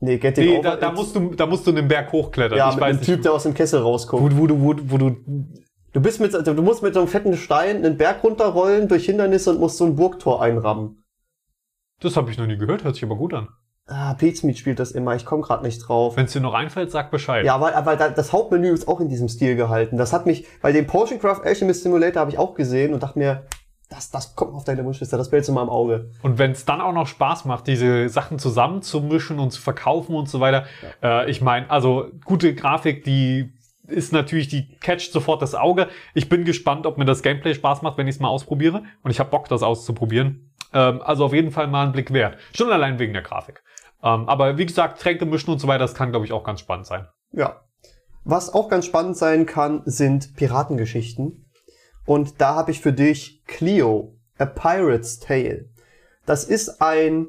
Nee, 0.00 0.18
Getting 0.18 0.44
nee, 0.46 0.58
Over 0.58 0.70
da, 0.70 0.76
da 0.76 0.92
musst 0.92 1.14
du, 1.14 1.34
da 1.34 1.46
musst 1.46 1.66
du 1.66 1.72
den 1.72 1.86
Berg 1.86 2.10
hochklettern. 2.12 2.56
Ja, 2.56 2.70
ich 2.70 2.76
mit 2.76 2.82
weiß 2.82 2.96
einem 2.96 3.04
Typ, 3.04 3.22
der 3.22 3.32
aus 3.32 3.42
dem 3.42 3.54
Kessel 3.54 3.80
rauskommt. 3.80 4.22
Wo, 4.22 4.38
wo, 4.38 4.46
du, 4.46 4.60
wo, 4.60 4.74
wo 4.84 4.98
du, 4.98 5.16
du 5.94 6.02
bist 6.02 6.20
mit, 6.20 6.34
du 6.34 6.62
musst 6.62 6.82
mit 6.82 6.92
so 6.92 7.00
einem 7.00 7.08
fetten 7.08 7.36
Stein 7.36 7.76
einen 7.76 7.96
Berg 7.96 8.22
runterrollen 8.22 8.88
durch 8.88 9.06
Hindernisse 9.06 9.50
und 9.50 9.60
musst 9.60 9.78
so 9.78 9.86
ein 9.86 9.96
Burgtor 9.96 10.42
einrammen. 10.42 11.02
Das 12.00 12.16
habe 12.16 12.30
ich 12.30 12.36
noch 12.36 12.46
nie 12.46 12.58
gehört, 12.58 12.84
hört 12.84 12.96
sich 12.96 13.04
aber 13.04 13.16
gut 13.16 13.32
an. 13.32 13.48
Ah, 13.86 14.14
Pizmeet 14.14 14.58
spielt 14.58 14.78
das 14.78 14.92
immer, 14.92 15.14
ich 15.14 15.24
komme 15.24 15.42
gerade 15.42 15.62
nicht 15.62 15.78
drauf. 15.80 16.16
Wenn 16.16 16.24
es 16.24 16.32
dir 16.32 16.40
noch 16.40 16.54
einfällt, 16.54 16.90
sag 16.90 17.10
Bescheid. 17.10 17.44
Ja, 17.44 17.60
weil, 17.60 17.74
aber 17.74 17.96
das 17.96 18.32
Hauptmenü 18.32 18.72
ist 18.72 18.88
auch 18.88 19.00
in 19.00 19.08
diesem 19.08 19.28
Stil 19.28 19.56
gehalten. 19.56 19.96
Das 19.98 20.12
hat 20.12 20.26
mich, 20.26 20.46
bei 20.62 20.72
dem 20.72 20.86
Potioncraft 20.86 21.42
Alchemist 21.44 21.82
Simulator 21.82 22.20
habe 22.20 22.30
ich 22.30 22.38
auch 22.38 22.54
gesehen 22.54 22.94
und 22.94 23.02
dachte 23.02 23.18
mir, 23.18 23.46
das, 23.90 24.10
das 24.10 24.34
kommt 24.34 24.54
auf 24.54 24.64
deine 24.64 24.84
Wunschliste, 24.84 25.18
das 25.18 25.28
behältst 25.28 25.50
du 25.50 25.52
mal 25.52 25.62
im 25.62 25.68
Auge. 25.68 26.10
Und 26.22 26.38
wenn 26.38 26.52
es 26.52 26.64
dann 26.64 26.80
auch 26.80 26.92
noch 26.92 27.06
Spaß 27.06 27.44
macht, 27.44 27.66
diese 27.66 28.08
Sachen 28.08 28.38
zusammenzumischen 28.38 29.38
und 29.38 29.50
zu 29.50 29.60
verkaufen 29.60 30.16
und 30.16 30.28
so 30.28 30.40
weiter, 30.40 30.64
ja. 31.02 31.22
äh, 31.22 31.30
ich 31.30 31.42
meine, 31.42 31.70
also 31.70 32.06
gute 32.24 32.54
Grafik, 32.54 33.04
die 33.04 33.52
ist 33.86 34.12
natürlich, 34.12 34.48
die 34.48 34.76
catcht 34.78 35.12
sofort 35.12 35.42
das 35.42 35.54
Auge. 35.54 35.88
Ich 36.14 36.28
bin 36.28 36.44
gespannt, 36.44 36.86
ob 36.86 36.98
mir 36.98 37.04
das 37.04 37.22
Gameplay 37.22 37.54
Spaß 37.54 37.82
macht, 37.82 37.98
wenn 37.98 38.08
ich 38.08 38.16
es 38.16 38.20
mal 38.20 38.28
ausprobiere. 38.28 38.82
Und 39.02 39.10
ich 39.10 39.20
habe 39.20 39.30
Bock, 39.30 39.48
das 39.48 39.62
auszuprobieren. 39.62 40.52
Ähm, 40.72 41.02
also 41.02 41.24
auf 41.26 41.32
jeden 41.32 41.50
Fall 41.50 41.66
mal 41.68 41.84
einen 41.84 41.92
Blick 41.92 42.12
wert. 42.12 42.38
Schon 42.54 42.70
allein 42.70 42.98
wegen 42.98 43.12
der 43.12 43.22
Grafik. 43.22 43.62
Ähm, 44.02 44.28
aber 44.28 44.58
wie 44.58 44.66
gesagt, 44.66 45.00
Tränke 45.00 45.26
mischen 45.26 45.50
und 45.50 45.58
so 45.58 45.68
weiter, 45.68 45.80
das 45.80 45.94
kann, 45.94 46.10
glaube 46.10 46.26
ich, 46.26 46.32
auch 46.32 46.44
ganz 46.44 46.60
spannend 46.60 46.86
sein. 46.86 47.06
Ja. 47.32 47.62
Was 48.24 48.52
auch 48.52 48.68
ganz 48.68 48.86
spannend 48.86 49.16
sein 49.16 49.44
kann, 49.44 49.82
sind 49.84 50.34
Piratengeschichten. 50.34 51.50
Und 52.06 52.40
da 52.40 52.54
habe 52.54 52.70
ich 52.70 52.80
für 52.80 52.92
dich 52.92 53.42
Cleo, 53.46 54.16
A 54.38 54.46
Pirate's 54.46 55.20
Tale. 55.20 55.70
Das 56.26 56.44
ist 56.44 56.80
ein, 56.80 57.26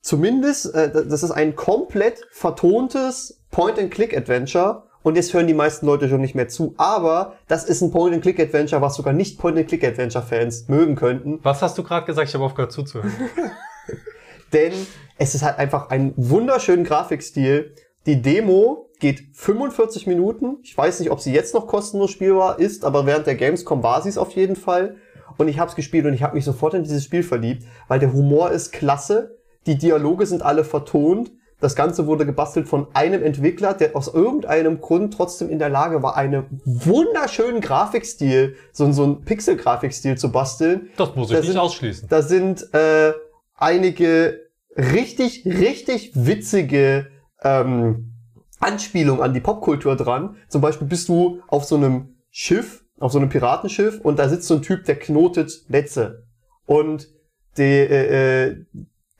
zumindest, 0.00 0.74
äh, 0.74 0.90
das 0.90 1.22
ist 1.22 1.30
ein 1.30 1.54
komplett 1.54 2.26
vertontes 2.30 3.44
Point-and-Click-Adventure. 3.50 4.87
Und 5.08 5.14
jetzt 5.14 5.32
hören 5.32 5.46
die 5.46 5.54
meisten 5.54 5.86
Leute 5.86 6.06
schon 6.06 6.20
nicht 6.20 6.34
mehr 6.34 6.48
zu. 6.48 6.74
Aber 6.76 7.38
das 7.46 7.64
ist 7.64 7.80
ein 7.80 7.90
Point-and-Click-Adventure, 7.90 8.82
was 8.82 8.94
sogar 8.94 9.14
nicht 9.14 9.38
Point-and-Click-Adventure-Fans 9.38 10.68
mögen 10.68 10.96
könnten. 10.96 11.40
Was 11.42 11.62
hast 11.62 11.78
du 11.78 11.82
gerade 11.82 12.04
gesagt? 12.04 12.28
Ich 12.28 12.34
habe 12.34 12.44
aufgehört 12.44 12.72
zuzuhören. 12.72 13.10
Denn 14.52 14.74
es 15.16 15.34
ist 15.34 15.42
halt 15.42 15.56
einfach 15.56 15.88
ein 15.88 16.12
wunderschönen 16.18 16.84
Grafikstil. 16.84 17.74
Die 18.04 18.20
Demo 18.20 18.90
geht 19.00 19.22
45 19.32 20.06
Minuten. 20.06 20.58
Ich 20.62 20.76
weiß 20.76 21.00
nicht, 21.00 21.10
ob 21.10 21.20
sie 21.20 21.32
jetzt 21.32 21.54
noch 21.54 21.66
kostenlos 21.68 22.10
spielbar 22.10 22.58
ist, 22.58 22.84
aber 22.84 23.06
während 23.06 23.26
der 23.26 23.36
Gamescom 23.36 23.82
war 23.82 24.02
sie 24.02 24.10
es 24.10 24.18
auf 24.18 24.32
jeden 24.32 24.56
Fall. 24.56 24.96
Und 25.38 25.48
ich 25.48 25.58
habe 25.58 25.70
es 25.70 25.74
gespielt 25.74 26.04
und 26.04 26.12
ich 26.12 26.22
habe 26.22 26.34
mich 26.34 26.44
sofort 26.44 26.74
in 26.74 26.82
dieses 26.82 27.04
Spiel 27.04 27.22
verliebt, 27.22 27.64
weil 27.86 27.98
der 27.98 28.12
Humor 28.12 28.50
ist 28.50 28.72
klasse, 28.72 29.38
die 29.66 29.78
Dialoge 29.78 30.26
sind 30.26 30.42
alle 30.42 30.64
vertont. 30.64 31.30
Das 31.60 31.74
Ganze 31.74 32.06
wurde 32.06 32.24
gebastelt 32.24 32.68
von 32.68 32.86
einem 32.94 33.22
Entwickler, 33.22 33.74
der 33.74 33.96
aus 33.96 34.06
irgendeinem 34.12 34.80
Grund 34.80 35.14
trotzdem 35.14 35.50
in 35.50 35.58
der 35.58 35.68
Lage 35.68 36.02
war, 36.02 36.16
einen 36.16 36.60
wunderschönen 36.64 37.60
Grafikstil, 37.60 38.54
so, 38.72 38.90
so 38.92 39.02
einen 39.02 39.24
Pixel-Grafikstil 39.24 40.16
zu 40.16 40.30
basteln. 40.30 40.90
Das 40.96 41.16
muss 41.16 41.30
ich 41.30 41.34
da 41.34 41.40
nicht 41.40 41.50
sind, 41.50 41.58
ausschließen. 41.58 42.08
Da 42.08 42.22
sind 42.22 42.72
äh, 42.74 43.12
einige 43.56 44.38
richtig, 44.76 45.44
richtig 45.44 46.12
witzige 46.14 47.08
ähm, 47.42 48.14
Anspielung 48.60 49.20
an 49.20 49.34
die 49.34 49.40
Popkultur 49.40 49.96
dran. 49.96 50.36
Zum 50.48 50.60
Beispiel 50.60 50.86
bist 50.86 51.08
du 51.08 51.42
auf 51.48 51.64
so 51.64 51.76
einem 51.76 52.16
Schiff, 52.30 52.84
auf 53.00 53.10
so 53.10 53.18
einem 53.18 53.28
Piratenschiff 53.28 54.00
und 54.00 54.18
da 54.20 54.28
sitzt 54.28 54.46
so 54.46 54.54
ein 54.54 54.62
Typ, 54.62 54.84
der 54.84 54.96
knotet 54.96 55.64
Netze. 55.68 56.24
Und 56.66 57.08
der, 57.56 57.90
äh, 57.90 58.46
äh, 58.46 58.64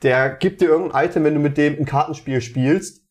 der 0.03 0.29
gibt 0.29 0.61
dir 0.61 0.69
irgendein 0.69 1.05
Item, 1.05 1.23
wenn 1.23 1.33
du 1.33 1.39
mit 1.39 1.57
dem 1.57 1.77
ein 1.77 1.85
Kartenspiel 1.85 2.41
spielst. 2.41 3.03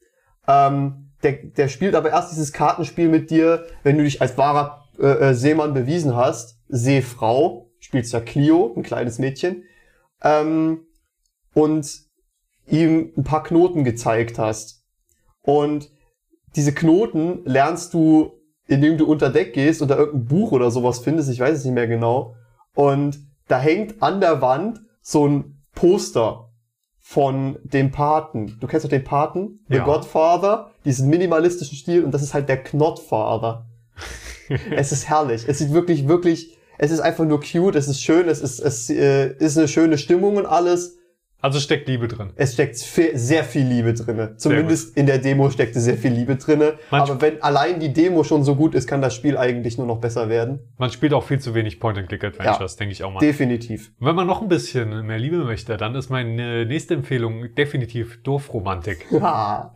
Ähm, 0.47 1.11
der, 1.23 1.33
der 1.33 1.69
spielt 1.69 1.95
aber 1.95 2.11
erst 2.11 2.33
dieses 2.33 2.53
Kartenspiel 2.53 3.09
mit 3.09 3.31
dir, 3.31 3.67
wenn 3.83 3.99
du 3.99 4.05
dich 4.05 4.23
als 4.23 4.39
wahrer 4.39 4.85
äh, 4.99 5.07
äh 5.07 5.35
Seemann 5.35 5.75
bewiesen 5.75 6.17
hast, 6.17 6.61
Seefrau. 6.69 7.71
spielst 7.81 8.13
ja 8.13 8.21
Clio, 8.21 8.73
ein 8.77 8.83
kleines 8.83 9.19
Mädchen, 9.19 9.65
ähm, 10.23 10.87
und 11.55 12.09
ihm 12.67 13.13
ein 13.17 13.25
paar 13.25 13.43
Knoten 13.43 13.85
gezeigt 13.85 14.39
hast. 14.39 14.85
Und 15.43 15.91
diese 16.57 16.73
Knoten 16.73 17.43
lernst 17.45 17.95
du, 17.95 18.33
indem 18.67 18.99
du 18.99 19.07
unter 19.07 19.31
Deck 19.31 19.55
gehst 19.55 19.83
und 19.83 19.89
da 19.89 19.97
irgendein 19.97 20.27
Buch 20.27 20.53
oder 20.53 20.71
sowas 20.71 20.99
findest, 21.01 21.31
ich 21.31 21.41
weiß 21.41 21.59
es 21.59 21.65
nicht 21.65 21.75
mehr 21.75 21.89
genau. 21.89 22.37
Und 22.75 23.19
da 23.49 23.59
hängt 23.59 24.03
an 24.03 24.21
der 24.21 24.41
Wand 24.43 24.81
so 25.01 25.27
ein 25.27 25.63
Poster 25.75 26.48
von 27.09 27.59
dem 27.63 27.91
Paten. 27.91 28.59
Du 28.61 28.67
kennst 28.67 28.85
doch 28.85 28.91
den 28.91 29.03
Paten? 29.03 29.61
The 29.71 29.77
Ja. 29.77 29.85
Godfather, 29.85 30.73
diesen 30.85 31.09
minimalistischen 31.09 31.75
Stil 31.75 32.05
und 32.05 32.13
das 32.13 32.21
ist 32.21 32.35
halt 32.35 32.51
der 32.51 32.63
Knotfather. 32.63 33.65
es 34.77 34.93
ist 34.93 35.09
herrlich. 35.09 35.47
Es 35.49 35.57
sieht 35.57 35.73
wirklich, 35.73 36.07
wirklich, 36.07 36.59
es 36.77 36.91
ist 36.91 37.01
einfach 37.01 37.25
nur 37.25 37.41
cute, 37.41 37.77
es 37.77 37.89
ist 37.89 38.03
schön, 38.03 38.29
es 38.29 38.43
ist, 38.43 38.61
es 38.61 38.91
äh, 38.91 39.33
ist 39.39 39.57
eine 39.57 39.69
schöne 39.69 39.97
Stimmung 39.97 40.37
und 40.37 40.45
alles. 40.45 40.98
Also 41.41 41.61
steckt 41.61 41.87
Liebe 41.87 42.09
drin. 42.09 42.31
Es 42.35 42.55
steckt 42.55 42.77
sehr 42.77 43.45
viel 43.45 43.65
Liebe 43.65 43.95
drinne. 43.95 44.37
Zumindest 44.37 44.97
in 44.97 45.07
der 45.07 45.19
Demo 45.19 45.51
steckte 45.51 45.79
sehr 45.79 45.97
viel 45.97 46.11
Liebe 46.11 46.35
drinne. 46.35 46.75
Aber 46.91 47.21
wenn 47.21 47.41
allein 47.43 47.79
die 47.79 47.93
Demo 47.93 48.25
schon 48.25 48.43
so 48.43 48.57
gut 48.57 48.75
ist, 48.75 48.89
kann 48.89 49.01
das 49.01 49.15
Spiel 49.15 49.39
eigentlich 49.39 49.79
nur 49.79 49.87
noch 49.87 49.99
besser 49.99 50.29
werden. 50.29 50.59
Man 50.79 50.91
spielt 50.91 51.15
auch 51.15 51.23
viel 51.23 51.39
zu 51.39 51.55
wenig 51.55 51.79
Point-and-Click-Adventures, 51.79 52.75
denke 52.75 52.93
ich 52.93 53.05
auch 53.05 53.13
mal. 53.13 53.21
Definitiv. 53.21 53.93
Wenn 54.01 54.17
man 54.17 54.27
noch 54.27 54.43
ein 54.43 54.49
bisschen 54.49 55.07
mehr 55.07 55.21
Liebe 55.21 55.37
möchte, 55.45 55.77
dann 55.77 55.95
ist 55.95 56.11
meine 56.11 56.67
nächste 56.67 56.95
Empfehlung 56.95 57.55
definitiv 57.55 58.21
Dorfromantik. 58.23 59.07
Ha. 59.19 59.75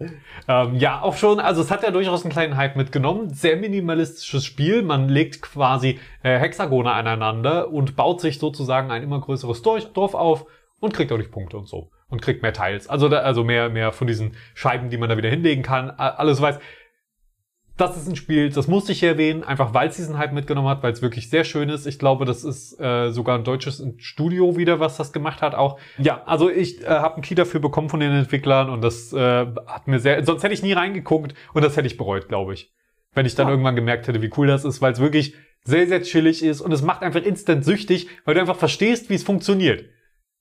Ähm, 0.48 0.76
ja, 0.76 1.02
auch 1.02 1.16
schon, 1.16 1.40
also 1.40 1.60
es 1.62 1.70
hat 1.70 1.82
ja 1.82 1.90
durchaus 1.90 2.22
einen 2.22 2.32
kleinen 2.32 2.56
Hype 2.56 2.76
mitgenommen. 2.76 3.34
Sehr 3.34 3.56
minimalistisches 3.56 4.44
Spiel. 4.44 4.82
Man 4.82 5.08
legt 5.08 5.42
quasi 5.42 5.98
äh, 6.22 6.38
Hexagone 6.38 6.90
aneinander 6.92 7.70
und 7.70 7.96
baut 7.96 8.20
sich 8.20 8.38
sozusagen 8.38 8.90
ein 8.90 9.02
immer 9.02 9.20
größeres 9.20 9.62
Dorf 9.62 10.14
auf 10.14 10.46
und 10.82 10.92
kriegt 10.92 11.10
auch 11.12 11.18
nicht 11.18 11.30
Punkte 11.30 11.56
und 11.56 11.66
so. 11.68 11.90
Und 12.08 12.20
kriegt 12.20 12.42
mehr 12.42 12.52
Teils. 12.52 12.88
Also, 12.88 13.08
da, 13.08 13.18
also 13.20 13.42
mehr, 13.44 13.70
mehr 13.70 13.92
von 13.92 14.06
diesen 14.06 14.36
Scheiben, 14.54 14.90
die 14.90 14.98
man 14.98 15.08
da 15.08 15.16
wieder 15.16 15.30
hinlegen 15.30 15.62
kann. 15.62 15.90
Alles 15.90 16.42
weiß. 16.42 16.58
Das 17.78 17.96
ist 17.96 18.06
ein 18.06 18.16
Spiel, 18.16 18.50
das 18.50 18.68
musste 18.68 18.92
ich 18.92 19.00
hier 19.00 19.08
erwähnen, 19.10 19.44
einfach 19.44 19.72
weil 19.72 19.88
es 19.88 19.96
diesen 19.96 20.18
Hype 20.18 20.34
mitgenommen 20.34 20.68
hat, 20.68 20.82
weil 20.82 20.92
es 20.92 21.00
wirklich 21.00 21.30
sehr 21.30 21.42
schön 21.42 21.70
ist. 21.70 21.86
Ich 21.86 21.98
glaube, 21.98 22.26
das 22.26 22.44
ist 22.44 22.78
äh, 22.78 23.10
sogar 23.10 23.38
ein 23.38 23.44
deutsches 23.44 23.82
Studio 23.96 24.58
wieder, 24.58 24.78
was 24.78 24.98
das 24.98 25.10
gemacht 25.12 25.40
hat. 25.40 25.54
Auch 25.54 25.78
ja, 25.96 26.22
also 26.26 26.50
ich 26.50 26.82
äh, 26.82 26.86
habe 26.86 27.14
einen 27.14 27.22
Key 27.22 27.34
dafür 27.34 27.60
bekommen 27.60 27.88
von 27.88 27.98
den 27.98 28.12
Entwicklern 28.12 28.68
und 28.68 28.82
das 28.82 29.12
äh, 29.14 29.46
hat 29.66 29.88
mir 29.88 30.00
sehr. 30.00 30.22
Sonst 30.24 30.42
hätte 30.42 30.52
ich 30.52 30.62
nie 30.62 30.74
reingeguckt 30.74 31.34
und 31.54 31.64
das 31.64 31.76
hätte 31.78 31.86
ich 31.86 31.96
bereut, 31.96 32.28
glaube 32.28 32.52
ich, 32.52 32.70
wenn 33.14 33.24
ich 33.24 33.34
dann 33.36 33.46
Ja. 33.46 33.52
irgendwann 33.52 33.74
gemerkt 33.74 34.06
hätte, 34.06 34.20
wie 34.20 34.30
cool 34.36 34.46
das 34.48 34.66
ist, 34.66 34.82
weil 34.82 34.92
es 34.92 35.00
wirklich 35.00 35.34
sehr 35.64 35.86
sehr 35.86 36.02
chillig 36.02 36.42
ist 36.44 36.60
und 36.60 36.72
es 36.72 36.82
macht 36.82 37.00
einfach 37.02 37.22
instant 37.22 37.64
süchtig, 37.64 38.06
weil 38.26 38.34
du 38.34 38.40
einfach 38.42 38.56
verstehst, 38.56 39.08
wie 39.08 39.14
es 39.14 39.24
funktioniert. 39.24 39.86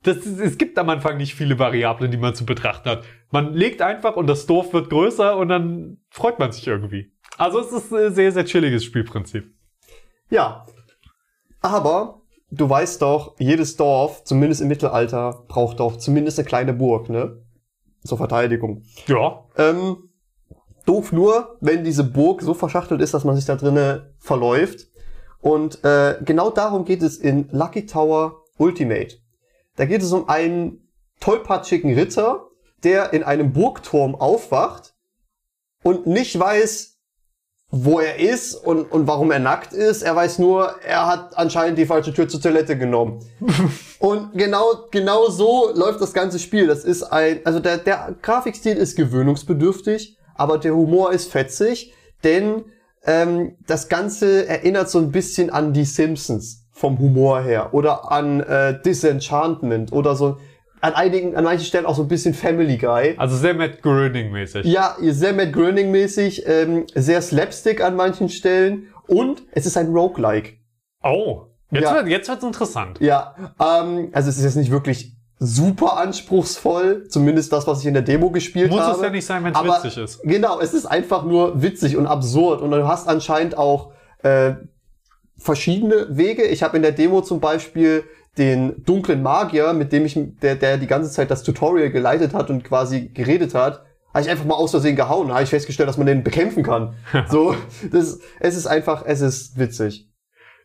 Das 0.04 0.18
ist, 0.18 0.39
es 0.39 0.58
gibt 0.58 0.80
am 0.80 0.89
Anfang 0.89 1.18
nicht 1.18 1.36
viele 1.36 1.60
Variablen, 1.60 2.10
die 2.10 2.18
man 2.18 2.34
zu 2.34 2.45
betrachten 2.45 2.89
hat. 2.89 3.04
Man 3.30 3.54
legt 3.54 3.82
einfach 3.82 4.16
und 4.16 4.28
das 4.28 4.47
Dorf 4.47 4.74
wird 4.74 4.89
größer 4.89 5.38
und 5.38 5.49
dann 5.49 5.97
freut 6.10 6.39
man 6.39 6.52
sich 6.52 6.68
irgendwie. 6.68 7.12
Also 7.38 7.60
es 7.60 7.72
ist 7.72 7.93
ein 7.93 8.14
sehr, 8.14 8.32
sehr 8.32 8.45
chilliges 8.45 8.84
Spielprinzip. 8.84 9.54
Ja. 10.30 10.66
Aber 11.62 12.22
du 12.49 12.68
weißt 12.68 13.02
doch, 13.02 13.36
jedes 13.38 13.78
Dorf, 13.78 14.24
zumindest 14.24 14.62
im 14.62 14.68
Mittelalter, 14.68 15.45
braucht 15.47 15.80
doch 15.80 15.97
zumindest 15.97 16.39
eine 16.39 16.47
kleine 16.47 16.74
Burg, 16.74 17.10
ne? 17.10 17.43
Zur 18.04 18.18
Verteidigung. 18.18 18.84
Ja. 19.08 19.45
Ähm, 19.58 20.10
doof 20.88 21.12
nur, 21.12 21.58
wenn 21.62 21.84
diese 21.84 22.04
Burg 22.04 22.41
so 22.41 22.56
verschachtelt 22.56 23.02
ist, 23.02 23.14
dass 23.14 23.24
man 23.24 23.36
sich 23.36 23.45
da 23.45 23.56
drinnen 23.56 24.02
verläuft. 24.18 24.88
Und 25.39 25.84
äh, 25.84 26.18
genau 26.24 26.49
darum 26.49 26.86
geht 26.86 27.04
es 27.04 27.18
in 27.18 27.47
Lucky 27.52 27.86
Tower 27.86 28.43
Ultimate. 28.58 29.20
Da 29.82 29.88
geht 29.88 30.03
es 30.03 30.11
um 30.11 30.29
einen 30.29 30.88
tollpatschigen 31.21 31.95
Ritter, 31.95 32.51
der 32.84 33.13
in 33.13 33.23
einem 33.23 33.51
Burgturm 33.51 34.13
aufwacht 34.13 34.93
und 35.82 36.05
nicht 36.05 36.38
weiß, 36.38 36.99
wo 37.71 37.99
er 37.99 38.19
ist 38.19 38.53
und, 38.53 38.91
und 38.91 39.07
warum 39.07 39.32
er 39.32 39.39
nackt 39.39 39.73
ist. 39.73 40.03
Er 40.03 40.15
weiß 40.15 40.38
nur, 40.38 40.79
er 40.84 41.07
hat 41.07 41.36
anscheinend 41.36 41.79
die 41.79 41.88
falsche 41.88 42.13
Tür 42.13 42.27
zur 42.27 42.39
Toilette 42.39 42.77
genommen. 42.77 43.25
und 43.99 44.34
genau, 44.34 44.86
genau 44.91 45.29
so 45.29 45.71
läuft 45.73 45.99
das 45.99 46.13
ganze 46.13 46.38
Spiel. 46.38 46.67
Das 46.67 46.84
ist 46.84 47.01
ein, 47.01 47.43
also 47.43 47.59
der, 47.59 47.79
der 47.79 48.13
Grafikstil 48.21 48.77
ist 48.77 48.95
gewöhnungsbedürftig, 48.95 50.15
aber 50.36 50.59
der 50.59 50.75
Humor 50.75 51.11
ist 51.11 51.32
fetzig, 51.32 51.91
denn 52.23 52.65
ähm, 53.03 53.57
das 53.65 53.89
Ganze 53.89 54.47
erinnert 54.47 54.91
so 54.91 54.99
ein 54.99 55.11
bisschen 55.11 55.49
an 55.49 55.73
die 55.73 55.86
Simpsons 55.86 56.61
vom 56.72 56.97
Humor 56.99 57.41
her 57.41 57.74
oder 57.74 58.11
an 58.11 58.39
äh, 58.41 58.82
Disenchantment 58.82 59.91
oder 59.91 60.15
so 60.15 60.38
an 60.80 60.93
einigen, 60.93 61.36
an 61.36 61.43
manchen 61.43 61.65
Stellen 61.65 61.86
auch 61.86 61.95
so 61.95 62.01
ein 62.01 62.07
bisschen 62.07 62.34
Family 62.34 62.78
Guy. 62.78 63.13
Also 63.17 63.36
sehr 63.36 63.53
Matt 63.53 63.84
Groening-mäßig. 63.84 64.65
Ja, 64.65 64.95
sehr 64.99 65.34
Matt 65.34 65.53
Groening-mäßig, 65.53 66.43
ähm, 66.47 66.86
sehr 66.95 67.22
Slapstick 67.22 67.84
an 67.84 67.95
manchen 67.95 68.30
Stellen 68.30 68.88
und 69.07 69.43
es 69.51 69.67
ist 69.67 69.78
ein 69.78 69.88
Roguelike. 69.89 70.53
Oh. 71.03 71.43
Jetzt, 71.72 71.84
Ja. 71.84 71.95
wird, 71.95 72.07
jetzt 72.07 72.30
wird's 72.30 72.43
interessant. 72.43 72.99
Ja, 72.99 73.36
ähm, 73.59 74.09
also 74.11 74.30
es 74.30 74.38
ist 74.38 74.43
jetzt 74.43 74.55
nicht 74.55 74.72
wirklich 74.72 75.15
super 75.38 75.97
anspruchsvoll, 75.97 77.07
zumindest 77.09 77.51
das, 77.53 77.67
was 77.67 77.82
ich 77.82 77.86
in 77.86 77.93
der 77.93 78.03
Demo 78.03 78.30
gespielt 78.32 78.72
Muss 78.72 78.82
habe. 78.82 78.95
es 78.95 79.01
ja 79.03 79.09
nicht 79.09 79.26
sein, 79.26 79.43
wenn 79.43 79.53
es 79.53 79.59
witzig 79.63 79.97
ist. 79.97 80.22
Genau, 80.24 80.59
es 80.59 80.74
ist 80.74 80.86
einfach 80.86 81.24
nur 81.26 81.61
witzig 81.61 81.95
und 81.97 82.07
absurd 82.07 82.61
und 82.61 82.72
du 82.72 82.88
hast 82.88 83.07
anscheinend 83.07 83.57
auch 83.57 83.91
äh, 84.24 84.53
verschiedene 85.42 86.08
Wege. 86.10 86.44
Ich 86.44 86.64
habe 86.64 86.78
in 86.78 86.84
der 86.84 86.92
Demo 86.92 87.22
zum 87.22 87.39
Beispiel 87.39 88.04
den 88.38 88.84
dunklen 88.86 89.22
Magier, 89.22 89.74
mit 89.74 89.92
dem 89.92 90.06
ich, 90.06 90.18
der, 90.42 90.56
der 90.56 90.78
die 90.78 90.88
ganze 90.88 91.12
Zeit 91.12 91.32
das 91.32 91.44
Tutorial 91.44 91.89
geleitet 91.89 92.34
hat 92.34 92.50
und 92.50 92.64
quasi 92.64 93.10
geredet 93.10 93.54
hat, 93.54 93.84
habe 94.14 94.24
ich 94.24 94.30
einfach 94.30 94.46
mal 94.46 94.56
aus 94.56 94.72
Versehen 94.72 94.96
gehauen. 94.96 95.28
Da 95.28 95.36
habe 95.36 95.44
ich 95.44 95.50
festgestellt, 95.50 95.89
dass 95.89 95.98
man 95.98 96.08
den 96.08 96.24
bekämpfen 96.24 96.64
kann. 96.64 96.96
so, 97.30 97.56
das, 97.92 98.20
es 98.39 98.56
ist 98.56 98.68
einfach, 98.68 99.04
es 99.06 99.22
ist 99.22 99.58
witzig. 99.58 100.08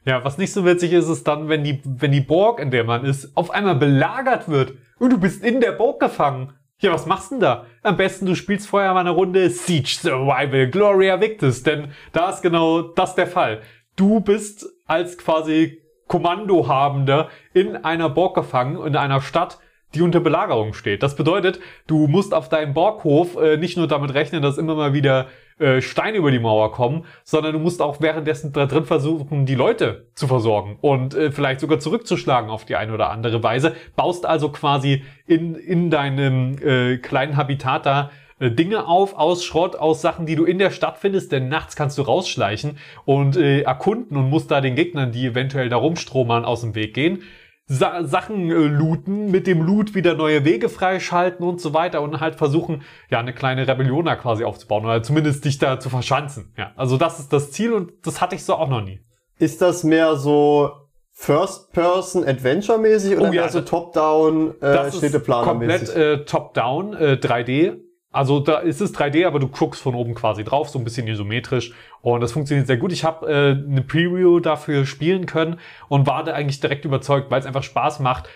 Ja, 0.04 0.22
was 0.24 0.38
nicht 0.38 0.52
so 0.52 0.64
witzig 0.64 0.92
ist, 0.92 1.08
ist 1.08 1.26
dann, 1.26 1.48
wenn 1.48 1.64
die, 1.64 1.80
wenn 1.84 2.12
die 2.12 2.20
Burg, 2.20 2.60
in 2.60 2.70
der 2.70 2.84
man 2.84 3.04
ist, 3.04 3.36
auf 3.36 3.50
einmal 3.50 3.74
belagert 3.74 4.48
wird 4.48 4.74
und 5.00 5.12
du 5.12 5.18
bist 5.18 5.44
in 5.44 5.60
der 5.60 5.72
Burg 5.72 5.98
gefangen. 5.98 6.52
Ja, 6.78 6.92
was 6.92 7.06
machst 7.06 7.30
du 7.30 7.36
denn 7.36 7.40
da? 7.40 7.66
Am 7.82 7.96
besten 7.96 8.26
du 8.26 8.34
spielst 8.34 8.68
vorher 8.68 8.92
mal 8.92 9.00
eine 9.00 9.10
Runde 9.10 9.48
Siege 9.48 9.88
Survival 9.88 10.68
Gloria 10.68 11.18
Victis, 11.20 11.62
denn 11.62 11.88
da 12.12 12.30
ist 12.30 12.42
genau 12.42 12.82
das 12.82 13.14
der 13.14 13.26
Fall. 13.26 13.62
Du 13.96 14.20
bist 14.20 14.66
als 14.86 15.16
quasi 15.16 15.80
Kommandohabender 16.06 17.30
in 17.54 17.76
einer 17.76 18.10
Burg 18.10 18.36
gefangen, 18.36 18.86
in 18.86 18.94
einer 18.94 19.22
Stadt, 19.22 19.58
die 19.94 20.02
unter 20.02 20.20
Belagerung 20.20 20.74
steht. 20.74 21.02
Das 21.02 21.16
bedeutet, 21.16 21.58
du 21.86 22.06
musst 22.06 22.34
auf 22.34 22.50
deinem 22.50 22.74
Borghof 22.74 23.36
äh, 23.36 23.56
nicht 23.56 23.78
nur 23.78 23.88
damit 23.88 24.12
rechnen, 24.12 24.42
dass 24.42 24.58
immer 24.58 24.74
mal 24.74 24.92
wieder 24.92 25.28
äh, 25.58 25.80
Steine 25.80 26.18
über 26.18 26.30
die 26.30 26.38
Mauer 26.38 26.72
kommen, 26.72 27.06
sondern 27.24 27.54
du 27.54 27.58
musst 27.58 27.80
auch 27.80 28.00
währenddessen 28.02 28.52
da 28.52 28.66
drin 28.66 28.84
versuchen, 28.84 29.46
die 29.46 29.54
Leute 29.54 30.08
zu 30.14 30.26
versorgen 30.26 30.76
und 30.82 31.14
äh, 31.14 31.32
vielleicht 31.32 31.60
sogar 31.60 31.78
zurückzuschlagen 31.78 32.50
auf 32.50 32.66
die 32.66 32.76
eine 32.76 32.92
oder 32.92 33.10
andere 33.10 33.42
Weise. 33.42 33.74
Baust 33.96 34.26
also 34.26 34.50
quasi 34.50 35.02
in, 35.26 35.54
in 35.54 35.90
deinem 35.90 36.58
äh, 36.58 36.98
kleinen 36.98 37.36
Habitat 37.38 37.86
da 37.86 38.10
Dinge 38.40 38.86
auf 38.86 39.16
aus 39.16 39.44
Schrott, 39.44 39.76
aus 39.76 40.02
Sachen, 40.02 40.26
die 40.26 40.36
du 40.36 40.44
in 40.44 40.58
der 40.58 40.70
Stadt 40.70 40.98
findest, 40.98 41.32
denn 41.32 41.48
nachts 41.48 41.74
kannst 41.76 41.96
du 41.98 42.02
rausschleichen 42.02 42.78
und 43.04 43.36
äh, 43.36 43.62
erkunden 43.62 44.16
und 44.16 44.28
musst 44.28 44.50
da 44.50 44.60
den 44.60 44.74
Gegnern, 44.74 45.12
die 45.12 45.26
eventuell 45.26 45.68
da 45.70 45.76
rumstromern, 45.76 46.44
aus 46.44 46.60
dem 46.60 46.74
Weg 46.74 46.92
gehen. 46.94 47.22
Sa 47.68 48.04
Sachen 48.04 48.50
äh, 48.50 48.54
looten, 48.54 49.30
mit 49.30 49.46
dem 49.46 49.62
Loot 49.62 49.94
wieder 49.94 50.14
neue 50.14 50.44
Wege 50.44 50.68
freischalten 50.68 51.44
und 51.44 51.60
so 51.60 51.74
weiter 51.74 52.00
und 52.02 52.20
halt 52.20 52.36
versuchen, 52.36 52.82
ja, 53.10 53.18
eine 53.18 53.32
kleine 53.32 53.66
Rebellion 53.66 54.04
da 54.04 54.14
quasi 54.16 54.44
aufzubauen 54.44 54.84
oder 54.84 55.02
zumindest 55.02 55.44
dich 55.44 55.58
da 55.58 55.80
zu 55.80 55.88
verschanzen. 55.88 56.52
Ja, 56.56 56.72
also 56.76 56.96
das 56.96 57.18
ist 57.18 57.32
das 57.32 57.50
Ziel 57.52 57.72
und 57.72 57.92
das 58.04 58.20
hatte 58.20 58.36
ich 58.36 58.44
so 58.44 58.54
auch 58.54 58.68
noch 58.68 58.82
nie. 58.82 59.00
Ist 59.38 59.62
das 59.62 59.82
mehr 59.82 60.16
so 60.16 60.70
First-Person-Adventure-mäßig 61.12 63.16
oder 63.16 63.30
Oh 63.30 63.32
ja, 63.32 63.42
mehr 63.42 63.48
so 63.48 63.60
das- 63.60 63.70
Top-Down, 63.70 64.60
äh, 64.60 64.92
Städteplaner-mäßig? 64.92 65.44
komplett 65.44 65.96
äh, 65.96 66.24
top-down, 66.24 66.94
äh, 66.94 67.18
3D. 67.20 67.78
Also 68.16 68.40
da 68.40 68.60
ist 68.60 68.80
es 68.80 68.94
3D, 68.94 69.26
aber 69.26 69.38
du 69.38 69.46
guckst 69.46 69.82
von 69.82 69.94
oben 69.94 70.14
quasi 70.14 70.42
drauf, 70.42 70.70
so 70.70 70.78
ein 70.78 70.84
bisschen 70.84 71.06
isometrisch. 71.06 71.74
Und 72.00 72.22
das 72.22 72.32
funktioniert 72.32 72.66
sehr 72.66 72.78
gut. 72.78 72.90
Ich 72.90 73.04
habe 73.04 73.26
äh, 73.26 73.50
eine 73.50 73.82
Preview 73.82 74.40
dafür 74.40 74.86
spielen 74.86 75.26
können 75.26 75.60
und 75.88 76.06
war 76.06 76.24
da 76.24 76.32
eigentlich 76.32 76.60
direkt 76.60 76.86
überzeugt, 76.86 77.30
weil 77.30 77.40
es 77.40 77.46
einfach 77.46 77.62
Spaß 77.62 78.00
macht 78.00 78.30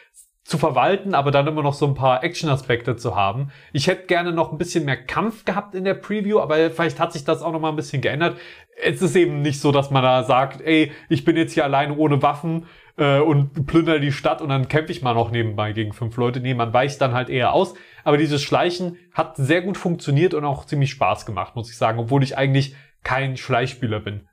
zu 0.51 0.59
verwalten, 0.59 1.14
aber 1.14 1.30
dann 1.30 1.46
immer 1.46 1.62
noch 1.62 1.74
so 1.74 1.86
ein 1.86 1.94
paar 1.94 2.24
Action-Aspekte 2.24 2.96
zu 2.96 3.14
haben. 3.14 3.53
Ich 3.72 3.86
hätte 3.86 4.07
gerne 4.07 4.32
noch 4.32 4.51
ein 4.51 4.59
bisschen 4.59 4.84
mehr 4.84 4.96
Kampf 4.96 5.44
gehabt 5.44 5.76
in 5.76 5.84
der 5.84 5.94
Preview, 5.94 6.40
aber 6.40 6.72
vielleicht 6.72 6.98
hat 6.98 7.12
sich 7.12 7.24
das 7.24 7.40
auch 7.40 7.53
noch 7.53 7.61
mal 7.61 7.68
ein 7.68 7.76
bisschen 7.76 8.03
geändert. 8.03 8.36
Es 8.82 9.01
ist 9.01 9.14
eben 9.14 9.42
nicht 9.42 9.61
so, 9.61 9.70
dass 9.70 9.92
man 9.92 10.03
da 10.03 10.24
sagt, 10.24 10.61
ey, 10.61 10.90
ich 11.09 11.24
bin 11.24 11.36
jetzt 11.36 11.53
hier 11.53 11.62
alleine 11.62 11.96
ohne 11.96 12.20
Waffen 12.20 12.66
äh, 12.96 13.20
und 13.20 13.64
plünder 13.68 14.01
die 14.01 14.11
Stadt 14.11 14.42
und 14.42 14.48
dann 14.48 14.66
kämpfe 14.66 14.90
ich 14.90 15.03
mal 15.03 15.14
noch 15.14 15.30
nebenbei 15.30 15.70
gegen 15.70 15.92
fünf 15.92 16.16
Leute. 16.16 16.40
Nee, 16.40 16.55
man 16.55 16.72
weicht 16.72 17.01
dann 17.01 17.14
halt 17.14 17.28
eher 17.28 17.53
aus. 17.53 17.74
Aber 18.03 18.16
dieses 18.16 18.42
Schleichen 18.42 18.96
hat 19.14 19.36
sehr 19.36 19.62
gut 19.62 19.78
funktioniert 19.78 20.34
und 20.34 20.44
auch 20.44 20.66
ziemlich 20.66 20.90
Spaß 20.90 21.26
gemacht, 21.26 21.55
muss 21.55 21.70
ich 21.70 21.76
sagen, 21.76 22.01
obwohl 22.01 22.24
ich 22.24 22.36
eigentlich 22.36 22.74
kein 23.05 23.36
Schleichspieler 23.36 24.01
bin. 24.01 24.28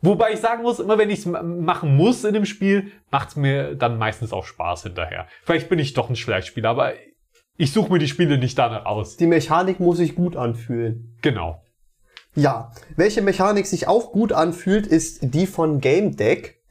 Wobei 0.00 0.32
ich 0.32 0.40
sagen 0.40 0.62
muss, 0.62 0.78
immer 0.78 0.96
wenn 0.96 1.10
ich 1.10 1.20
es 1.20 1.26
machen 1.26 1.96
muss 1.96 2.22
in 2.24 2.34
dem 2.34 2.44
Spiel, 2.44 2.92
macht 3.10 3.30
es 3.30 3.36
mir 3.36 3.74
dann 3.74 3.98
meistens 3.98 4.32
auch 4.32 4.44
Spaß 4.44 4.84
hinterher. 4.84 5.26
Vielleicht 5.42 5.68
bin 5.68 5.78
ich 5.78 5.94
doch 5.94 6.08
ein 6.08 6.16
Schleichspieler, 6.16 6.70
aber 6.70 6.92
ich 7.56 7.72
suche 7.72 7.92
mir 7.92 7.98
die 7.98 8.06
Spiele 8.06 8.38
nicht 8.38 8.56
danach 8.56 8.86
aus. 8.86 9.16
Die 9.16 9.26
Mechanik 9.26 9.80
muss 9.80 9.98
sich 9.98 10.14
gut 10.14 10.36
anfühlen. 10.36 11.16
Genau. 11.22 11.60
Ja, 12.36 12.70
welche 12.94 13.20
Mechanik 13.20 13.66
sich 13.66 13.88
auch 13.88 14.12
gut 14.12 14.32
anfühlt, 14.32 14.86
ist 14.86 15.34
die 15.34 15.46
von 15.48 15.80
Game 15.80 16.16
Deck. 16.16 16.62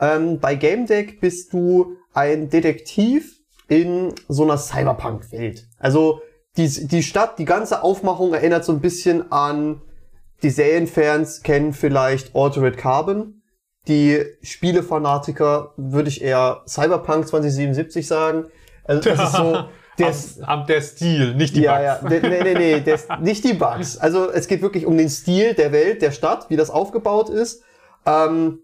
Ähm, 0.00 0.40
bei 0.40 0.54
Game 0.54 0.86
Deck 0.86 1.20
bist 1.20 1.52
du 1.52 1.96
ein 2.14 2.48
Detektiv 2.48 3.40
in 3.68 4.14
so 4.28 4.44
einer 4.44 4.56
Cyberpunk-Welt. 4.56 5.68
Also 5.78 6.22
die, 6.56 6.88
die 6.88 7.02
Stadt, 7.02 7.38
die 7.38 7.44
ganze 7.44 7.82
Aufmachung 7.82 8.32
erinnert 8.32 8.64
so 8.64 8.72
ein 8.72 8.80
bisschen 8.80 9.30
an 9.30 9.82
die 10.42 10.50
Serienfans 10.50 11.42
kennen 11.42 11.72
vielleicht 11.72 12.34
Altered 12.34 12.76
Carbon. 12.76 13.42
Die 13.88 14.24
Spielefanatiker 14.42 15.72
würde 15.76 16.08
ich 16.08 16.22
eher 16.22 16.62
Cyberpunk 16.66 17.28
2077 17.28 18.06
sagen. 18.06 18.46
Also 18.84 19.08
das 19.08 19.22
ist 19.22 19.36
so, 19.36 19.64
der, 19.98 20.14
am, 20.48 20.66
der 20.66 20.80
Stil, 20.80 21.34
nicht 21.34 21.56
die 21.56 21.62
ja, 21.62 21.94
Bugs. 21.94 22.12
Ja, 22.12 22.28
nee, 22.28 22.42
nee, 22.42 22.54
nee, 22.54 22.80
der 22.80 22.98
nicht 23.20 23.44
die 23.44 23.54
Bugs. 23.54 23.96
Also 23.98 24.30
es 24.30 24.48
geht 24.48 24.62
wirklich 24.62 24.86
um 24.86 24.96
den 24.96 25.08
Stil 25.08 25.54
der 25.54 25.72
Welt, 25.72 26.02
der 26.02 26.10
Stadt, 26.12 26.50
wie 26.50 26.56
das 26.56 26.70
aufgebaut 26.70 27.28
ist. 27.28 27.62
Ähm, 28.06 28.60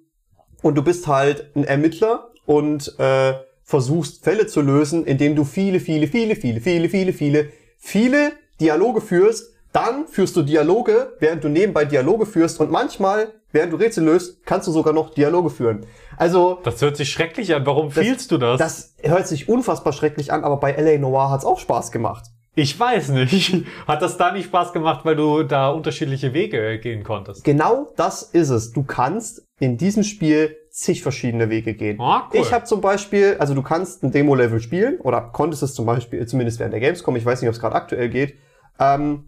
und 0.62 0.74
du 0.74 0.82
bist 0.82 1.06
halt 1.06 1.54
ein 1.54 1.64
Ermittler 1.64 2.30
und 2.46 2.98
äh, 2.98 3.34
versuchst 3.62 4.24
Fälle 4.24 4.46
zu 4.46 4.60
lösen, 4.60 5.04
indem 5.04 5.34
du 5.36 5.44
viele, 5.44 5.80
viele, 5.80 6.06
viele, 6.06 6.36
viele, 6.36 6.60
viele, 6.60 6.88
viele, 6.88 7.12
viele, 7.12 7.48
viele 7.78 8.32
Dialoge 8.60 9.00
führst, 9.00 9.52
dann 9.76 10.06
führst 10.08 10.34
du 10.36 10.42
Dialoge, 10.42 11.12
während 11.20 11.44
du 11.44 11.48
nebenbei 11.50 11.84
Dialoge 11.84 12.24
führst 12.24 12.60
und 12.60 12.70
manchmal, 12.70 13.34
während 13.52 13.74
du 13.74 13.76
Rätsel 13.76 14.04
löst, 14.04 14.44
kannst 14.46 14.66
du 14.66 14.72
sogar 14.72 14.94
noch 14.94 15.10
Dialoge 15.10 15.50
führen. 15.50 15.84
Also 16.16 16.60
Das 16.64 16.80
hört 16.80 16.96
sich 16.96 17.10
schrecklich 17.10 17.54
an. 17.54 17.66
Warum 17.66 17.90
fehlst 17.90 18.32
du 18.32 18.38
das? 18.38 18.58
das 18.58 18.94
hört 19.02 19.26
sich 19.28 19.50
unfassbar 19.50 19.92
schrecklich 19.92 20.32
an, 20.32 20.44
aber 20.44 20.56
bei 20.56 20.72
LA 20.72 20.98
Noir 20.98 21.30
hat's 21.30 21.44
auch 21.44 21.58
Spaß 21.58 21.92
gemacht. 21.92 22.24
Ich 22.54 22.80
weiß 22.80 23.10
nicht. 23.10 23.66
Hat 23.86 24.00
das 24.00 24.16
da 24.16 24.32
nicht 24.32 24.46
Spaß 24.46 24.72
gemacht, 24.72 25.04
weil 25.04 25.14
du 25.14 25.42
da 25.42 25.68
unterschiedliche 25.68 26.32
Wege 26.32 26.78
gehen 26.78 27.04
konntest? 27.04 27.44
Genau 27.44 27.92
das 27.96 28.22
ist 28.22 28.48
es. 28.48 28.72
Du 28.72 28.82
kannst 28.82 29.44
in 29.60 29.76
diesem 29.76 30.04
Spiel 30.04 30.56
zig 30.70 31.02
verschiedene 31.02 31.50
Wege 31.50 31.74
gehen. 31.74 32.00
Ah, 32.00 32.30
cool. 32.32 32.40
Ich 32.40 32.54
habe 32.54 32.64
zum 32.64 32.80
Beispiel, 32.80 33.36
also 33.38 33.52
du 33.52 33.60
kannst 33.60 34.02
ein 34.02 34.10
Demo-Level 34.10 34.60
spielen 34.60 34.98
oder 35.00 35.20
konntest 35.20 35.62
es 35.62 35.74
zum 35.74 35.84
Beispiel, 35.84 36.26
zumindest 36.26 36.58
während 36.58 36.72
der 36.72 36.80
Gamescom, 36.80 37.14
ich 37.16 37.26
weiß 37.26 37.42
nicht, 37.42 37.48
ob 37.50 37.54
es 37.54 37.60
gerade 37.60 37.74
aktuell 37.74 38.08
geht, 38.08 38.36
ähm, 38.80 39.26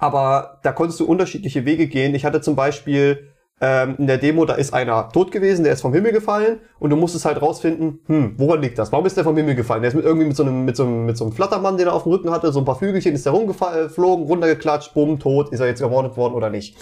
aber 0.00 0.58
da 0.62 0.72
konntest 0.72 0.98
du 0.98 1.04
unterschiedliche 1.04 1.64
Wege 1.64 1.86
gehen. 1.86 2.14
Ich 2.14 2.24
hatte 2.24 2.40
zum 2.40 2.56
Beispiel 2.56 3.28
ähm, 3.60 3.96
in 3.98 4.06
der 4.06 4.16
Demo, 4.16 4.46
da 4.46 4.54
ist 4.54 4.72
einer 4.72 5.10
tot 5.10 5.30
gewesen, 5.30 5.62
der 5.62 5.74
ist 5.74 5.82
vom 5.82 5.92
Himmel 5.92 6.12
gefallen 6.12 6.60
und 6.78 6.88
du 6.88 6.96
musstest 6.96 7.26
halt 7.26 7.40
rausfinden, 7.42 8.00
hm, 8.06 8.34
woran 8.38 8.62
liegt 8.62 8.78
das? 8.78 8.90
Warum 8.90 9.04
ist 9.04 9.18
der 9.18 9.24
vom 9.24 9.36
Himmel 9.36 9.54
gefallen? 9.54 9.82
Der 9.82 9.90
ist 9.90 9.94
mit 9.94 10.06
irgendwie 10.06 10.26
mit 10.26 10.36
so 10.36 10.42
einem, 10.42 10.64
mit 10.64 10.74
so 10.74 10.84
einem, 10.84 11.04
mit 11.04 11.18
so 11.18 11.24
einem 11.24 11.34
Flattermann, 11.34 11.76
den 11.76 11.86
er 11.86 11.92
auf 11.92 12.04
dem 12.04 12.12
Rücken 12.12 12.30
hatte, 12.30 12.50
so 12.50 12.60
ein 12.60 12.64
paar 12.64 12.76
Flügelchen, 12.76 13.12
ist 13.14 13.26
der 13.26 13.34
rumgeflogen, 13.34 14.24
runtergeklatscht, 14.24 14.94
bumm, 14.94 15.18
tot, 15.18 15.50
ist 15.50 15.60
er 15.60 15.66
jetzt 15.66 15.82
ermordet 15.82 16.16
worden 16.16 16.32
oder 16.32 16.48
nicht? 16.48 16.78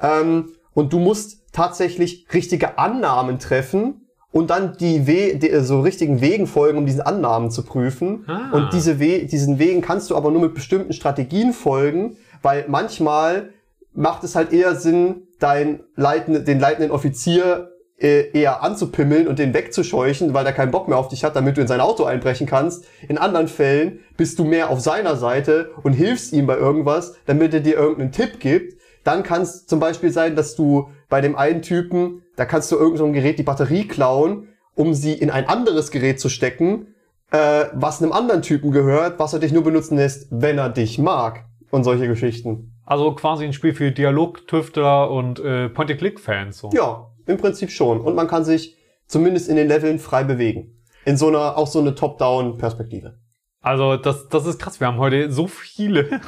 Ähm, 0.00 0.50
und 0.74 0.92
du 0.92 0.98
musst 0.98 1.50
tatsächlich 1.52 2.26
richtige 2.32 2.78
Annahmen 2.78 3.38
treffen 3.38 4.06
und 4.32 4.50
dann 4.50 4.76
die, 4.78 5.06
We 5.06 5.36
die 5.36 5.50
so 5.60 5.80
richtigen 5.80 6.20
Wegen 6.20 6.46
folgen, 6.46 6.78
um 6.78 6.86
diesen 6.86 7.00
Annahmen 7.00 7.50
zu 7.50 7.64
prüfen. 7.64 8.24
Ah. 8.28 8.50
Und 8.52 8.72
diese 8.72 9.00
We 9.00 9.24
diesen 9.24 9.58
Wegen 9.58 9.80
kannst 9.80 10.10
du 10.10 10.16
aber 10.16 10.30
nur 10.30 10.42
mit 10.42 10.54
bestimmten 10.54 10.92
Strategien 10.92 11.52
folgen, 11.52 12.16
weil 12.42 12.66
manchmal 12.68 13.50
macht 13.92 14.24
es 14.24 14.34
halt 14.34 14.52
eher 14.52 14.74
Sinn, 14.74 15.26
dein 15.38 15.80
leitende, 15.96 16.42
den 16.42 16.60
leitenden 16.60 16.90
Offizier 16.90 17.70
äh, 18.00 18.30
eher 18.32 18.62
anzupimmeln 18.62 19.28
und 19.28 19.38
den 19.38 19.52
wegzuscheuchen, 19.52 20.32
weil 20.32 20.46
er 20.46 20.52
keinen 20.52 20.70
Bock 20.70 20.88
mehr 20.88 20.98
auf 20.98 21.08
dich 21.08 21.24
hat, 21.24 21.36
damit 21.36 21.56
du 21.56 21.60
in 21.60 21.66
sein 21.66 21.80
Auto 21.80 22.04
einbrechen 22.04 22.46
kannst. 22.46 22.86
In 23.08 23.18
anderen 23.18 23.48
Fällen 23.48 24.00
bist 24.16 24.38
du 24.38 24.44
mehr 24.44 24.70
auf 24.70 24.80
seiner 24.80 25.16
Seite 25.16 25.70
und 25.82 25.92
hilfst 25.92 26.32
ihm 26.32 26.46
bei 26.46 26.56
irgendwas, 26.56 27.14
damit 27.26 27.52
er 27.52 27.60
dir 27.60 27.74
irgendeinen 27.74 28.12
Tipp 28.12 28.40
gibt. 28.40 28.80
Dann 29.04 29.22
kann 29.22 29.42
es 29.42 29.66
zum 29.66 29.80
Beispiel 29.80 30.10
sein, 30.10 30.36
dass 30.36 30.56
du 30.56 30.90
bei 31.08 31.20
dem 31.20 31.36
einen 31.36 31.62
Typen, 31.62 32.22
da 32.36 32.44
kannst 32.44 32.70
du 32.70 32.76
irgendein 32.76 32.98
so 32.98 33.04
ein 33.06 33.12
Gerät 33.12 33.38
die 33.38 33.44
Batterie 33.44 33.86
klauen, 33.86 34.48
um 34.74 34.94
sie 34.94 35.12
in 35.12 35.30
ein 35.30 35.46
anderes 35.46 35.90
Gerät 35.90 36.20
zu 36.20 36.28
stecken, 36.28 36.94
äh, 37.32 37.66
was 37.72 38.02
einem 38.02 38.12
anderen 38.12 38.42
Typen 38.42 38.70
gehört, 38.70 39.18
was 39.18 39.32
er 39.32 39.40
dich 39.40 39.52
nur 39.52 39.64
benutzen 39.64 39.96
lässt, 39.96 40.28
wenn 40.30 40.58
er 40.58 40.70
dich 40.70 40.98
mag. 40.98 41.44
Und 41.70 41.84
solche 41.84 42.08
Geschichten. 42.08 42.74
Also 42.84 43.12
quasi 43.14 43.44
ein 43.44 43.52
Spiel 43.52 43.74
für 43.74 43.92
Dialogtüftler 43.92 45.10
und 45.10 45.38
äh, 45.38 45.68
Point-and-Click-Fans. 45.68 46.58
So. 46.58 46.70
Ja, 46.72 47.12
im 47.26 47.36
Prinzip 47.36 47.70
schon. 47.70 48.00
Und 48.00 48.16
man 48.16 48.26
kann 48.26 48.44
sich 48.44 48.76
zumindest 49.06 49.48
in 49.48 49.56
den 49.56 49.68
Leveln 49.68 49.98
frei 49.98 50.24
bewegen. 50.24 50.82
In 51.04 51.16
so 51.16 51.28
einer, 51.28 51.56
auch 51.56 51.66
so 51.66 51.80
eine 51.80 51.94
Top-Down-Perspektive. 51.94 53.18
Also 53.62 53.96
das, 53.96 54.28
das 54.28 54.46
ist 54.46 54.58
krass. 54.58 54.80
Wir 54.80 54.86
haben 54.86 54.98
heute 54.98 55.30
so 55.30 55.46
viele, 55.46 56.20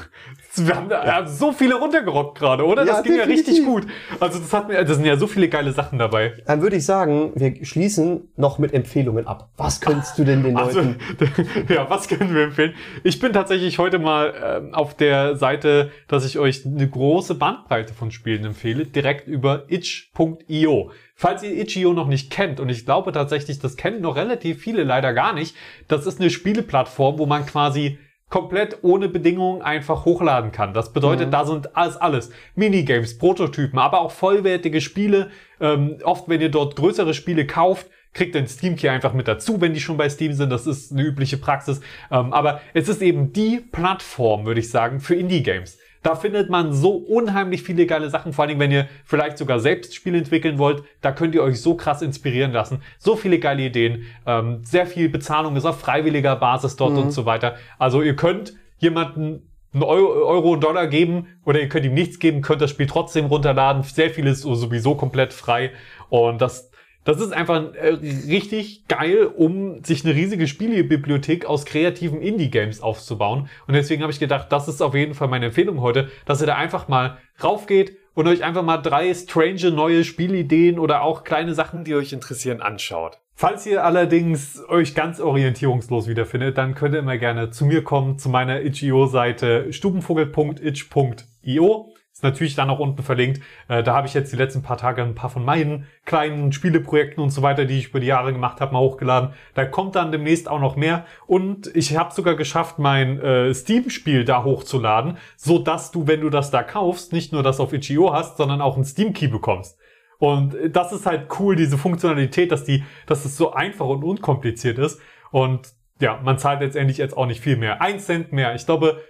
wir 0.54 0.76
haben 0.76 0.88
da 0.88 1.26
so 1.26 1.52
viele 1.52 1.76
runtergerockt 1.76 2.38
gerade, 2.38 2.66
oder? 2.66 2.84
Ja, 2.84 2.92
das 2.92 3.02
ging 3.02 3.16
ja 3.16 3.24
richtig 3.24 3.64
gut. 3.64 3.86
Also 4.20 4.38
das 4.38 4.52
hat 4.52 4.68
mir, 4.68 4.84
das 4.84 4.96
sind 4.96 5.06
ja 5.06 5.16
so 5.16 5.26
viele 5.26 5.48
geile 5.48 5.72
Sachen 5.72 5.98
dabei. 5.98 6.34
Dann 6.46 6.60
würde 6.60 6.76
ich 6.76 6.84
sagen, 6.84 7.32
wir 7.34 7.64
schließen 7.64 8.28
noch 8.36 8.58
mit 8.58 8.74
Empfehlungen 8.74 9.26
ab. 9.26 9.50
Was 9.56 9.80
könntest 9.80 10.18
du 10.18 10.24
denn 10.24 10.42
den 10.42 10.56
Also, 10.56 10.80
Leuten... 10.80 10.96
ja, 11.68 11.88
was 11.88 12.08
können 12.08 12.34
wir 12.34 12.44
empfehlen? 12.44 12.74
Ich 13.02 13.18
bin 13.18 13.32
tatsächlich 13.32 13.78
heute 13.78 13.98
mal 13.98 14.34
ähm, 14.44 14.74
auf 14.74 14.94
der 14.94 15.36
Seite, 15.36 15.90
dass 16.08 16.24
ich 16.26 16.38
euch 16.38 16.66
eine 16.66 16.88
große 16.88 17.34
Bandbreite 17.34 17.94
von 17.94 18.10
Spielen 18.10 18.44
empfehle, 18.44 18.84
direkt 18.84 19.28
über 19.28 19.64
itch.io. 19.68 20.90
Falls 21.14 21.42
ihr 21.42 21.56
itch.io 21.56 21.92
noch 21.92 22.08
nicht 22.08 22.30
kennt, 22.30 22.60
und 22.60 22.68
ich 22.68 22.84
glaube 22.84 23.12
tatsächlich, 23.12 23.58
das 23.58 23.76
kennen 23.76 24.00
noch 24.02 24.16
relativ 24.16 24.60
viele 24.60 24.84
leider 24.84 25.14
gar 25.14 25.32
nicht, 25.32 25.56
das 25.88 26.06
ist 26.06 26.20
eine 26.20 26.30
Spieleplattform, 26.30 27.18
wo 27.18 27.26
man 27.26 27.46
quasi 27.46 27.98
komplett 28.32 28.78
ohne 28.80 29.10
Bedingungen 29.10 29.60
einfach 29.60 30.06
hochladen 30.06 30.52
kann. 30.52 30.72
Das 30.72 30.94
bedeutet, 30.94 31.34
da 31.34 31.44
sind 31.44 31.76
alles, 31.76 31.98
alles. 31.98 32.30
Minigames, 32.54 33.18
Prototypen, 33.18 33.78
aber 33.78 34.00
auch 34.00 34.10
vollwertige 34.10 34.80
Spiele. 34.80 35.30
Ähm, 35.60 35.98
oft, 36.02 36.30
wenn 36.30 36.40
ihr 36.40 36.48
dort 36.48 36.74
größere 36.74 37.12
Spiele 37.12 37.46
kauft, 37.46 37.88
kriegt 38.14 38.34
ihr 38.34 38.40
den 38.40 38.48
Steam 38.48 38.76
Key 38.76 38.88
einfach 38.88 39.12
mit 39.12 39.28
dazu, 39.28 39.60
wenn 39.60 39.74
die 39.74 39.80
schon 39.80 39.98
bei 39.98 40.08
Steam 40.08 40.32
sind. 40.32 40.48
Das 40.48 40.66
ist 40.66 40.92
eine 40.92 41.02
übliche 41.02 41.36
Praxis. 41.36 41.82
Ähm, 42.10 42.32
aber 42.32 42.62
es 42.72 42.88
ist 42.88 43.02
eben 43.02 43.34
die 43.34 43.60
Plattform, 43.60 44.46
würde 44.46 44.60
ich 44.60 44.70
sagen, 44.70 45.00
für 45.00 45.14
Indie-Games. 45.14 45.76
Da 46.02 46.16
findet 46.16 46.50
man 46.50 46.72
so 46.72 46.96
unheimlich 46.96 47.62
viele 47.62 47.86
geile 47.86 48.10
Sachen, 48.10 48.32
vor 48.32 48.42
allen 48.42 48.48
Dingen, 48.48 48.60
wenn 48.60 48.72
ihr 48.72 48.88
vielleicht 49.04 49.38
sogar 49.38 49.60
selbst 49.60 49.94
Spiele 49.94 50.18
entwickeln 50.18 50.58
wollt, 50.58 50.82
da 51.00 51.12
könnt 51.12 51.34
ihr 51.34 51.42
euch 51.42 51.60
so 51.60 51.76
krass 51.76 52.02
inspirieren 52.02 52.50
lassen. 52.50 52.82
So 52.98 53.14
viele 53.14 53.38
geile 53.38 53.62
Ideen, 53.62 54.04
ähm, 54.26 54.60
sehr 54.64 54.86
viel 54.86 55.08
Bezahlung 55.08 55.54
ist 55.54 55.64
auf 55.64 55.80
freiwilliger 55.80 56.34
Basis 56.36 56.74
dort 56.76 56.96
und 56.96 57.12
so 57.12 57.24
weiter. 57.24 57.54
Also 57.78 58.02
ihr 58.02 58.16
könnt 58.16 58.54
jemanden 58.78 59.48
einen 59.72 59.84
Euro, 59.84 60.26
Euro, 60.26 60.56
Dollar 60.56 60.88
geben 60.88 61.28
oder 61.44 61.60
ihr 61.60 61.68
könnt 61.68 61.86
ihm 61.86 61.94
nichts 61.94 62.18
geben, 62.18 62.42
könnt 62.42 62.60
das 62.60 62.70
Spiel 62.70 62.86
trotzdem 62.86 63.26
runterladen. 63.26 63.84
Sehr 63.84 64.10
viel 64.10 64.26
ist 64.26 64.42
sowieso 64.42 64.96
komplett 64.96 65.32
frei 65.32 65.70
und 66.10 66.42
das 66.42 66.71
das 67.04 67.20
ist 67.20 67.32
einfach 67.32 67.74
äh, 67.74 67.98
richtig 68.28 68.86
geil, 68.88 69.26
um 69.26 69.82
sich 69.84 70.04
eine 70.04 70.14
riesige 70.14 70.46
Spielebibliothek 70.46 71.46
aus 71.46 71.64
kreativen 71.64 72.20
Indie-Games 72.20 72.80
aufzubauen. 72.80 73.48
Und 73.66 73.74
deswegen 73.74 74.02
habe 74.02 74.12
ich 74.12 74.20
gedacht, 74.20 74.46
das 74.50 74.68
ist 74.68 74.80
auf 74.80 74.94
jeden 74.94 75.14
Fall 75.14 75.28
meine 75.28 75.46
Empfehlung 75.46 75.80
heute, 75.80 76.10
dass 76.26 76.40
ihr 76.40 76.46
da 76.46 76.56
einfach 76.56 76.88
mal 76.88 77.18
raufgeht 77.42 77.96
und 78.14 78.28
euch 78.28 78.44
einfach 78.44 78.62
mal 78.62 78.78
drei 78.78 79.12
strange 79.14 79.70
neue 79.70 80.04
Spielideen 80.04 80.78
oder 80.78 81.02
auch 81.02 81.24
kleine 81.24 81.54
Sachen, 81.54 81.84
die 81.84 81.94
euch 81.94 82.12
interessieren, 82.12 82.60
anschaut. 82.60 83.18
Falls 83.34 83.66
ihr 83.66 83.84
allerdings 83.84 84.62
euch 84.68 84.94
ganz 84.94 85.18
orientierungslos 85.18 86.06
wiederfindet, 86.06 86.58
dann 86.58 86.74
könnt 86.74 86.94
ihr 86.94 87.00
immer 87.00 87.16
gerne 87.18 87.50
zu 87.50 87.64
mir 87.64 87.82
kommen, 87.82 88.18
zu 88.18 88.28
meiner 88.28 88.60
itch.io-Seite 88.60 89.72
stubenvogel.itch.io. 89.72 91.91
Ist 92.12 92.22
natürlich 92.22 92.54
dann 92.54 92.68
auch 92.68 92.78
unten 92.78 93.02
verlinkt. 93.02 93.40
Äh, 93.68 93.82
da 93.82 93.94
habe 93.94 94.06
ich 94.06 94.12
jetzt 94.12 94.32
die 94.32 94.36
letzten 94.36 94.62
paar 94.62 94.76
Tage 94.76 95.02
ein 95.02 95.14
paar 95.14 95.30
von 95.30 95.44
meinen 95.44 95.86
kleinen 96.04 96.52
Spieleprojekten 96.52 97.22
und 97.22 97.30
so 97.30 97.40
weiter, 97.40 97.64
die 97.64 97.78
ich 97.78 97.88
über 97.88 98.00
die 98.00 98.06
Jahre 98.06 98.32
gemacht 98.34 98.60
habe, 98.60 98.74
mal 98.74 98.80
hochgeladen. 98.80 99.30
Da 99.54 99.64
kommt 99.64 99.94
dann 99.94 100.12
demnächst 100.12 100.46
auch 100.46 100.60
noch 100.60 100.76
mehr. 100.76 101.06
Und 101.26 101.74
ich 101.74 101.96
habe 101.96 102.12
sogar 102.12 102.34
geschafft, 102.34 102.78
mein 102.78 103.18
äh, 103.18 103.54
Steam-Spiel 103.54 104.26
da 104.26 104.44
hochzuladen, 104.44 105.16
so 105.36 105.58
dass 105.58 105.90
du, 105.90 106.06
wenn 106.06 106.20
du 106.20 106.28
das 106.28 106.50
da 106.50 106.62
kaufst, 106.62 107.14
nicht 107.14 107.32
nur 107.32 107.42
das 107.42 107.60
auf 107.60 107.72
itch.io 107.72 108.12
hast, 108.12 108.36
sondern 108.36 108.60
auch 108.60 108.76
einen 108.76 108.84
Steam-Key 108.84 109.28
bekommst. 109.28 109.78
Und 110.18 110.54
das 110.70 110.92
ist 110.92 111.06
halt 111.06 111.28
cool, 111.40 111.56
diese 111.56 111.78
Funktionalität, 111.78 112.52
dass 112.52 112.62
die, 112.62 112.84
dass 113.06 113.24
es 113.24 113.36
so 113.36 113.54
einfach 113.54 113.86
und 113.86 114.04
unkompliziert 114.04 114.78
ist. 114.78 115.00
Und 115.30 115.72
ja, 115.98 116.20
man 116.22 116.38
zahlt 116.38 116.60
letztendlich 116.60 116.98
jetzt 116.98 117.16
auch 117.16 117.26
nicht 117.26 117.40
viel 117.40 117.56
mehr. 117.56 117.80
Ein 117.80 117.98
Cent 117.98 118.32
mehr. 118.32 118.54
Ich 118.54 118.66
glaube, 118.66 119.02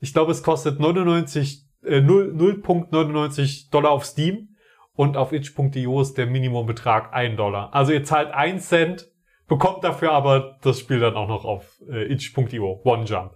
ich 0.00 0.12
glaube, 0.12 0.32
es 0.32 0.42
kostet 0.42 0.78
99, 0.78 1.69
äh, 1.84 2.00
0 2.00 2.34
0,99 2.36 3.70
Dollar 3.70 3.90
auf 3.90 4.04
Steam 4.04 4.56
und 4.94 5.16
auf 5.16 5.32
itch.io 5.32 6.00
ist 6.00 6.18
der 6.18 6.26
Minimumbetrag 6.26 7.12
1 7.12 7.36
Dollar. 7.36 7.72
Also 7.72 7.92
ihr 7.92 8.04
zahlt 8.04 8.32
1 8.32 8.68
Cent, 8.68 9.10
bekommt 9.48 9.84
dafür 9.84 10.12
aber 10.12 10.58
das 10.62 10.78
Spiel 10.78 11.00
dann 11.00 11.14
auch 11.14 11.28
noch 11.28 11.44
auf 11.44 11.80
äh, 11.90 12.12
itch.io, 12.12 12.80
One 12.84 13.04
Jump. 13.04 13.32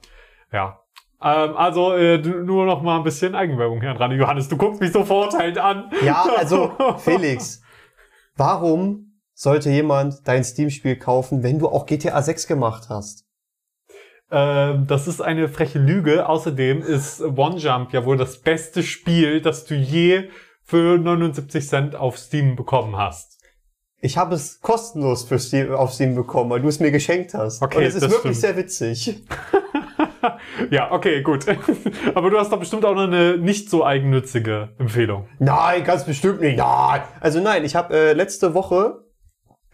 Ja. 0.52 0.80
Ähm, 1.22 1.56
also 1.56 1.94
äh, 1.94 2.18
nur 2.18 2.66
noch 2.66 2.82
mal 2.82 2.98
ein 2.98 3.04
bisschen 3.04 3.34
Eigenwerbung 3.34 3.80
hier 3.80 3.94
dran. 3.94 4.12
Johannes, 4.12 4.48
du 4.48 4.56
guckst 4.56 4.80
mich 4.80 4.92
so 4.92 5.04
verurteilt 5.04 5.58
an. 5.58 5.90
Ja, 6.04 6.26
also 6.36 6.72
Felix, 6.98 7.62
warum 8.36 9.20
sollte 9.32 9.70
jemand 9.70 10.28
dein 10.28 10.44
Steam-Spiel 10.44 10.96
kaufen, 10.96 11.42
wenn 11.42 11.58
du 11.58 11.68
auch 11.68 11.86
GTA 11.86 12.20
6 12.20 12.46
gemacht 12.46 12.88
hast? 12.88 13.26
Ähm, 14.30 14.86
das 14.86 15.06
ist 15.06 15.20
eine 15.20 15.48
freche 15.48 15.78
Lüge. 15.78 16.28
Außerdem 16.28 16.82
ist 16.82 17.20
One 17.22 17.56
Jump 17.56 17.92
ja 17.92 18.04
wohl 18.04 18.16
das 18.16 18.38
beste 18.38 18.82
Spiel, 18.82 19.40
das 19.40 19.64
du 19.64 19.74
je 19.74 20.28
für 20.62 20.98
79 20.98 21.68
Cent 21.68 21.94
auf 21.96 22.18
Steam 22.18 22.56
bekommen 22.56 22.96
hast. 22.96 23.38
Ich 24.00 24.18
habe 24.18 24.34
es 24.34 24.60
kostenlos 24.60 25.24
für 25.24 25.38
Steam, 25.38 25.72
auf 25.72 25.92
Steam 25.92 26.14
bekommen, 26.14 26.50
weil 26.50 26.60
du 26.60 26.68
es 26.68 26.80
mir 26.80 26.90
geschenkt 26.90 27.32
hast. 27.34 27.62
Okay, 27.62 27.78
Und 27.78 27.84
es 27.84 27.94
ist 27.94 28.02
wirklich 28.02 28.18
stimmt. 28.20 28.36
sehr 28.36 28.56
witzig. 28.56 29.22
Ja, 30.70 30.90
okay, 30.92 31.22
gut. 31.22 31.44
Aber 32.14 32.30
du 32.30 32.38
hast 32.38 32.50
doch 32.50 32.58
bestimmt 32.58 32.84
auch 32.84 32.94
noch 32.94 33.02
eine 33.02 33.36
nicht 33.36 33.70
so 33.70 33.84
eigennützige 33.84 34.70
Empfehlung. 34.78 35.28
Nein, 35.38 35.84
ganz 35.84 36.04
bestimmt 36.04 36.40
nicht. 36.40 36.56
Nein. 36.56 37.02
Also 37.20 37.40
nein, 37.40 37.64
ich 37.64 37.76
habe 37.76 37.94
äh, 37.94 38.12
letzte 38.12 38.54
Woche 38.54 39.04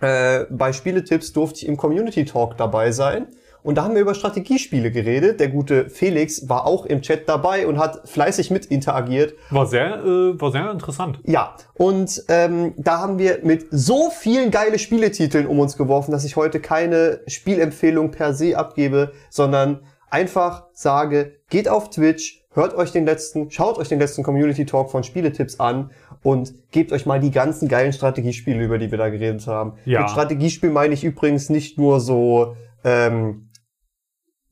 äh, 0.01 0.45
bei 0.51 0.73
Spieletipps 0.73 1.33
durfte 1.33 1.61
ich 1.61 1.69
im 1.69 1.77
Community 1.77 2.25
Talk 2.25 2.57
dabei 2.57 2.91
sein. 2.93 3.29
Und 3.63 3.77
da 3.77 3.85
haben 3.85 3.95
wir 3.95 4.01
über 4.01 4.15
Strategiespiele 4.15 4.91
geredet. 4.91 5.41
Der 5.41 5.49
gute 5.49 5.91
Felix 5.91 6.49
war 6.49 6.67
auch 6.67 6.87
im 6.87 7.03
Chat 7.03 7.29
dabei 7.29 7.67
und 7.67 7.79
hat 7.79 8.09
fleißig 8.09 8.51
mit 8.51 8.67
interagiert. 8.67 9.35
War 9.51 9.67
sehr, 9.67 10.05
äh, 10.05 10.41
war 10.41 10.51
sehr 10.51 10.71
interessant. 10.71 11.21
Ja, 11.25 11.55
und 11.75 12.25
ähm, 12.29 12.75
da 12.77 13.01
haben 13.01 13.19
wir 13.19 13.41
mit 13.43 13.67
so 13.71 14.11
vielen 14.11 14.51
geile 14.51 14.79
Spieletiteln 14.79 15.47
um 15.47 15.59
uns 15.59 15.77
geworfen, 15.77 16.13
dass 16.13 16.25
ich 16.25 16.37
heute 16.37 16.61
keine 16.61 17.21
Spielempfehlung 17.27 18.11
per 18.11 18.35
se 18.35 18.57
abgebe, 18.57 19.13
sondern 19.29 19.81
einfach 20.11 20.65
sage, 20.73 21.37
geht 21.49 21.69
auf 21.69 21.91
Twitch, 21.91 22.45
hört 22.53 22.75
euch 22.75 22.93
den 22.93 23.07
letzten, 23.07 23.51
schaut 23.51 23.79
euch 23.79 23.89
den 23.89 23.99
letzten 23.99 24.23
Community 24.23 24.67
Talk 24.67 24.91
von 24.91 25.05
Spieletipps 25.05 25.61
an 25.61 25.91
und 26.23 26.53
gebt 26.71 26.93
euch 26.93 27.07
mal 27.07 27.21
die 27.21 27.31
ganzen 27.31 27.69
geilen 27.69 27.93
Strategiespiele, 27.93 28.63
über 28.63 28.79
die 28.79 28.91
wir 28.91 28.99
da 28.99 29.09
geredet 29.09 29.47
haben. 29.47 29.75
Ja. 29.85 30.01
Mit 30.01 30.11
Strategiespiel 30.11 30.71
meine 30.71 30.95
ich 30.95 31.05
übrigens 31.05 31.49
nicht 31.49 31.79
nur 31.79 32.01
so 32.01 32.57
ähm, 32.85 33.50